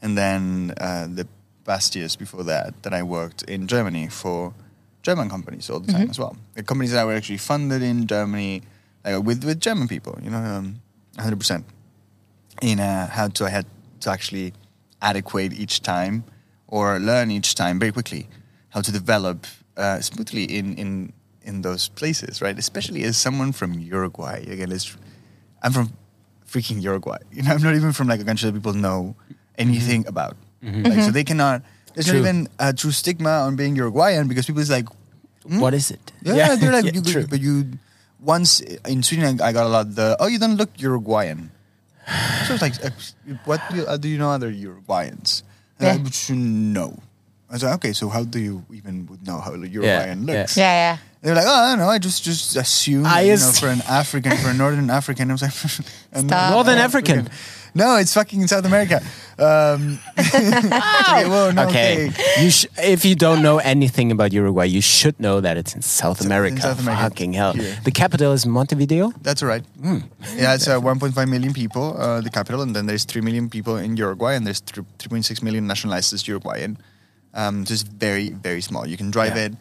[0.00, 1.26] and then uh, the
[1.64, 4.54] past years before that, that I worked in Germany for
[5.02, 6.36] German companies all the time as well.
[6.54, 8.62] The companies that were actually funded in Germany,
[9.04, 10.80] like with with German people, you know, um,
[11.18, 11.64] 100%.
[12.62, 13.66] In uh, how to I had
[14.00, 14.52] to actually
[15.00, 16.24] adequate each time
[16.72, 18.24] or learn each time very quickly
[18.72, 19.44] how to develop
[19.76, 21.12] uh, smoothly in in
[21.44, 22.56] in those places, right?
[22.56, 24.40] Especially as someone from Uruguay.
[24.48, 24.96] Again, it's,
[25.60, 25.90] I'm from
[26.48, 27.18] freaking Uruguay.
[27.36, 29.14] You know, I'm not even from like a country that people know
[29.58, 30.36] anything about.
[30.62, 31.60] Like, so they cannot.
[31.92, 32.22] There's True.
[32.22, 34.86] not even a true stigma on being Uruguayan because people is like,
[35.44, 36.00] what is it?
[36.22, 37.26] yeah, they're like, Yeah, you, true.
[37.26, 37.76] but you
[38.22, 41.50] once in Sweden, I got a lot the oh, you don't look Uruguayan.
[42.46, 42.90] So it's like, uh,
[43.44, 45.42] what do you, uh, do you know other Uruguayans?
[45.82, 45.94] And Yeah.
[45.94, 46.98] I would say no.
[47.50, 50.34] I was like, okay, so how do you even would know how a Uruguayan yeah.
[50.40, 50.56] looks?
[50.56, 50.96] Yeah, yeah.
[51.20, 51.88] They were like, oh, I don't know.
[51.90, 55.30] I just just assume, I you know, ass- for an African, for a Northern African.
[55.30, 55.52] I was like,
[56.12, 56.52] a Stop.
[56.52, 57.28] Northern African.
[57.74, 59.00] No, it's fucking in South America.
[59.38, 62.08] Um, okay, whoa, no, Okay.
[62.08, 62.42] okay.
[62.44, 65.82] You sh- if you don't know anything about Uruguay, you should know that it's in
[65.82, 66.60] South in America.
[66.60, 67.02] South America.
[67.04, 67.54] Fucking hell.
[67.54, 67.76] Here.
[67.84, 69.12] The capital is Montevideo.
[69.22, 69.64] That's all right.
[70.36, 73.76] Yeah, it's uh, 1.5 million people, uh, the capital, and then there's 3 million people
[73.76, 76.76] in Uruguay, and there's th- 3.6 million nationalized as Uruguayan.
[77.34, 78.86] Um, so it's very, very small.
[78.86, 79.46] You can drive Yeah.
[79.46, 79.52] it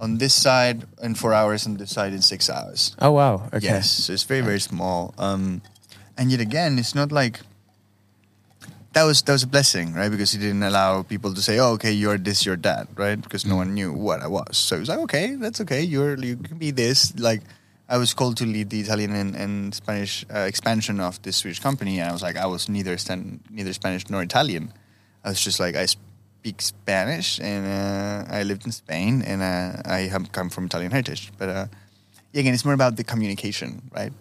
[0.00, 2.96] on this side in four hours, and this side in six hours.
[3.00, 3.48] Oh wow.
[3.54, 3.66] Okay.
[3.66, 5.14] Yes, so it's very, very small.
[5.18, 5.62] Um,
[6.18, 7.40] and yet again, it's not like
[8.92, 10.08] that was that was a blessing, right?
[10.10, 13.20] Because he didn't allow people to say, "Oh, okay, you're this, you're that," right?
[13.20, 14.56] Because no one knew what I was.
[14.56, 15.82] So it was like, "Okay, that's okay.
[15.82, 17.42] You're you can be this." Like,
[17.88, 21.58] I was called to lead the Italian and, and Spanish uh, expansion of this Swedish
[21.60, 24.72] company, and I was like, I was neither Stan, neither Spanish nor Italian.
[25.24, 29.82] I was just like, I speak Spanish, and uh, I lived in Spain, and uh,
[29.84, 31.48] I have come from Italian heritage, but.
[31.48, 31.66] Uh,
[32.36, 34.12] again, it's more about the communication, right?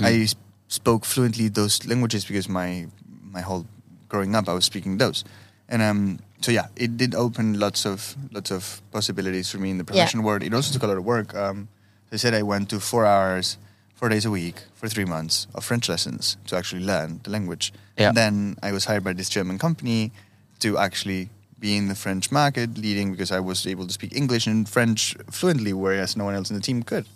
[0.00, 0.36] I s-
[0.68, 2.86] spoke fluently those languages because my
[3.32, 3.66] my whole
[4.08, 5.24] growing up I was speaking those,
[5.68, 9.78] and um, so yeah, it did open lots of lots of possibilities for me in
[9.78, 10.42] the professional world.
[10.42, 11.34] It also took a lot of work.
[11.34, 11.68] Um,
[12.12, 13.58] I said I went to four hours,
[13.94, 17.72] four days a week for three months of French lessons to actually learn the language.
[17.98, 18.08] Yeah.
[18.08, 20.12] And then I was hired by this German company
[20.60, 24.46] to actually be in the French market, leading because I was able to speak English
[24.46, 27.06] and French fluently, whereas no one else in the team could.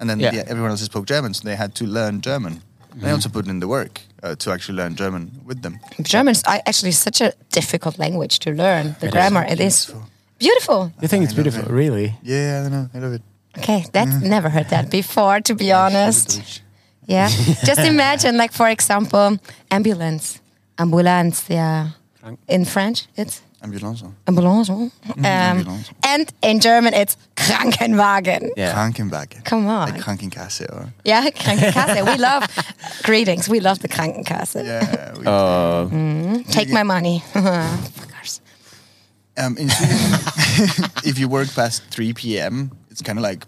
[0.00, 0.32] And then Yeah.
[0.34, 2.62] yeah, everyone else spoke German, so they had to learn German.
[2.92, 5.78] And I also put in the work uh, to actually learn German with them.
[6.02, 8.94] German is I- actually such a difficult language to learn.
[9.00, 9.10] The It is.
[9.12, 10.02] grammar, it is Beautiful.
[10.38, 10.92] beautiful.
[11.02, 11.74] You think it's I love beautiful, it.
[11.74, 12.14] really?
[12.22, 12.88] Yeah, I don't know.
[12.94, 13.22] I love it.
[13.58, 16.62] Okay, that's never heard that before, to be honest.
[17.06, 17.28] Yeah.
[17.64, 19.38] Just imagine, like, for example,
[19.70, 20.40] ambulance.
[20.76, 21.90] Ambulance, yeah.
[22.46, 24.04] In French, it's Ambulance.
[24.28, 24.68] ambulance.
[24.70, 24.92] Um,
[25.24, 25.90] ambulance.
[26.06, 28.50] and in German, it's Krankenwagen.
[28.56, 28.72] Yeah.
[28.74, 29.44] Krankenwagen.
[29.44, 29.90] Come on.
[29.90, 32.06] Like Krankenkasse or Yeah, Krankenkasse.
[32.06, 32.44] we love
[33.02, 33.48] greetings.
[33.48, 34.64] We love the Krankenkasse.
[34.64, 35.12] yeah.
[35.18, 37.22] We, Uh, Take my money.
[37.34, 38.40] of course.
[39.36, 43.44] um, in Sweden, if you work past 3 p.m., it's kind of like,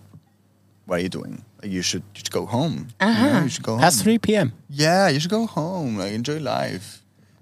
[0.86, 1.44] what are you doing?
[1.62, 2.88] Like you should just go home.
[3.00, 3.80] You, know, you should go home.
[3.80, 4.52] past 3 p.m.
[4.68, 5.98] Yeah, you should go home.
[5.98, 6.99] Like enjoy life.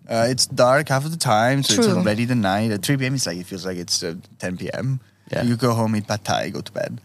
[0.08, 1.96] Uh, it's dark half of the time, so it's True.
[1.98, 2.70] already the night.
[2.70, 5.00] At 3 p.m., it's like it feels like it's uh, 10 p.m.
[5.30, 5.42] Yeah.
[5.42, 7.00] You go home, eat pad thai, go to bed.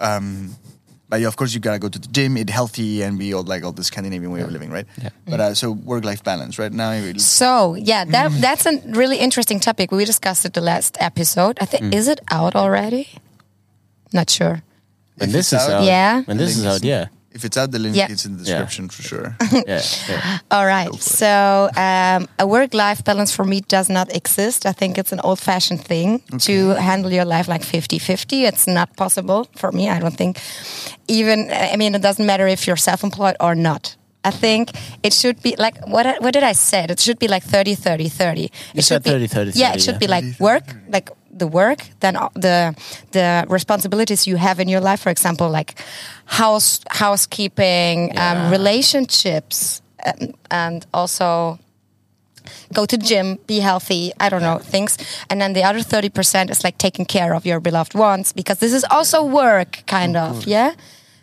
[0.00, 0.56] Um,
[1.08, 3.44] but yeah, of course, you gotta go to the gym, eat healthy, and be all
[3.44, 4.86] like all the Scandinavian way of living, right?
[5.00, 5.10] Yeah.
[5.26, 6.90] But uh, so work-life balance, right now.
[6.92, 8.40] It, So yeah, that Mm.
[8.46, 9.90] that's a really interesting topic.
[9.92, 11.56] We discussed it the last episode.
[11.60, 11.68] I Mm.
[11.70, 13.08] think is it out already?
[14.12, 14.62] Not sure.
[15.16, 15.84] When If this is out- out.
[15.84, 16.22] Yeah.
[16.22, 17.06] When this link is out, yeah.
[17.32, 18.10] If it's at the link Yeah.
[18.10, 18.58] is in the Yeah.
[18.58, 19.36] description for sure.
[19.66, 19.82] Yeah.
[20.08, 20.38] yeah.
[20.50, 20.90] All right.
[20.90, 20.96] Go.
[20.96, 24.64] So um, a work-life balance for me does not exist.
[24.66, 28.44] I think it's an old-fashioned thing to handle your life like 50-50.
[28.48, 29.88] It's not possible for me.
[29.90, 30.38] I don't think.
[31.06, 33.96] Even I mean, it doesn't matter if you're self-employed or not.
[34.24, 34.70] I think
[35.02, 36.04] it should be like what?
[36.20, 36.84] What did I say?
[36.88, 38.44] It should be like 30, 30, 30.
[38.44, 39.98] It You should said be 30, 30, Yeah, it should yeah.
[39.98, 42.74] be like work, like the work, then the
[43.12, 45.00] the responsibilities you have in your life.
[45.00, 45.74] For example, like
[46.26, 48.46] house housekeeping, Yeah.
[48.46, 51.58] um, relationships, um, and also
[52.72, 54.12] go to gym, be healthy.
[54.20, 54.96] I don't know things,
[55.30, 58.58] and then the other thirty percent is like taking care of your beloved ones because
[58.58, 60.44] this is also work, kind of.
[60.46, 60.72] Yeah.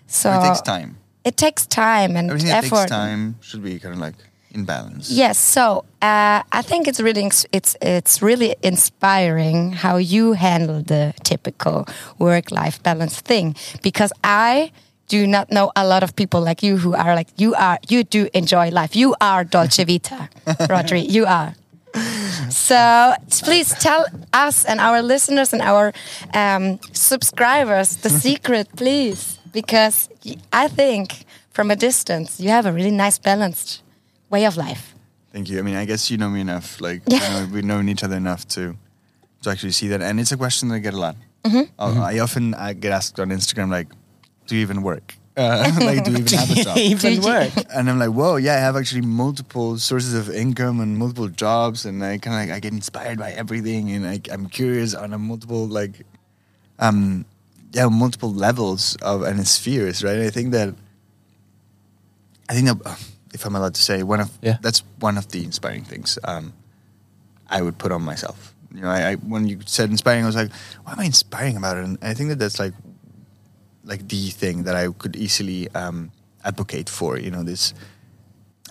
[0.08, 0.98] So it takes time.
[1.24, 2.70] It takes time and Everything effort.
[2.88, 4.16] takes time should be kind of like
[4.56, 5.12] in balance.
[5.12, 11.14] Yes, so uh, I think it's really it's it's really inspiring how you handle the
[11.24, 11.86] typical
[12.18, 14.72] work life balance thing because I
[15.08, 18.04] do not know a lot of people like you who are like you are you
[18.04, 18.96] do enjoy life.
[18.96, 20.30] You are Dolce Vita,
[20.70, 21.08] Rodri.
[21.08, 21.54] You are.
[22.50, 25.94] So please tell us and our listeners and our
[26.34, 30.10] um, subscribers the secret, please, because
[30.52, 33.82] I think from a distance you have a really nice balanced
[34.30, 34.94] way of life.
[35.32, 35.60] Thank you.
[35.60, 36.80] I mean, I guess you know me enough.
[36.80, 37.18] Like, Yeah.
[37.18, 38.76] you know, we've known each other enough to
[39.42, 40.02] to actually see that.
[40.02, 41.16] And it's a question that I get a lot.
[41.44, 41.64] Mm-hmm.
[41.78, 43.88] Uh, I often I get asked on Instagram, like,
[44.48, 45.16] "Do you even work?
[45.38, 47.52] Uh, like, do you even have a job?" Even work.
[47.76, 51.84] and I'm like, "Whoa, yeah, I have actually multiple sources of income and multiple jobs,
[51.86, 55.12] and I kind of like I get inspired by everything, and I, I'm curious on
[55.12, 56.06] a multiple like,
[56.80, 57.26] um,
[57.76, 60.20] yeah, multiple levels of and spheres, right?
[60.24, 60.74] I think that
[62.50, 62.96] I think that, uh,
[63.36, 64.58] if I'm allowed to say, one of Yeah.
[64.66, 66.54] that's one of the inspiring things um,
[67.48, 68.56] I would put on myself.
[68.74, 70.52] You know, I, I when you said inspiring, I was like,
[70.84, 71.84] why am I inspiring about it?
[71.86, 72.74] And I think that that's like
[73.84, 76.12] like the thing that I could easily um,
[76.44, 77.20] advocate for.
[77.20, 77.74] You know, this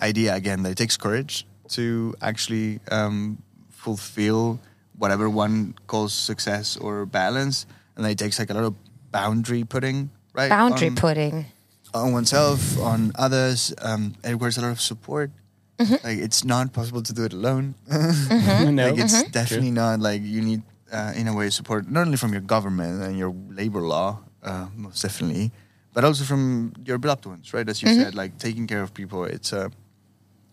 [0.02, 1.46] idea again that it takes courage
[1.76, 3.38] to actually um,
[3.70, 4.58] fulfill
[4.98, 8.74] whatever one calls success or balance, and that it takes like a lot of
[9.12, 10.50] boundary putting, right?
[10.50, 11.46] Boundary on, putting.
[11.94, 13.72] On oneself, on others.
[13.80, 15.30] Um, it requires a lot of support.
[15.78, 16.06] Mm-hmm.
[16.06, 17.74] Like it's not possible to do it alone.
[17.88, 18.86] no.
[18.90, 19.30] like it's Mm-hmm.
[19.30, 23.02] definitely not like you need uh, in a way support not only from your government
[23.02, 25.50] and your labor law uh, most definitely
[25.92, 28.02] but also from your beloved ones right as you Mm-hmm.
[28.02, 29.70] said like taking care of people it's a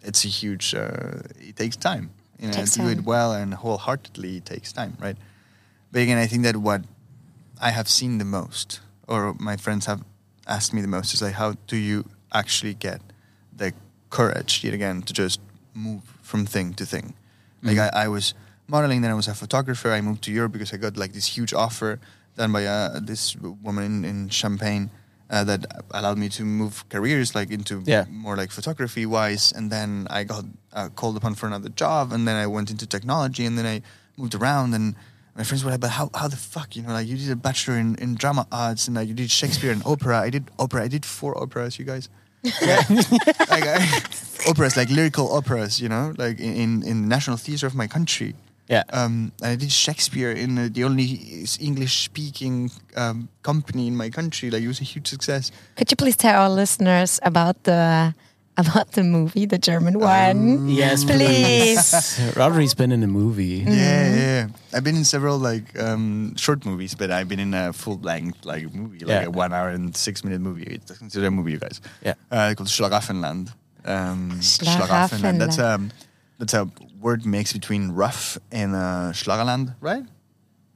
[0.04, 3.54] it's a huge uh, it takes time you know Takes to do it well and
[3.54, 5.18] wholeheartedly it takes time right
[5.92, 6.82] but again i think that what
[7.62, 10.02] i have seen the most or my friends have
[10.56, 11.98] asked me the most is like how do you
[12.42, 13.00] actually get
[13.62, 13.70] the
[14.10, 15.40] courage yet again to just
[15.74, 17.14] move from thing to thing?
[17.64, 18.34] Like I, I was
[18.68, 19.90] modeling then i was a photographer.
[19.98, 22.00] I moved to europe because i got like this huge offer
[22.40, 23.36] done by uh, this
[23.66, 24.90] woman in, in champagne
[25.34, 25.62] uh, that
[26.00, 28.06] allowed me to move careers like into Yeah.
[28.10, 29.46] more like photography wise.
[29.58, 30.46] And then i got
[30.78, 33.82] uh, called upon for another job and then i went into technology and then i
[34.18, 34.96] moved around and
[35.42, 37.36] my friends were like, but how, how the fuck, you know, like you did a
[37.36, 40.20] bachelor in, in drama arts and like you did Shakespeare and opera.
[40.20, 40.84] I did opera.
[40.84, 42.10] I did four operas, you guys.
[42.44, 42.84] Yeah.
[43.50, 44.04] like I,
[44.48, 47.88] operas, like lyrical operas, you know, like in, in, in the National Theatre of my
[47.88, 48.36] country.
[48.70, 48.84] Yeah.
[48.94, 54.12] Um, and I did Shakespeare in uh, the only English speaking um, company in my
[54.12, 54.52] country.
[54.52, 55.52] Like it was a huge success.
[55.76, 58.14] Could you please tell our listeners about the
[58.68, 60.70] about the movie, the German one?
[60.70, 61.94] yes, please.
[62.38, 63.62] Rodri's been in a movie.
[63.66, 63.68] Mm.
[63.68, 64.48] Yeah, yeah, yeah.
[64.74, 68.46] I've been in several like um, short movies, but I've been in a full length
[68.46, 69.28] like movie, like Yeah.
[69.28, 70.64] a one hour and six minute movie.
[70.64, 71.82] It's considered a movie, you guys.
[72.04, 72.14] Yeah.
[72.32, 73.54] uh, called Schlaraffenland.
[73.84, 75.40] Um, Schlaraffenland.
[75.40, 75.80] That's a
[76.40, 80.04] that's a word mix between rough and uh, Schlagerland, right?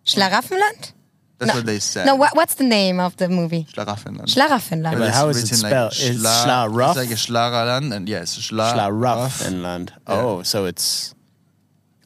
[0.06, 0.92] Schlaraffenland?
[1.38, 1.56] That's No.
[1.60, 2.06] what they said.
[2.06, 3.66] No, what, what's the name of the movie?
[3.74, 4.28] Schlaraffenland.
[4.34, 4.94] Schlaraffenland.
[4.94, 5.92] Yeah, but how is it written spelled?
[5.94, 9.90] Is Schla It's like a Schlagerland, and yes, Schla Schlaraffenland.
[10.08, 11.14] Oh, so it's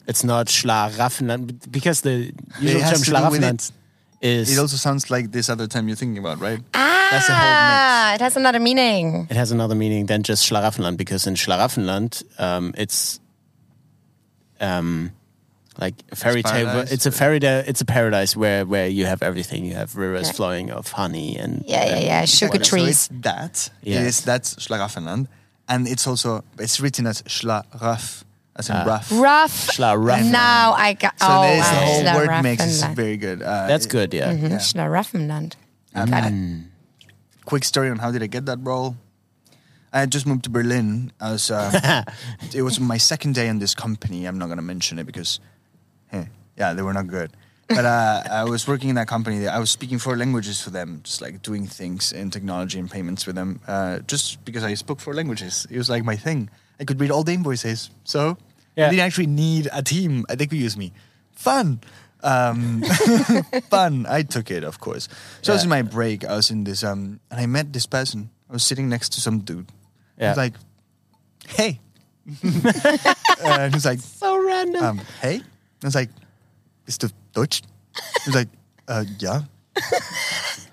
[0.06, 3.72] it's not Schlaraffenland because the usual has term to Schlaraffenland
[4.20, 6.60] is It also sounds like this other time you're thinking about, right?
[6.72, 9.26] That's the whole Ah, it has another meaning.
[9.30, 13.20] it has another meaning than just Schlaraffenland because in Schlaraffenland um, it's
[14.60, 15.12] um,
[15.80, 16.84] like a fairy tale.
[16.90, 17.64] It's a fairy tale.
[17.66, 19.64] It's a paradise where where you have everything.
[19.64, 20.32] You have rivers Yeah.
[20.32, 22.24] flowing of honey and Yeah, yeah, yeah.
[22.26, 22.88] Sugar So trees.
[22.88, 23.70] it's that.
[23.82, 24.06] It Yes.
[24.06, 25.26] is that's Schlaraffenland,
[25.68, 28.24] and it's also it's written as Schlaraff,
[28.56, 29.08] as in rough.
[29.10, 29.68] Rough.
[29.74, 30.30] Schlaraffenland.
[30.30, 31.18] Now I got.
[31.18, 33.40] So oh, there's the whole word mix is very good.
[33.42, 34.12] Uh, That's good.
[34.14, 34.32] Yeah.
[34.32, 34.58] Mhm, Yeah.
[34.58, 35.54] Schlaraffenland.
[35.94, 36.34] Um, Got it.
[37.44, 38.94] quick story on how did I get that role.
[39.92, 41.10] I had just moved to Berlin.
[41.20, 41.50] I was.
[41.50, 41.72] Um,
[42.54, 44.24] it was my second day in this company.
[44.26, 45.40] I'm not going to mention it because,
[46.60, 47.30] yeah, they were not good.
[47.68, 49.48] But uh, I was working in that company.
[49.48, 53.26] I was speaking four languages for them, just like doing things in technology and payments
[53.26, 53.60] with them.
[53.66, 56.50] Uh, just because I spoke four languages, it was like my thing.
[56.80, 58.36] I could read all the invoices, so
[58.76, 58.86] Yeah.
[58.86, 60.24] I didn't actually need a team.
[60.28, 60.92] They could use me.
[61.32, 61.80] Fun.
[62.22, 62.82] Um,
[63.70, 64.04] fun.
[64.08, 65.08] I took it, of course.
[65.42, 66.24] So I was in my break.
[66.24, 68.28] I was in this, um, and I met this person.
[68.48, 69.68] I was sitting next to some dude.
[70.18, 70.28] I Yeah.
[70.34, 70.54] was like,
[71.48, 71.80] "Hey,"
[72.44, 74.82] uh, and he's like, so random.
[74.84, 75.40] um, "Hey,"
[75.82, 76.10] I was like,
[76.90, 77.62] "Bist du Deutsch?"
[78.24, 78.48] He was like,
[78.88, 79.42] uh, "Yeah."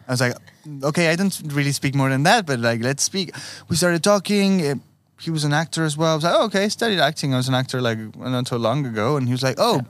[0.07, 0.35] I was like,
[0.89, 3.35] "Okay, I don't really speak more than that, but like, let's speak."
[3.69, 4.65] We started talking.
[4.65, 4.75] Uh,
[5.19, 6.13] he was an actor as well.
[6.13, 7.33] I was like, oh, "Okay, I studied acting.
[7.33, 9.81] I was an actor like not so long ago." And he was like, "Oh."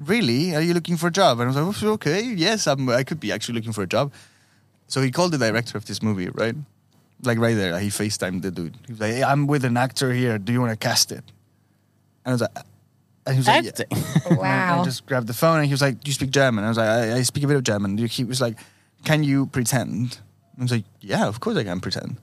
[0.00, 0.54] Really?
[0.56, 1.38] Are you looking for a job?
[1.38, 3.86] And I was like, "Oh, okay, yes, I'm, I could be actually looking for a
[3.86, 4.12] job.
[4.88, 6.56] So he called the director of this movie, right?
[7.22, 8.76] Like right there, he FaceTimed the dude.
[8.86, 10.38] He was like, hey, I'm with an actor here.
[10.38, 11.24] Do you want to cast it?
[12.24, 12.56] And I was like,
[13.26, 13.86] and he was like, Acting.
[14.26, 14.84] And I Wow.
[14.84, 16.64] just grabbed the phone and he was like, Do you speak German?
[16.64, 17.96] I was like, I, I speak a bit of German.
[17.98, 18.58] He was like,
[19.04, 20.18] Can you pretend?
[20.58, 22.16] I was like, Yeah, of course I can pretend.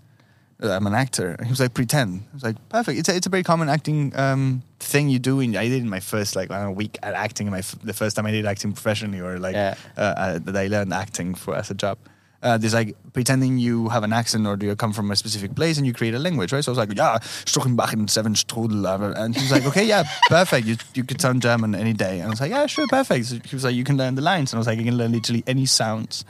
[0.61, 1.29] Uh, I'm an actor.
[1.37, 2.23] And he was like, Pretend.
[2.31, 2.99] I was like, Perfect.
[2.99, 5.39] It's a, it's a very common acting um, thing you do.
[5.39, 7.49] In, I did in my first like I don't know, week at acting.
[7.49, 9.75] My f- the first time I did acting professionally, or like Yeah.
[9.97, 11.97] uh, uh, that I learned acting for as a job.
[12.41, 15.53] Uh, there's like pretending you have an accent or do you come from a specific
[15.55, 16.63] place and you create a language, right?
[16.63, 19.13] So I was like, yeah, Struchenbachen, seven Strudel.
[19.17, 20.65] And he was like, okay, yeah, perfect.
[20.65, 22.19] You, you could sound German any day.
[22.19, 23.25] And I was like, yeah, sure, perfect.
[23.25, 24.53] So he was like, you can learn the lines.
[24.53, 26.23] And I was like, you can learn literally any sounds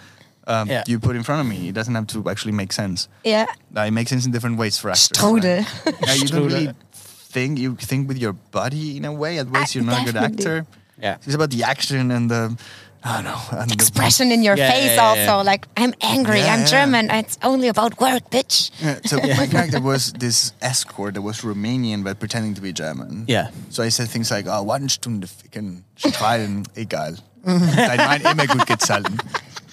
[0.48, 0.84] um, Yeah.
[0.88, 1.70] you put in front of me.
[1.70, 3.08] It doesn't have to actually make sense.
[3.24, 3.46] Yeah.
[3.78, 5.10] Uh, it makes sense in different ways for actors.
[5.10, 5.60] Strudel.
[5.86, 5.96] right?
[6.08, 9.84] Yeah, you don't really think, you think with your body in a way, otherwise you're
[9.84, 10.66] not a good actor.
[11.00, 11.18] Yeah.
[11.24, 12.58] It's about the action and the,
[13.04, 13.40] I don't know.
[13.60, 15.22] And the- Expression in your Yeah, face yeah, also.
[15.40, 15.42] yeah.
[15.52, 16.40] Like, I'm angry.
[16.40, 16.66] Yeah, I'm yeah.
[16.66, 17.10] German.
[17.12, 18.72] It's only about work, bitch.
[18.82, 23.24] Yeah, so my character was this escort that was Romanian but pretending to be German.
[23.28, 23.52] Yeah.
[23.70, 27.16] So I said things like, oh, one Stunde ficken, streiten, egal.
[27.46, 29.18] Dein Wein immer gut gezahlen.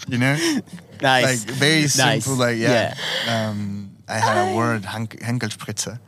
[0.09, 0.37] You know?
[1.03, 1.25] Nice.
[1.47, 1.95] Like, very Nice.
[2.25, 2.95] simple, like, yeah.
[3.29, 5.99] Um, I had a word, Hank- Henkelspritzer.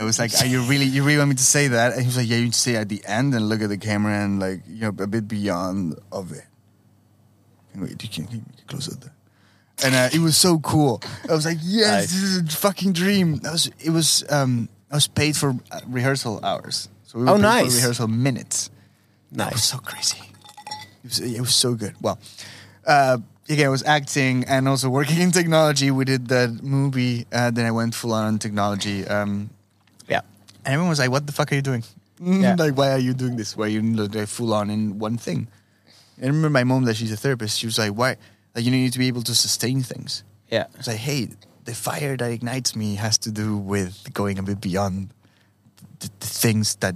[0.00, 2.06] I was like, "Are you really, you really want me to say that?" And he
[2.06, 4.40] was like, "Yeah, you say it at the end and look at the camera and
[4.40, 6.44] like, you know, a bit beyond of it."
[7.72, 9.12] And wait, you can't me closer there.
[9.84, 11.02] And uh, it was so cool.
[11.28, 12.12] I was like, "Yes, Nice.
[12.12, 15.80] this is a fucking dream." That was, it was, um, I was paid for uh,
[15.86, 17.70] rehearsal hours, so we were Oh, paid nice.
[17.72, 18.70] for rehearsal minutes.
[19.32, 19.64] That was Nice.
[19.64, 20.18] so crazy.
[21.02, 21.94] It was, it was so good.
[22.00, 22.18] Well,
[22.86, 23.18] uh,
[23.48, 25.90] again, I was acting and also working in technology.
[25.90, 27.26] We did that movie.
[27.32, 29.06] Uh, then I went full on technology.
[29.06, 29.50] Um.
[30.64, 31.84] And everyone was like, "What the fuck are you doing?
[32.20, 32.54] Yeah.
[32.54, 32.58] Mm-hmm.
[32.64, 33.56] like, why are you doing this?
[33.56, 35.48] Why are you like, full on in one thing?"
[36.16, 37.58] And I remember my mom, that she's a therapist.
[37.58, 38.16] She was like, "Why?
[38.54, 40.66] Like, you need to be able to sustain things." Yeah.
[40.74, 41.28] I was like, "Hey,
[41.64, 45.10] the fire that ignites me has to do with going a bit beyond
[46.00, 46.94] the, the things that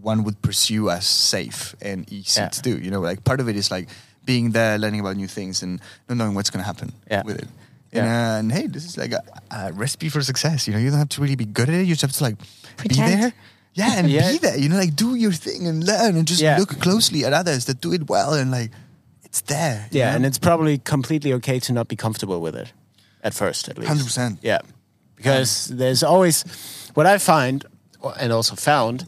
[0.00, 2.48] one would pursue as safe and easy Yeah.
[2.48, 2.78] to do.
[2.78, 3.88] You know, like part of it is like
[4.24, 7.22] being there, learning about new things, and not knowing what's going to happen Yeah.
[7.24, 7.48] with it.
[7.92, 8.02] Yeah.
[8.04, 10.66] And, uh, and hey, this is like a, a recipe for success.
[10.66, 11.82] You know, you don't have to really be good at it.
[11.86, 12.36] You just have to like
[12.88, 13.32] be there.
[13.74, 14.32] Yeah, and Yeah.
[14.32, 14.58] be there.
[14.58, 16.58] You know, like do your thing and learn and just Yeah.
[16.58, 18.70] look closely at others that do it well and like
[19.24, 19.86] it's there.
[19.90, 20.16] Yeah, know?
[20.16, 22.72] and it's probably completely okay to not be comfortable with it
[23.22, 23.90] at first, at least.
[23.90, 24.38] 100%.
[24.42, 24.58] Yeah,
[25.16, 26.44] because there's always
[26.94, 27.64] what I find
[28.20, 29.06] and also found.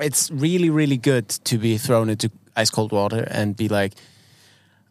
[0.00, 3.94] It's really, really good to be thrown into ice cold water and be like,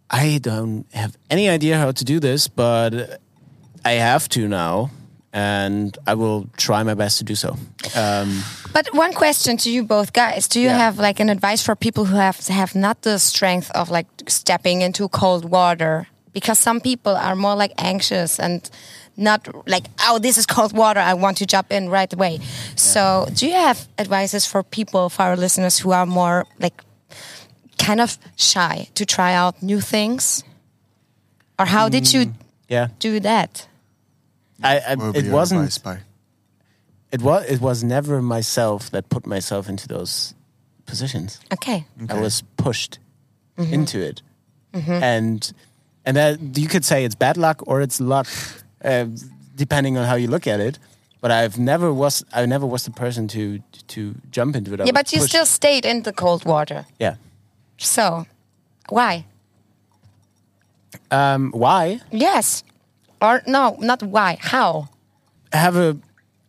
[0.09, 3.19] I don't have any idea how to do this, but
[3.85, 4.89] I have to now,
[5.33, 7.57] and I will try my best to do so.
[7.95, 8.43] Um,
[8.73, 10.77] But one question to you both guys: Do you Yeah.
[10.77, 14.81] have like an advice for people who have have not the strength of like stepping
[14.81, 16.07] into cold water?
[16.33, 18.69] Because some people are more like anxious and
[19.15, 20.99] not like, oh, this is cold water.
[20.99, 22.39] I want to jump in right away.
[22.75, 26.83] So, do you have advices for people, for our listeners who are more like
[27.87, 30.43] kind of shy to try out new things?
[31.59, 32.33] Or how did you mm,
[32.69, 33.67] yeah, do that?
[34.61, 35.61] I, I What would be it wasn't.
[35.61, 36.03] advice,
[37.11, 37.45] It was.
[37.45, 40.35] It was never myself that put myself into those
[40.85, 41.39] positions.
[41.51, 41.85] Okay.
[42.09, 42.99] I was pushed
[43.57, 43.73] mm-hmm.
[43.73, 44.21] into it,
[44.73, 45.03] mm-hmm.
[45.03, 45.53] and
[46.05, 48.27] and that you could say it's bad luck or it's luck,
[48.83, 49.05] uh,
[49.55, 50.79] depending on how you look at it.
[51.21, 54.81] But I've never was I never was the person to to jump into it.
[54.81, 55.29] I Yeah, but you pushed.
[55.29, 56.85] still stayed in the cold water.
[56.99, 57.15] yeah.
[57.77, 58.25] So,
[58.89, 59.25] why?
[61.11, 62.01] Um, why?
[62.11, 62.63] Yes.
[63.21, 64.37] Or no, not why.
[64.39, 64.89] How?
[65.53, 65.97] I have a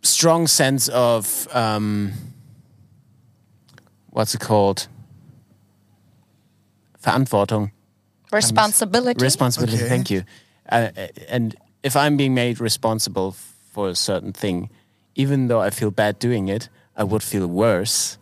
[0.03, 2.13] strong sense of um,
[4.11, 4.89] what's it called?
[7.03, 7.71] Verantwortung.
[8.33, 9.23] Responsibility.
[9.23, 9.77] Responsibility.
[9.77, 9.89] Okay.
[9.89, 10.25] Thank you.
[10.69, 10.91] Uh,
[11.29, 13.33] and if I'm being made responsible
[13.73, 14.69] for a certain thing,
[15.15, 18.18] even though I feel bad doing it, I would feel worse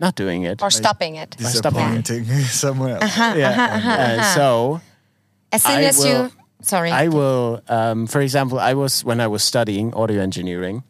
[0.00, 0.62] not doing it.
[0.62, 1.36] or stopping it.
[1.38, 2.04] By stopping it.
[2.04, 3.16] Disappointing somewhere else.
[3.16, 4.18] yeah.
[4.20, 4.80] Uh, so
[5.52, 6.32] As soon I as will- you.
[6.62, 6.90] Sorry.
[6.90, 10.82] I will, um, for example, I was when I was studying audio engineering,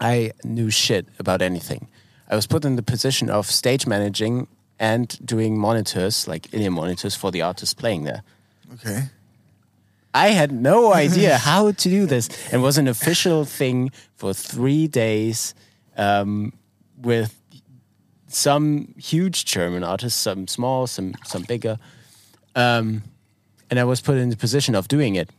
[0.00, 1.88] I knew shit about anything.
[2.30, 4.46] I was put in the position of stage managing
[4.78, 8.22] and doing monitors, like in-ear monitors for the artists playing there.
[8.74, 9.08] Okay.
[10.14, 12.28] I had no idea how to do this.
[12.52, 15.54] It was an official thing for three days
[15.96, 16.52] um,
[17.02, 17.34] with
[18.28, 21.78] some huge German artists, some small, some some bigger.
[22.54, 23.02] Um,
[23.70, 25.30] and I was put in the position of doing it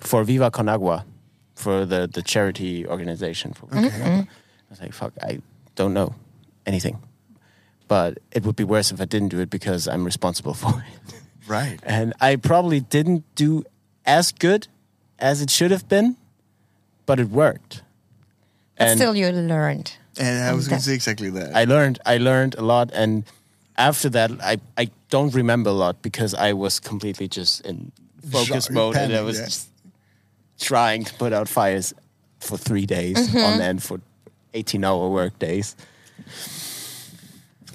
[0.00, 1.04] for Viva Con Agua,
[1.54, 3.52] for the, the charity organization.
[3.54, 4.26] For I
[4.70, 5.40] was like, fuck, I
[5.76, 6.14] don't know
[6.66, 6.98] anything.
[7.88, 11.14] But it would be worse if I didn't do it because I'm responsible for it
[11.46, 11.78] Right.
[11.84, 13.64] and I probably didn't do
[14.06, 14.66] as good
[15.18, 16.16] as it should have been,
[17.06, 17.82] but it worked.
[18.78, 19.96] but and still, you learned.
[20.18, 21.54] And I was going to say exactly that.
[21.54, 21.98] I learned.
[22.06, 23.24] I learned a lot, and
[23.76, 27.90] after that, I I don't remember a lot because I was completely just in
[28.30, 29.44] focus Shock, mode, and I was yeah.
[29.46, 29.68] just
[30.60, 31.92] trying to put out fires
[32.38, 33.38] for three days Mm-hmm.
[33.38, 34.00] on end for
[34.54, 35.74] eighteen-hour work days.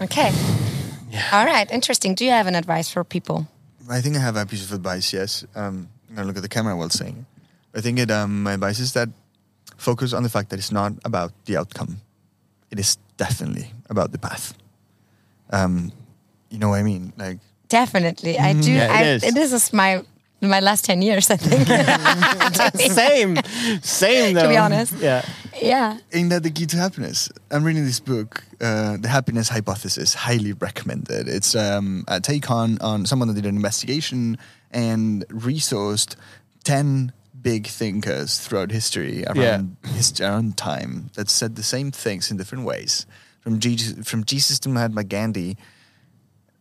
[0.02, 0.32] Okay.
[1.34, 1.70] All right.
[1.72, 2.16] Interesting.
[2.16, 3.48] Do you have an advice for people?
[3.90, 5.12] I think I have a piece of advice.
[5.12, 7.26] Yes, um, I'm gonna look at the camera while saying.
[7.76, 8.10] I think it.
[8.12, 9.10] Um, my advice is that
[9.78, 12.02] focus on the fact that it's not about the outcome.
[12.72, 14.54] It is definitely about the path.
[15.52, 15.92] Um,
[16.50, 17.14] you know what I mean?
[17.18, 17.40] Like,
[17.70, 18.40] Definitely.
[18.40, 18.72] I do.
[18.72, 19.24] Yeah, it I, is.
[19.24, 20.04] It is my
[20.42, 21.68] my last 10 years, I think.
[22.92, 23.38] Same,
[23.82, 24.36] same.
[24.36, 24.48] Though.
[24.48, 24.94] be honest.
[24.94, 25.26] yeah.
[25.62, 25.98] yeah.
[26.14, 27.30] ain't that the key to happiness?
[27.52, 30.14] I'm reading this book, uh, The Happiness Hypothesis.
[30.14, 31.28] Highly recommended.
[31.28, 34.38] It's um, a take on on someone that did an investigation
[34.72, 36.16] and resourced
[36.64, 37.12] ten
[37.42, 42.66] big thinkers throughout history around his around time that said the same things in different
[42.66, 43.06] ways.
[43.42, 45.58] From Jesus, from Jesus to Mahatma Gandhi,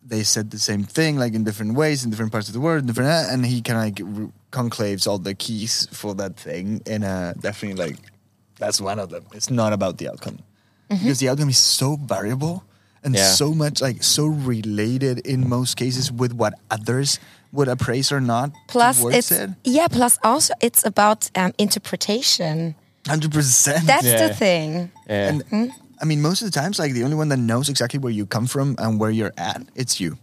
[0.04, 2.86] they said the same thing, like in different ways, in different parts of the world,
[2.86, 7.02] different, uh, and he kind of like conclaves all the keys for that thing in
[7.02, 7.98] a definitely like
[8.58, 9.24] That's one of them.
[9.34, 10.38] It's not about the outcome
[10.88, 12.64] because the outcome is so variable
[13.04, 13.32] and Yeah.
[13.34, 17.18] so much like so related in most cases with what others
[17.52, 18.52] would appraise or not.
[18.68, 19.50] Plus, towards it's it.
[19.64, 19.88] yeah.
[19.88, 22.74] Plus, also, it's about um, interpretation.
[23.06, 23.86] hundred percent.
[23.86, 24.28] That's Yeah.
[24.28, 24.90] the thing.
[25.08, 25.40] Yeah.
[25.52, 28.12] And I mean, most of the times, like the only one that knows exactly where
[28.12, 30.18] you come from and where you're at, it's you.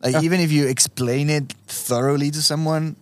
[0.00, 2.96] Like even if you explain it thoroughly to someone,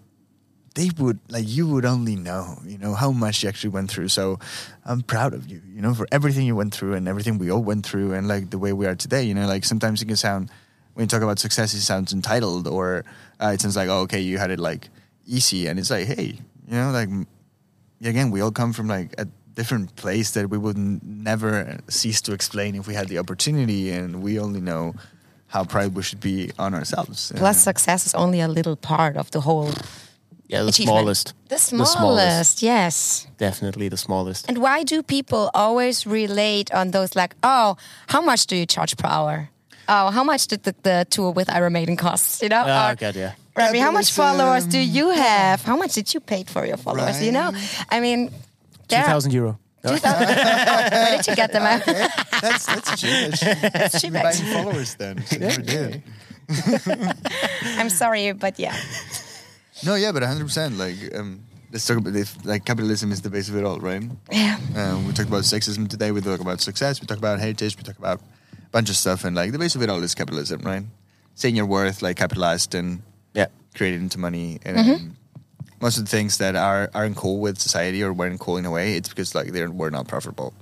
[0.75, 4.09] they would like you would only know, you know, how much you actually went through.
[4.09, 4.39] So
[4.87, 7.63] I'm proud of you, you know, for everything you went through and everything we all
[7.63, 9.25] went through and like the way we are today.
[9.25, 10.49] You know, like sometimes it can sound
[10.95, 13.05] when you talk about success, it sounds entitled or
[13.41, 14.89] uh, it sounds like, oh, okay, you had it like
[15.27, 16.39] easy, and it's like, hey,
[16.69, 17.09] you know, like
[18.05, 22.21] again, we all come from like a different place that we would n- never cease
[22.23, 24.95] to explain if we had the opportunity, and we only know
[25.49, 27.31] how proud we should be on ourselves.
[27.37, 29.71] Plus, Uh, success is only a little part of the whole
[30.49, 30.97] Yeah, the achievement.
[30.99, 31.35] smallest.
[31.49, 33.27] The smallest, yes.
[33.39, 34.49] Definitely the smallest.
[34.49, 37.77] And why do people always relate on those like, oh,
[38.09, 39.49] how much do you charge per hour?
[39.95, 42.43] Oh, how much did the, the tour with Iron Maiden cost?
[42.43, 42.65] You know?
[42.67, 43.33] Ah, Or, God, yeah.
[43.57, 45.63] Remy, how much followers do you have?
[45.63, 47.23] How much did you pay for your followers?
[47.23, 47.53] You know?
[47.91, 48.31] I mean,
[48.89, 49.59] there- 2,000 euro.
[49.87, 50.27] 2000
[50.95, 51.63] Where did you get them?
[51.73, 51.85] out?
[51.85, 53.11] that's that's cheap.
[53.75, 54.13] That's cheap.
[54.15, 55.15] cheap, Buying followers then.
[55.41, 56.01] Never.
[57.81, 58.77] I'm sorry, but yeah.
[59.85, 60.45] No, yeah, but 100.
[60.45, 61.43] percent Like, um,
[61.73, 64.05] let's talk about if like capitalism is the base of it all, right?
[64.31, 64.57] Yeah.
[64.77, 66.13] Um, we talked about sexism today.
[66.13, 67.01] We talk about success.
[67.01, 67.77] We talk about heritage.
[67.77, 68.23] We talk about a
[68.73, 70.85] bunch of stuff, and like the base of it all is capitalism, right?
[71.35, 73.03] Saying your worth, like capitalized and
[73.35, 73.47] Yeah.
[73.75, 75.09] created into money, and Mm-hmm.
[75.81, 78.71] most of the things that are aren't cool with society or weren't cool in a
[78.71, 80.53] way, it's because like they were not profitable.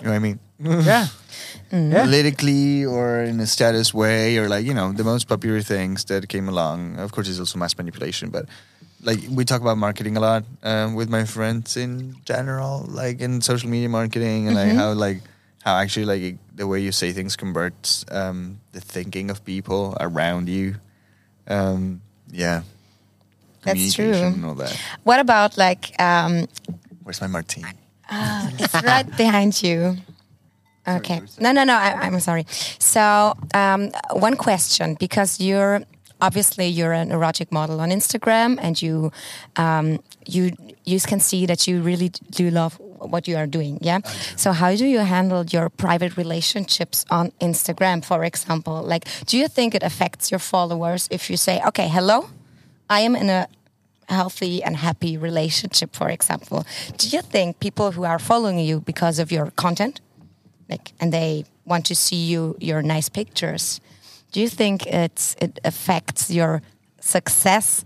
[0.00, 0.38] You know what I mean?
[0.84, 1.06] Yeah.
[1.70, 2.02] Yeah.
[2.04, 6.28] Politically or in a status way, or like you know the most popular things that
[6.28, 6.98] came along.
[6.98, 8.46] Of course, it's also mass manipulation, but
[9.02, 13.40] like we talk about marketing a lot um, with my friends in general, like in
[13.40, 15.20] social media marketing, and like how like
[15.62, 20.48] how actually like the way you say things converts um, the thinking of people around
[20.48, 20.74] you.
[21.46, 22.62] Um, yeah,
[23.62, 24.12] That's true.
[24.12, 24.78] And all that.
[25.04, 26.46] What about like, um,
[27.04, 27.70] Where's my martini?
[28.10, 29.96] it's right behind you.
[30.86, 31.20] Okay.
[31.38, 31.74] No, no, no.
[31.74, 32.46] I, I'm sorry.
[32.78, 35.82] So, um, one question because you're
[36.20, 39.12] obviously you're an erotic model on Instagram, and you
[39.56, 40.52] um, you
[40.84, 43.78] you can see that you really do love what you are doing.
[43.80, 44.00] Yeah.
[44.36, 48.82] So, how do you handle your private relationships on Instagram, for example?
[48.82, 52.28] Like, do you think it affects your followers if you say, "Okay, hello,
[52.88, 53.48] I am in a
[54.08, 56.64] healthy and happy relationship, for example.
[56.96, 60.00] Do you think people who are following you because of your content,
[60.68, 63.80] like, and they want to see you your nice pictures,
[64.32, 66.62] do you think it's it affects your
[67.00, 67.84] success?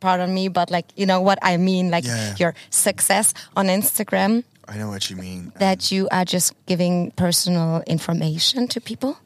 [0.00, 2.34] Pardon me, but like you know what I mean, like Yeah.
[2.38, 5.52] your success on Instagram, I know what you mean.
[5.58, 9.16] that um, you are just giving personal information to people,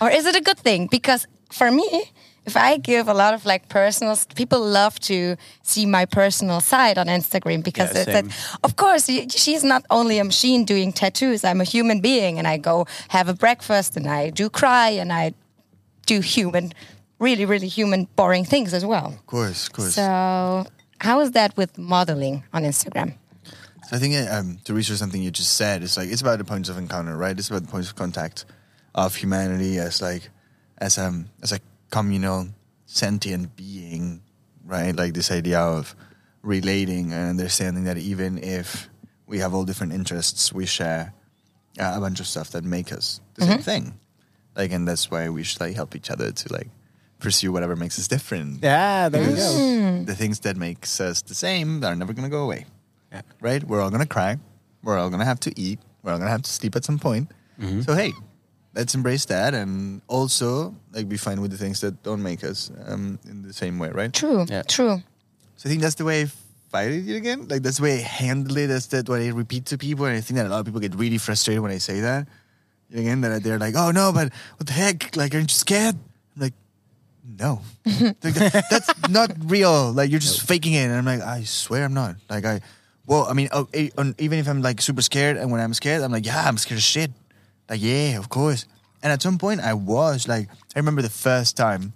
[0.00, 0.86] or is it a good thing?
[0.90, 2.12] Because for me,
[2.46, 6.96] if I give a lot of like personal, people love to see my personal side
[6.98, 9.06] on Instagram because Yeah, it's that, of course,
[9.36, 11.42] she's not only a machine doing tattoos.
[11.44, 15.12] I'm a human being, and I go have a breakfast, and I do cry, and
[15.12, 15.32] I
[16.06, 16.72] do human,
[17.18, 19.06] really, really human, boring things as well.
[19.06, 19.94] Of course, of course.
[19.94, 20.66] So,
[21.00, 23.14] how is that with modeling on Instagram?
[23.88, 26.44] So I think um, to research something you just said, it's like it's about the
[26.44, 27.38] points of encounter, right?
[27.38, 28.44] It's about the points of contact
[28.94, 30.28] of humanity as like
[30.76, 32.48] as um as a communal
[32.84, 34.20] sentient being,
[34.66, 34.94] right?
[34.94, 35.96] Like this idea of
[36.42, 38.90] relating and understanding that even if
[39.26, 41.14] we have all different interests, we share
[41.80, 43.98] uh, a bunch of stuff that make us the same thing.
[44.54, 46.68] Like, and that's why we should like help each other to like
[47.18, 49.52] pursue whatever makes us different Yeah, there you go.
[49.56, 50.04] Hmm.
[50.04, 52.66] the things that makes us the same are never going to go away.
[53.12, 53.22] Yeah.
[53.40, 53.62] Right?
[53.64, 54.36] We're all going to cry.
[54.82, 55.80] We're all going to have to eat.
[56.02, 57.30] We're all going to have to sleep at some point.
[57.60, 57.80] Mm-hmm.
[57.82, 58.12] So, hey,
[58.74, 62.70] let's embrace that and also like be fine with the things that don't make us
[62.86, 64.12] um, in the same way, right?
[64.12, 64.62] True, Yeah.
[64.62, 65.02] true.
[65.56, 66.26] So I think that's the way I
[66.70, 67.48] fight it again.
[67.48, 68.68] Like that's the way I handle it.
[68.68, 70.04] That's that what I repeat to people.
[70.04, 72.28] And I think that a lot of people get really frustrated when I say that.
[72.94, 75.14] Again, that they're like, "Oh no, but what the heck?
[75.16, 75.96] Like, aren't you scared?"
[76.36, 76.54] I'm like,
[77.28, 79.92] "No, that's not real.
[79.92, 82.60] Like, you're just faking it." And I'm like, "I swear I'm not." Like, I,
[83.06, 86.02] well, I mean, oh, eh, even if I'm like super scared, and when I'm scared,
[86.02, 87.10] I'm like, "Yeah, I'm scared of shit."
[87.68, 88.64] Like, yeah, of course.
[89.02, 91.92] And at some point, I was like, I remember the first time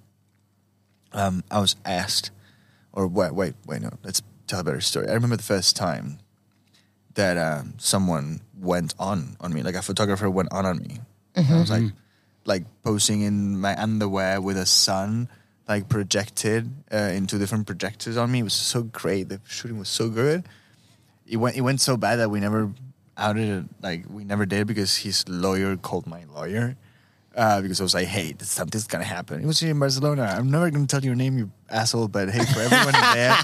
[1.13, 2.31] um, I was asked,
[2.93, 5.09] or wait, wait, wait, no, let's tell a better story.
[5.09, 6.19] I remember the first time
[7.15, 11.01] that um, someone went on on me, like a photographer went on on me.
[11.35, 11.85] And I was like,
[12.45, 15.29] like posing in my underwear with a sun,
[15.69, 18.41] like projected uh, in two different projectors on me.
[18.41, 19.29] It was so great.
[19.29, 20.45] The shooting was so good.
[21.27, 22.71] it went it went so bad that we never
[23.17, 23.65] outed it.
[23.83, 26.77] Like we never did because his lawyer called my lawyer.
[27.35, 29.41] Uh, because I was like, hey, this- something's gonna happen.
[29.41, 30.25] It was here in Barcelona.
[30.37, 32.09] I'm never gonna tell your name, you asshole.
[32.09, 33.39] But hey, for everyone there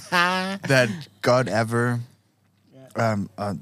[0.68, 0.90] that
[1.22, 2.00] God ever
[2.96, 3.54] um, uh,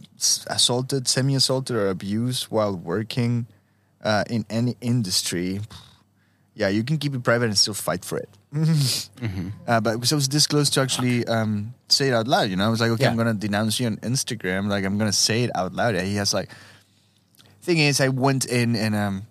[0.49, 3.47] assaulted, semi-assaulted, or abused while working
[4.07, 5.61] uh, in any industry,
[6.55, 8.31] yeah, you can keep it private and still fight for it.
[9.67, 12.49] Uh, but so I was this close to actually um, say it out loud.
[12.49, 14.69] You know, I was like, okay, I'm gonna denounce you on Instagram.
[14.69, 15.97] Like, I'm gonna say it out loud.
[15.97, 16.51] And he has like,
[17.63, 19.27] thing is, I went in and um,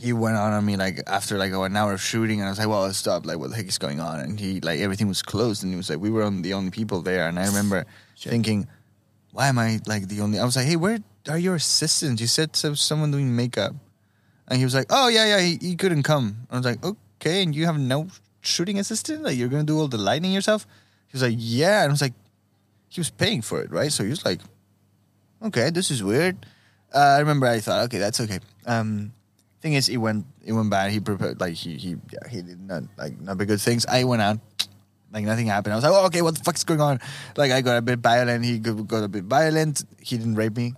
[0.00, 2.50] he went on on me like after like oh, an hour of shooting, and I
[2.50, 3.26] was like, well, stop.
[3.26, 4.20] Like, what the heck is going on?
[4.20, 6.70] And he like everything was closed, and he was like, we were on the only
[6.70, 7.84] people there, and I remember
[8.18, 8.66] thinking,
[9.32, 10.38] why am I like the only?
[10.38, 10.98] I was like, hey, where
[11.28, 12.20] are your assistants?
[12.20, 13.74] You said was someone doing makeup.
[14.48, 17.42] And he was like, "Oh yeah, yeah, he, he couldn't come." I was like, "Okay,
[17.42, 18.08] and you have no
[18.42, 19.22] shooting assistant?
[19.22, 20.66] Like you're gonna do all the lighting yourself?"
[21.08, 22.12] He was like, "Yeah," and I was like,
[22.88, 24.40] "He was paying for it, right?" So he was like,
[25.42, 26.44] "Okay, this is weird."
[26.94, 29.12] Uh, I remember I thought, "Okay, that's okay." Um,
[29.64, 30.92] thing is, it went it went bad.
[30.92, 33.86] He prepared like he he yeah, he did not like not be good things.
[33.86, 34.38] I went out.
[35.10, 35.72] Like nothing happened.
[35.72, 36.98] I was like, oh, okay, what the fuck's going on?
[37.36, 38.44] Like I got a bit violent.
[38.44, 39.84] He got a bit violent.
[40.02, 40.74] He didn't rape me.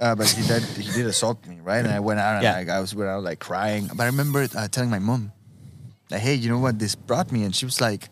[0.00, 1.78] Uh, but he did he did assault me, right?
[1.84, 2.54] And I went out and Yeah.
[2.58, 3.86] like I was went out like crying.
[3.94, 5.32] But I remember uh, telling my mom,
[6.10, 8.08] like, "Hey, you know what this brought me?" And she was like,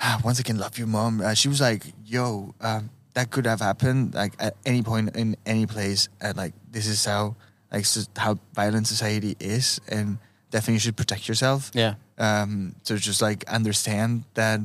[0.00, 3.60] ah, "Once again, love you, mom." Uh, she was like, "Yo, um, that could have
[3.60, 6.08] happened like at any point in any place.
[6.20, 7.36] And like this is how
[7.70, 10.18] like s- how violent society is, and
[10.50, 11.94] definitely you should protect yourself." Yeah.
[12.16, 14.60] um, to just like understand that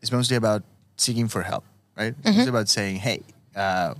[0.00, 0.62] it's mostly about
[0.96, 1.64] seeking for help,
[1.96, 2.14] right?
[2.24, 3.20] It's about saying, hey,
[3.54, 3.92] uh,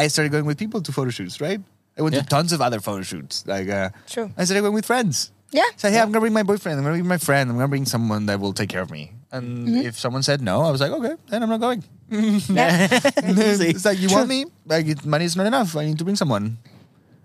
[0.00, 1.60] I started going with people to photo shoots, right?
[1.98, 2.22] I went Yeah.
[2.22, 3.44] to tons of other photo shoots.
[3.46, 4.30] Like, uh, True.
[4.38, 5.30] I started going with friends.
[5.52, 5.66] Yeah.
[5.76, 6.78] So, hey, I'm gonna bring my boyfriend.
[6.78, 7.50] I'm gonna bring my friend.
[7.50, 9.12] I'm gonna bring someone that will take care of me.
[9.32, 11.82] And if someone said no, I was like, okay, then I'm not going.
[12.10, 15.76] It's like you want me, like it, money is not enough.
[15.76, 16.58] I need to bring someone.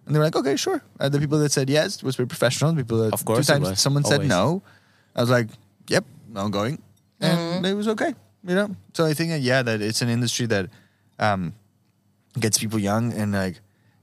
[0.06, 0.82] And they were like, okay, sure.
[1.00, 2.72] Uh, the people that said yes was very professional.
[2.74, 3.80] The people that Of course two times was.
[3.80, 4.62] someone said no,
[5.16, 5.48] I was like,
[5.88, 6.82] yep, I'm going,
[7.22, 8.14] and it was okay.
[8.46, 10.70] You know, so I think that yeah, that it's an industry that
[11.18, 11.54] um,
[12.40, 13.62] gets people young and like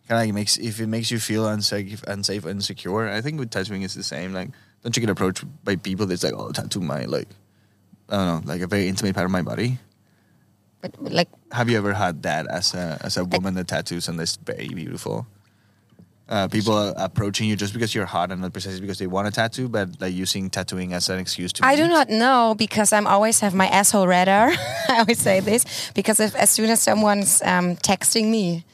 [0.09, 3.09] kind of like makes if it makes you feel unsafe, unsafe, insecure.
[3.09, 4.33] I think with tattooing it's the same.
[4.33, 4.51] Like,
[4.83, 7.29] don't you get approached by people that's like, oh, tattoo my like,
[8.09, 9.79] I don't know, like a very intimate part of my body.
[10.81, 14.19] But like Have you ever had that as a as a woman that tattoos and
[14.19, 15.27] that's very beautiful?
[16.29, 19.29] Uh, people are approaching you just because you're hot and not precisely because they want
[19.29, 21.67] a tattoo, but like using tattooing as an excuse to.
[21.67, 24.49] I do not know because I'm always have my asshole radar.
[24.89, 28.65] I always say this because if, as soon as someone's um, texting me,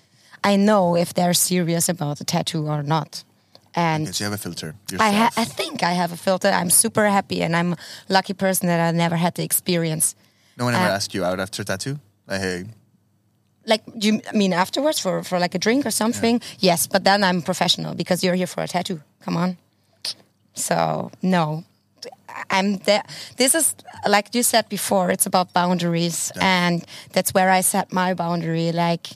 [0.44, 3.24] I know if they're serious about the tattoo or not.
[3.74, 4.74] And Yes, you have a filter.
[4.98, 6.48] I, ha- I think I have a filter.
[6.48, 7.76] I'm super happy, and I'm a
[8.08, 10.14] lucky person that I never had the experience.
[10.56, 11.98] no one ever uh, asked you out after tattoo.
[12.26, 12.64] Like, hey,
[13.68, 16.40] Like, do you mean afterwards for, for like a drink or something?
[16.58, 19.00] Yes, but then I'm professional because you're here for a tattoo.
[19.20, 19.58] Come on.
[20.54, 21.64] So no,
[22.50, 23.04] I'm there.
[23.36, 23.74] This is
[24.08, 25.10] like you said before.
[25.10, 28.72] It's about boundaries, and that's where I set my boundary.
[28.72, 29.08] Like,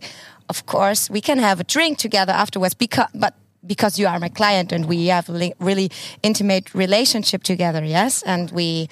[0.49, 3.35] of course, we can have a drink together afterwards, because but
[3.65, 5.91] because you are my client and we have a really
[6.23, 7.85] intimate relationship together.
[7.85, 8.89] Yes, and we.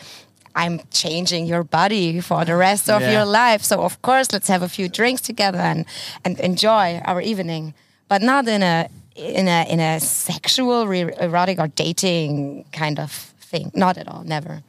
[0.54, 3.12] I'm changing your body for the rest of Yeah.
[3.12, 3.62] your life.
[3.62, 5.84] So of course, let's have a few drinks together and,
[6.24, 7.74] and enjoy our evening,
[8.08, 13.10] but not in a in a in a sexual, re- erotic, or dating kind of
[13.50, 13.70] thing.
[13.74, 14.22] Not at all.
[14.24, 14.62] Never.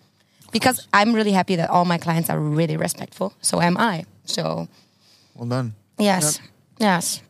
[0.52, 3.34] Because I'm really happy that all my clients are really respectful.
[3.42, 4.06] So am I.
[4.26, 4.68] So
[5.36, 5.74] well done.
[5.98, 6.40] yes,
[6.80, 7.22] yes.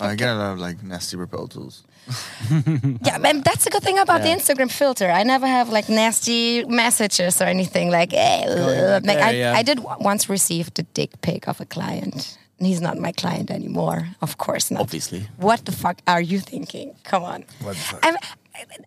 [0.00, 1.84] I get a lot of like nasty proposals.
[3.06, 4.34] Yeah, and that's a good thing about Yeah.
[4.34, 5.10] the Instagram filter.
[5.10, 9.54] I never have like nasty messages or anything like, eh, hey, like there, I, yeah.
[9.56, 12.36] I did once receive the dick pic of a client.
[12.58, 14.08] And He's not my client anymore.
[14.20, 14.80] Of course not.
[14.82, 15.26] Obviously.
[15.38, 16.94] What the fuck are you thinking?
[17.04, 17.44] Come on.
[17.62, 18.00] What the fuck?
[18.02, 18.16] I'm,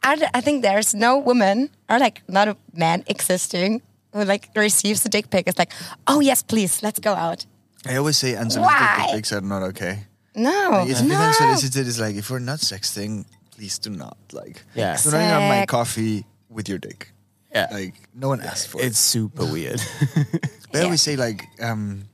[0.03, 3.81] I, I think there's no woman or like not a man existing
[4.13, 5.47] who like receives a dick pic.
[5.47, 5.73] It's like,
[6.07, 7.45] oh yes, please, let's go out.
[7.85, 9.03] I always say unsolicited Why?
[9.07, 10.06] dick pics are not okay.
[10.37, 11.15] No, Like, it's no.
[11.15, 14.61] even solicited is like if we're not sexting, please do not like.
[14.75, 14.95] Yeah.
[15.01, 17.11] Do not have my coffee with your dick.
[17.53, 17.67] Yeah.
[17.71, 18.85] Like no one asked for it.
[18.85, 19.81] It's super weird.
[20.71, 22.07] They always say like um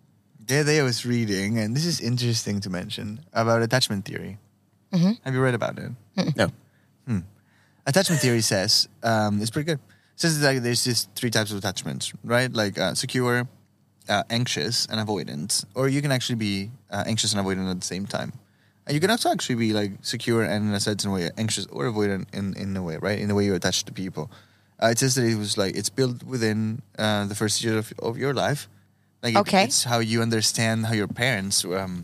[0.45, 4.38] the other day I was reading, and this is interesting to mention about attachment theory.
[4.94, 5.14] Mm-hmm.
[5.24, 5.91] Have you read about it?
[6.36, 6.48] no.
[7.86, 9.80] Attachment theory says um, it's pretty good.
[9.80, 12.52] It says that there's just three types of attachments, right?
[12.52, 13.45] Like uh, secure,
[14.10, 15.66] uh, anxious, and avoidant.
[15.76, 18.34] Or you can actually be uh, anxious and avoidant at the same time.
[18.86, 21.86] And you can also actually be like secure and in a certain way anxious or
[21.86, 23.18] avoidant in, in a way, right?
[23.20, 24.30] In the way you attach to people.
[24.82, 27.94] Uh, it says that it was like it's built within uh, the first year of,
[28.00, 28.68] of your life,
[29.24, 29.64] Like it- Okay.
[29.64, 32.04] it's how you understand how your parents um,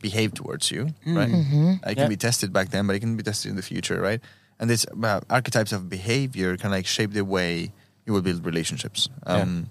[0.00, 1.28] behave towards you, right?
[1.34, 1.72] Mm-hmm.
[1.82, 2.08] It can Yeah.
[2.08, 4.20] be tested back then, but it can be tested in the future, right?
[4.60, 7.72] And this uh, archetypes of behavior can like shape the way
[8.06, 9.08] you will build relationships.
[9.26, 9.66] Um,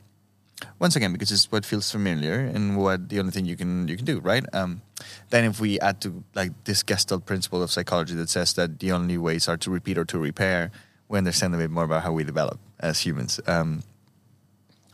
[0.79, 3.95] Once again, because it's what feels familiar and what the only thing you can you
[3.95, 4.43] can do, right?
[4.53, 4.81] Um,
[5.29, 8.91] then if we add to like this Gestalt principle of psychology that says that the
[8.91, 10.71] only ways are to repeat or to repair,
[11.07, 13.39] we understand a bit more about how we develop as humans.
[13.47, 13.83] Um,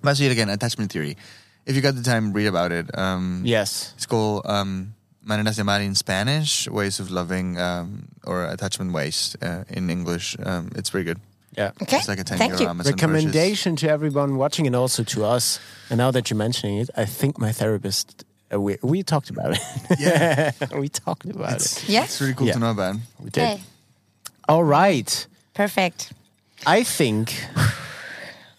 [0.02, 1.18] but so yet again, attachment theory.
[1.66, 2.96] If you got the time, read about it.
[2.98, 3.94] Um, Yes.
[3.98, 4.94] It's called um,
[5.24, 10.38] Maneras de Amar in Spanish, Ways of Loving um, or Attachment Ways uh, in English.
[10.46, 11.20] Um, it's very good.
[11.58, 11.72] Yeah.
[11.82, 11.98] Okay.
[11.98, 12.70] It's like a 10 Thank euro you.
[12.70, 15.60] Amazon Recommendation to everyone watching and also to us.
[15.90, 19.52] And now that you're mentioning it, I think my therapist, uh, we, we talked about
[19.54, 19.60] it.
[20.00, 20.52] Yeah.
[20.78, 21.90] we talked about It's, it.
[21.90, 22.04] Yeah?
[22.04, 22.54] it's really cool Yeah.
[22.54, 22.96] to know about.
[23.20, 23.44] We did.
[23.44, 23.62] Okay.
[24.50, 25.28] All right.
[25.54, 26.12] Perfect.
[26.66, 27.34] I think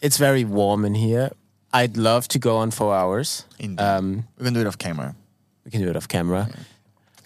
[0.00, 1.30] it's very warm in here.
[1.72, 3.44] I'd love to go on for hours.
[3.58, 3.82] Indeed.
[3.82, 5.14] Um, We're going to do it off camera.
[5.64, 6.48] we can do it off camera.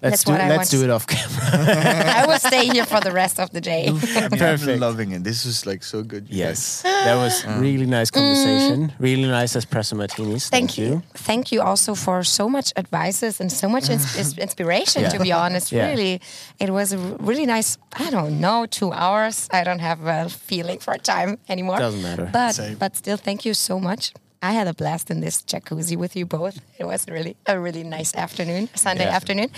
[0.02, 2.16] Let's That's do what I let's want do it off camera.
[2.22, 3.86] I will stay here for the rest of the day.
[3.88, 4.00] I mean,
[4.30, 4.70] Perfect.
[4.70, 5.24] I'm loving it.
[5.24, 6.26] This is like so good.
[6.30, 8.92] you yes, that was really nice conversation.
[8.98, 10.46] Really nice espresso martinis.
[10.46, 10.50] Mm.
[10.50, 11.02] Thank you.
[11.14, 15.32] Thank you also for so much advices and so much ins- ins- inspiration, to be
[15.32, 15.70] honest.
[15.70, 15.90] Yeah.
[15.90, 16.20] Really,
[16.58, 19.48] it was a r- really nice, I don't know, two hours.
[19.52, 21.78] I don't have a feeling for time anymore.
[21.78, 22.30] Doesn't matter.
[22.32, 22.76] But, Same.
[22.76, 24.12] but still, thank you so much.
[24.42, 26.60] I had a blast in this jacuzzi with you both.
[26.78, 29.16] It was really a really nice afternoon, Sunday Yeah.
[29.16, 29.50] afternoon.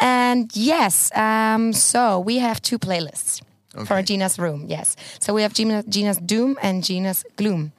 [0.00, 3.42] And yes, um, so we have two playlists
[3.86, 4.02] for Okay.
[4.02, 4.66] Gina's room.
[4.68, 7.72] Yes, so we have Gina, Gina's doom and Gina's gloom.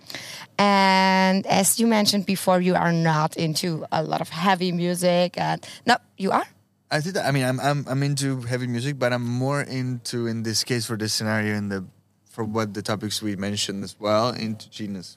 [0.57, 5.37] And as you mentioned before, you are not into a lot of heavy music.
[5.37, 6.45] And no, you are.
[6.91, 10.27] I think that, I mean I'm, I'm I'm into heavy music, but I'm more into
[10.27, 11.85] in this case for this scenario and the
[12.29, 15.15] for what the topics we mentioned as well into Gina's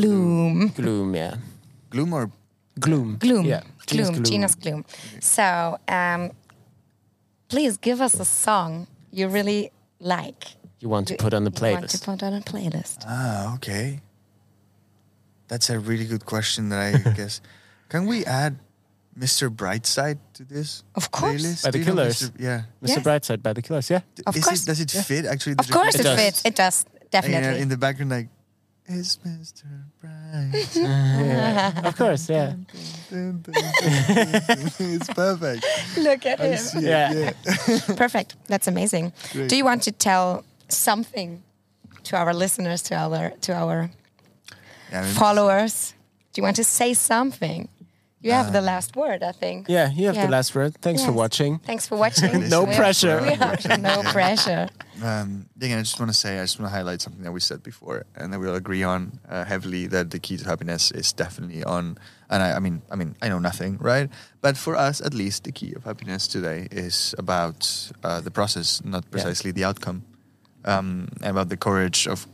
[0.00, 1.36] Gloom, Gloom, yeah.
[1.90, 2.30] gloom or
[2.78, 3.16] Gloom.
[3.18, 3.62] gloom, Yeah.
[3.86, 4.84] gloom, Gina's gloom.
[5.20, 6.30] So, um,
[7.48, 9.70] please give us a song you really
[10.00, 10.44] like.
[10.80, 12.04] You want to put on the You want to playlist.
[12.04, 12.98] put on a playlist.
[13.06, 14.00] ah okay.
[15.48, 17.40] That's a really good question that I guess.
[17.88, 18.58] Can we add
[19.18, 19.48] Mr.
[19.48, 20.82] Brightside to this?
[20.94, 21.40] Of course.
[21.42, 21.62] playlist?
[21.64, 22.18] By the Do you know Killers.
[22.30, 22.40] Mr.
[22.40, 22.58] Yeah.
[22.82, 22.88] Mr.
[22.88, 22.98] Yes.
[23.06, 24.00] Brightside by the Killers, yeah.
[24.26, 24.62] Of Is course.
[24.62, 25.54] It, does it fit actually?
[25.58, 26.42] Of course, it, It fits.
[26.44, 27.60] It does And, uh, definitely.
[27.62, 28.28] in the background, like,
[28.88, 29.64] it's Mr.
[30.00, 31.84] Bright.
[31.86, 32.54] Of course, yeah.
[34.78, 35.64] it's perfect.
[35.98, 36.56] Look at him.
[36.56, 37.32] See it, Yeah.
[37.96, 38.36] Perfect.
[38.46, 39.12] That's amazing.
[39.32, 39.48] Great.
[39.48, 41.42] Do you want to tell something
[42.04, 43.90] to our listeners, to our to our
[44.92, 45.94] Yeah, I mean, followers?
[46.32, 47.68] Do you want to say something?
[48.22, 49.68] You have the last word, I think.
[49.68, 50.26] Yeah, you have Yeah.
[50.26, 50.74] the last word.
[50.80, 51.58] Thanks for watching.
[51.60, 52.48] Thanks for watching.
[52.56, 53.20] No pressure.
[53.22, 54.68] we are- no pressure.
[55.04, 57.40] Um, again, I just want to say, I just want to highlight something that we
[57.40, 60.90] said before, and that we all agree on uh, heavily that the key to happiness
[60.90, 61.98] is definitely on.
[62.30, 64.08] And I, I mean, I mean, I know nothing, right?
[64.40, 68.82] But for us, at least, the key of happiness today is about uh, the process,
[68.84, 70.02] not precisely the outcome,
[70.64, 72.26] um, and about the courage of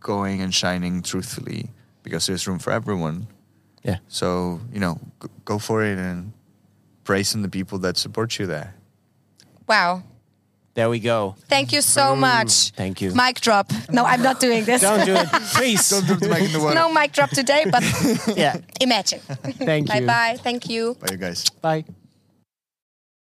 [0.00, 1.70] going and shining truthfully,
[2.02, 3.28] because there's room for everyone.
[3.84, 3.98] Yeah.
[4.08, 6.32] So you know, g- go for it and
[7.04, 8.74] praise on the people that support you there.
[9.66, 10.02] Wow.
[10.74, 11.34] There we go.
[11.48, 12.70] Thank you so much.
[12.70, 13.12] Thank you.
[13.12, 13.72] Mic drop.
[13.90, 14.80] No, I'm not doing this.
[14.82, 15.90] Don't do it, please.
[15.90, 16.74] Don't drop the mic in the water.
[16.76, 17.82] no mic drop today, but
[18.36, 18.58] yeah.
[18.80, 19.18] imagine.
[19.18, 20.06] Thank bye you.
[20.06, 20.36] bye.
[20.40, 20.94] Thank you.
[21.00, 21.50] Bye, you guys.
[21.50, 21.84] Bye.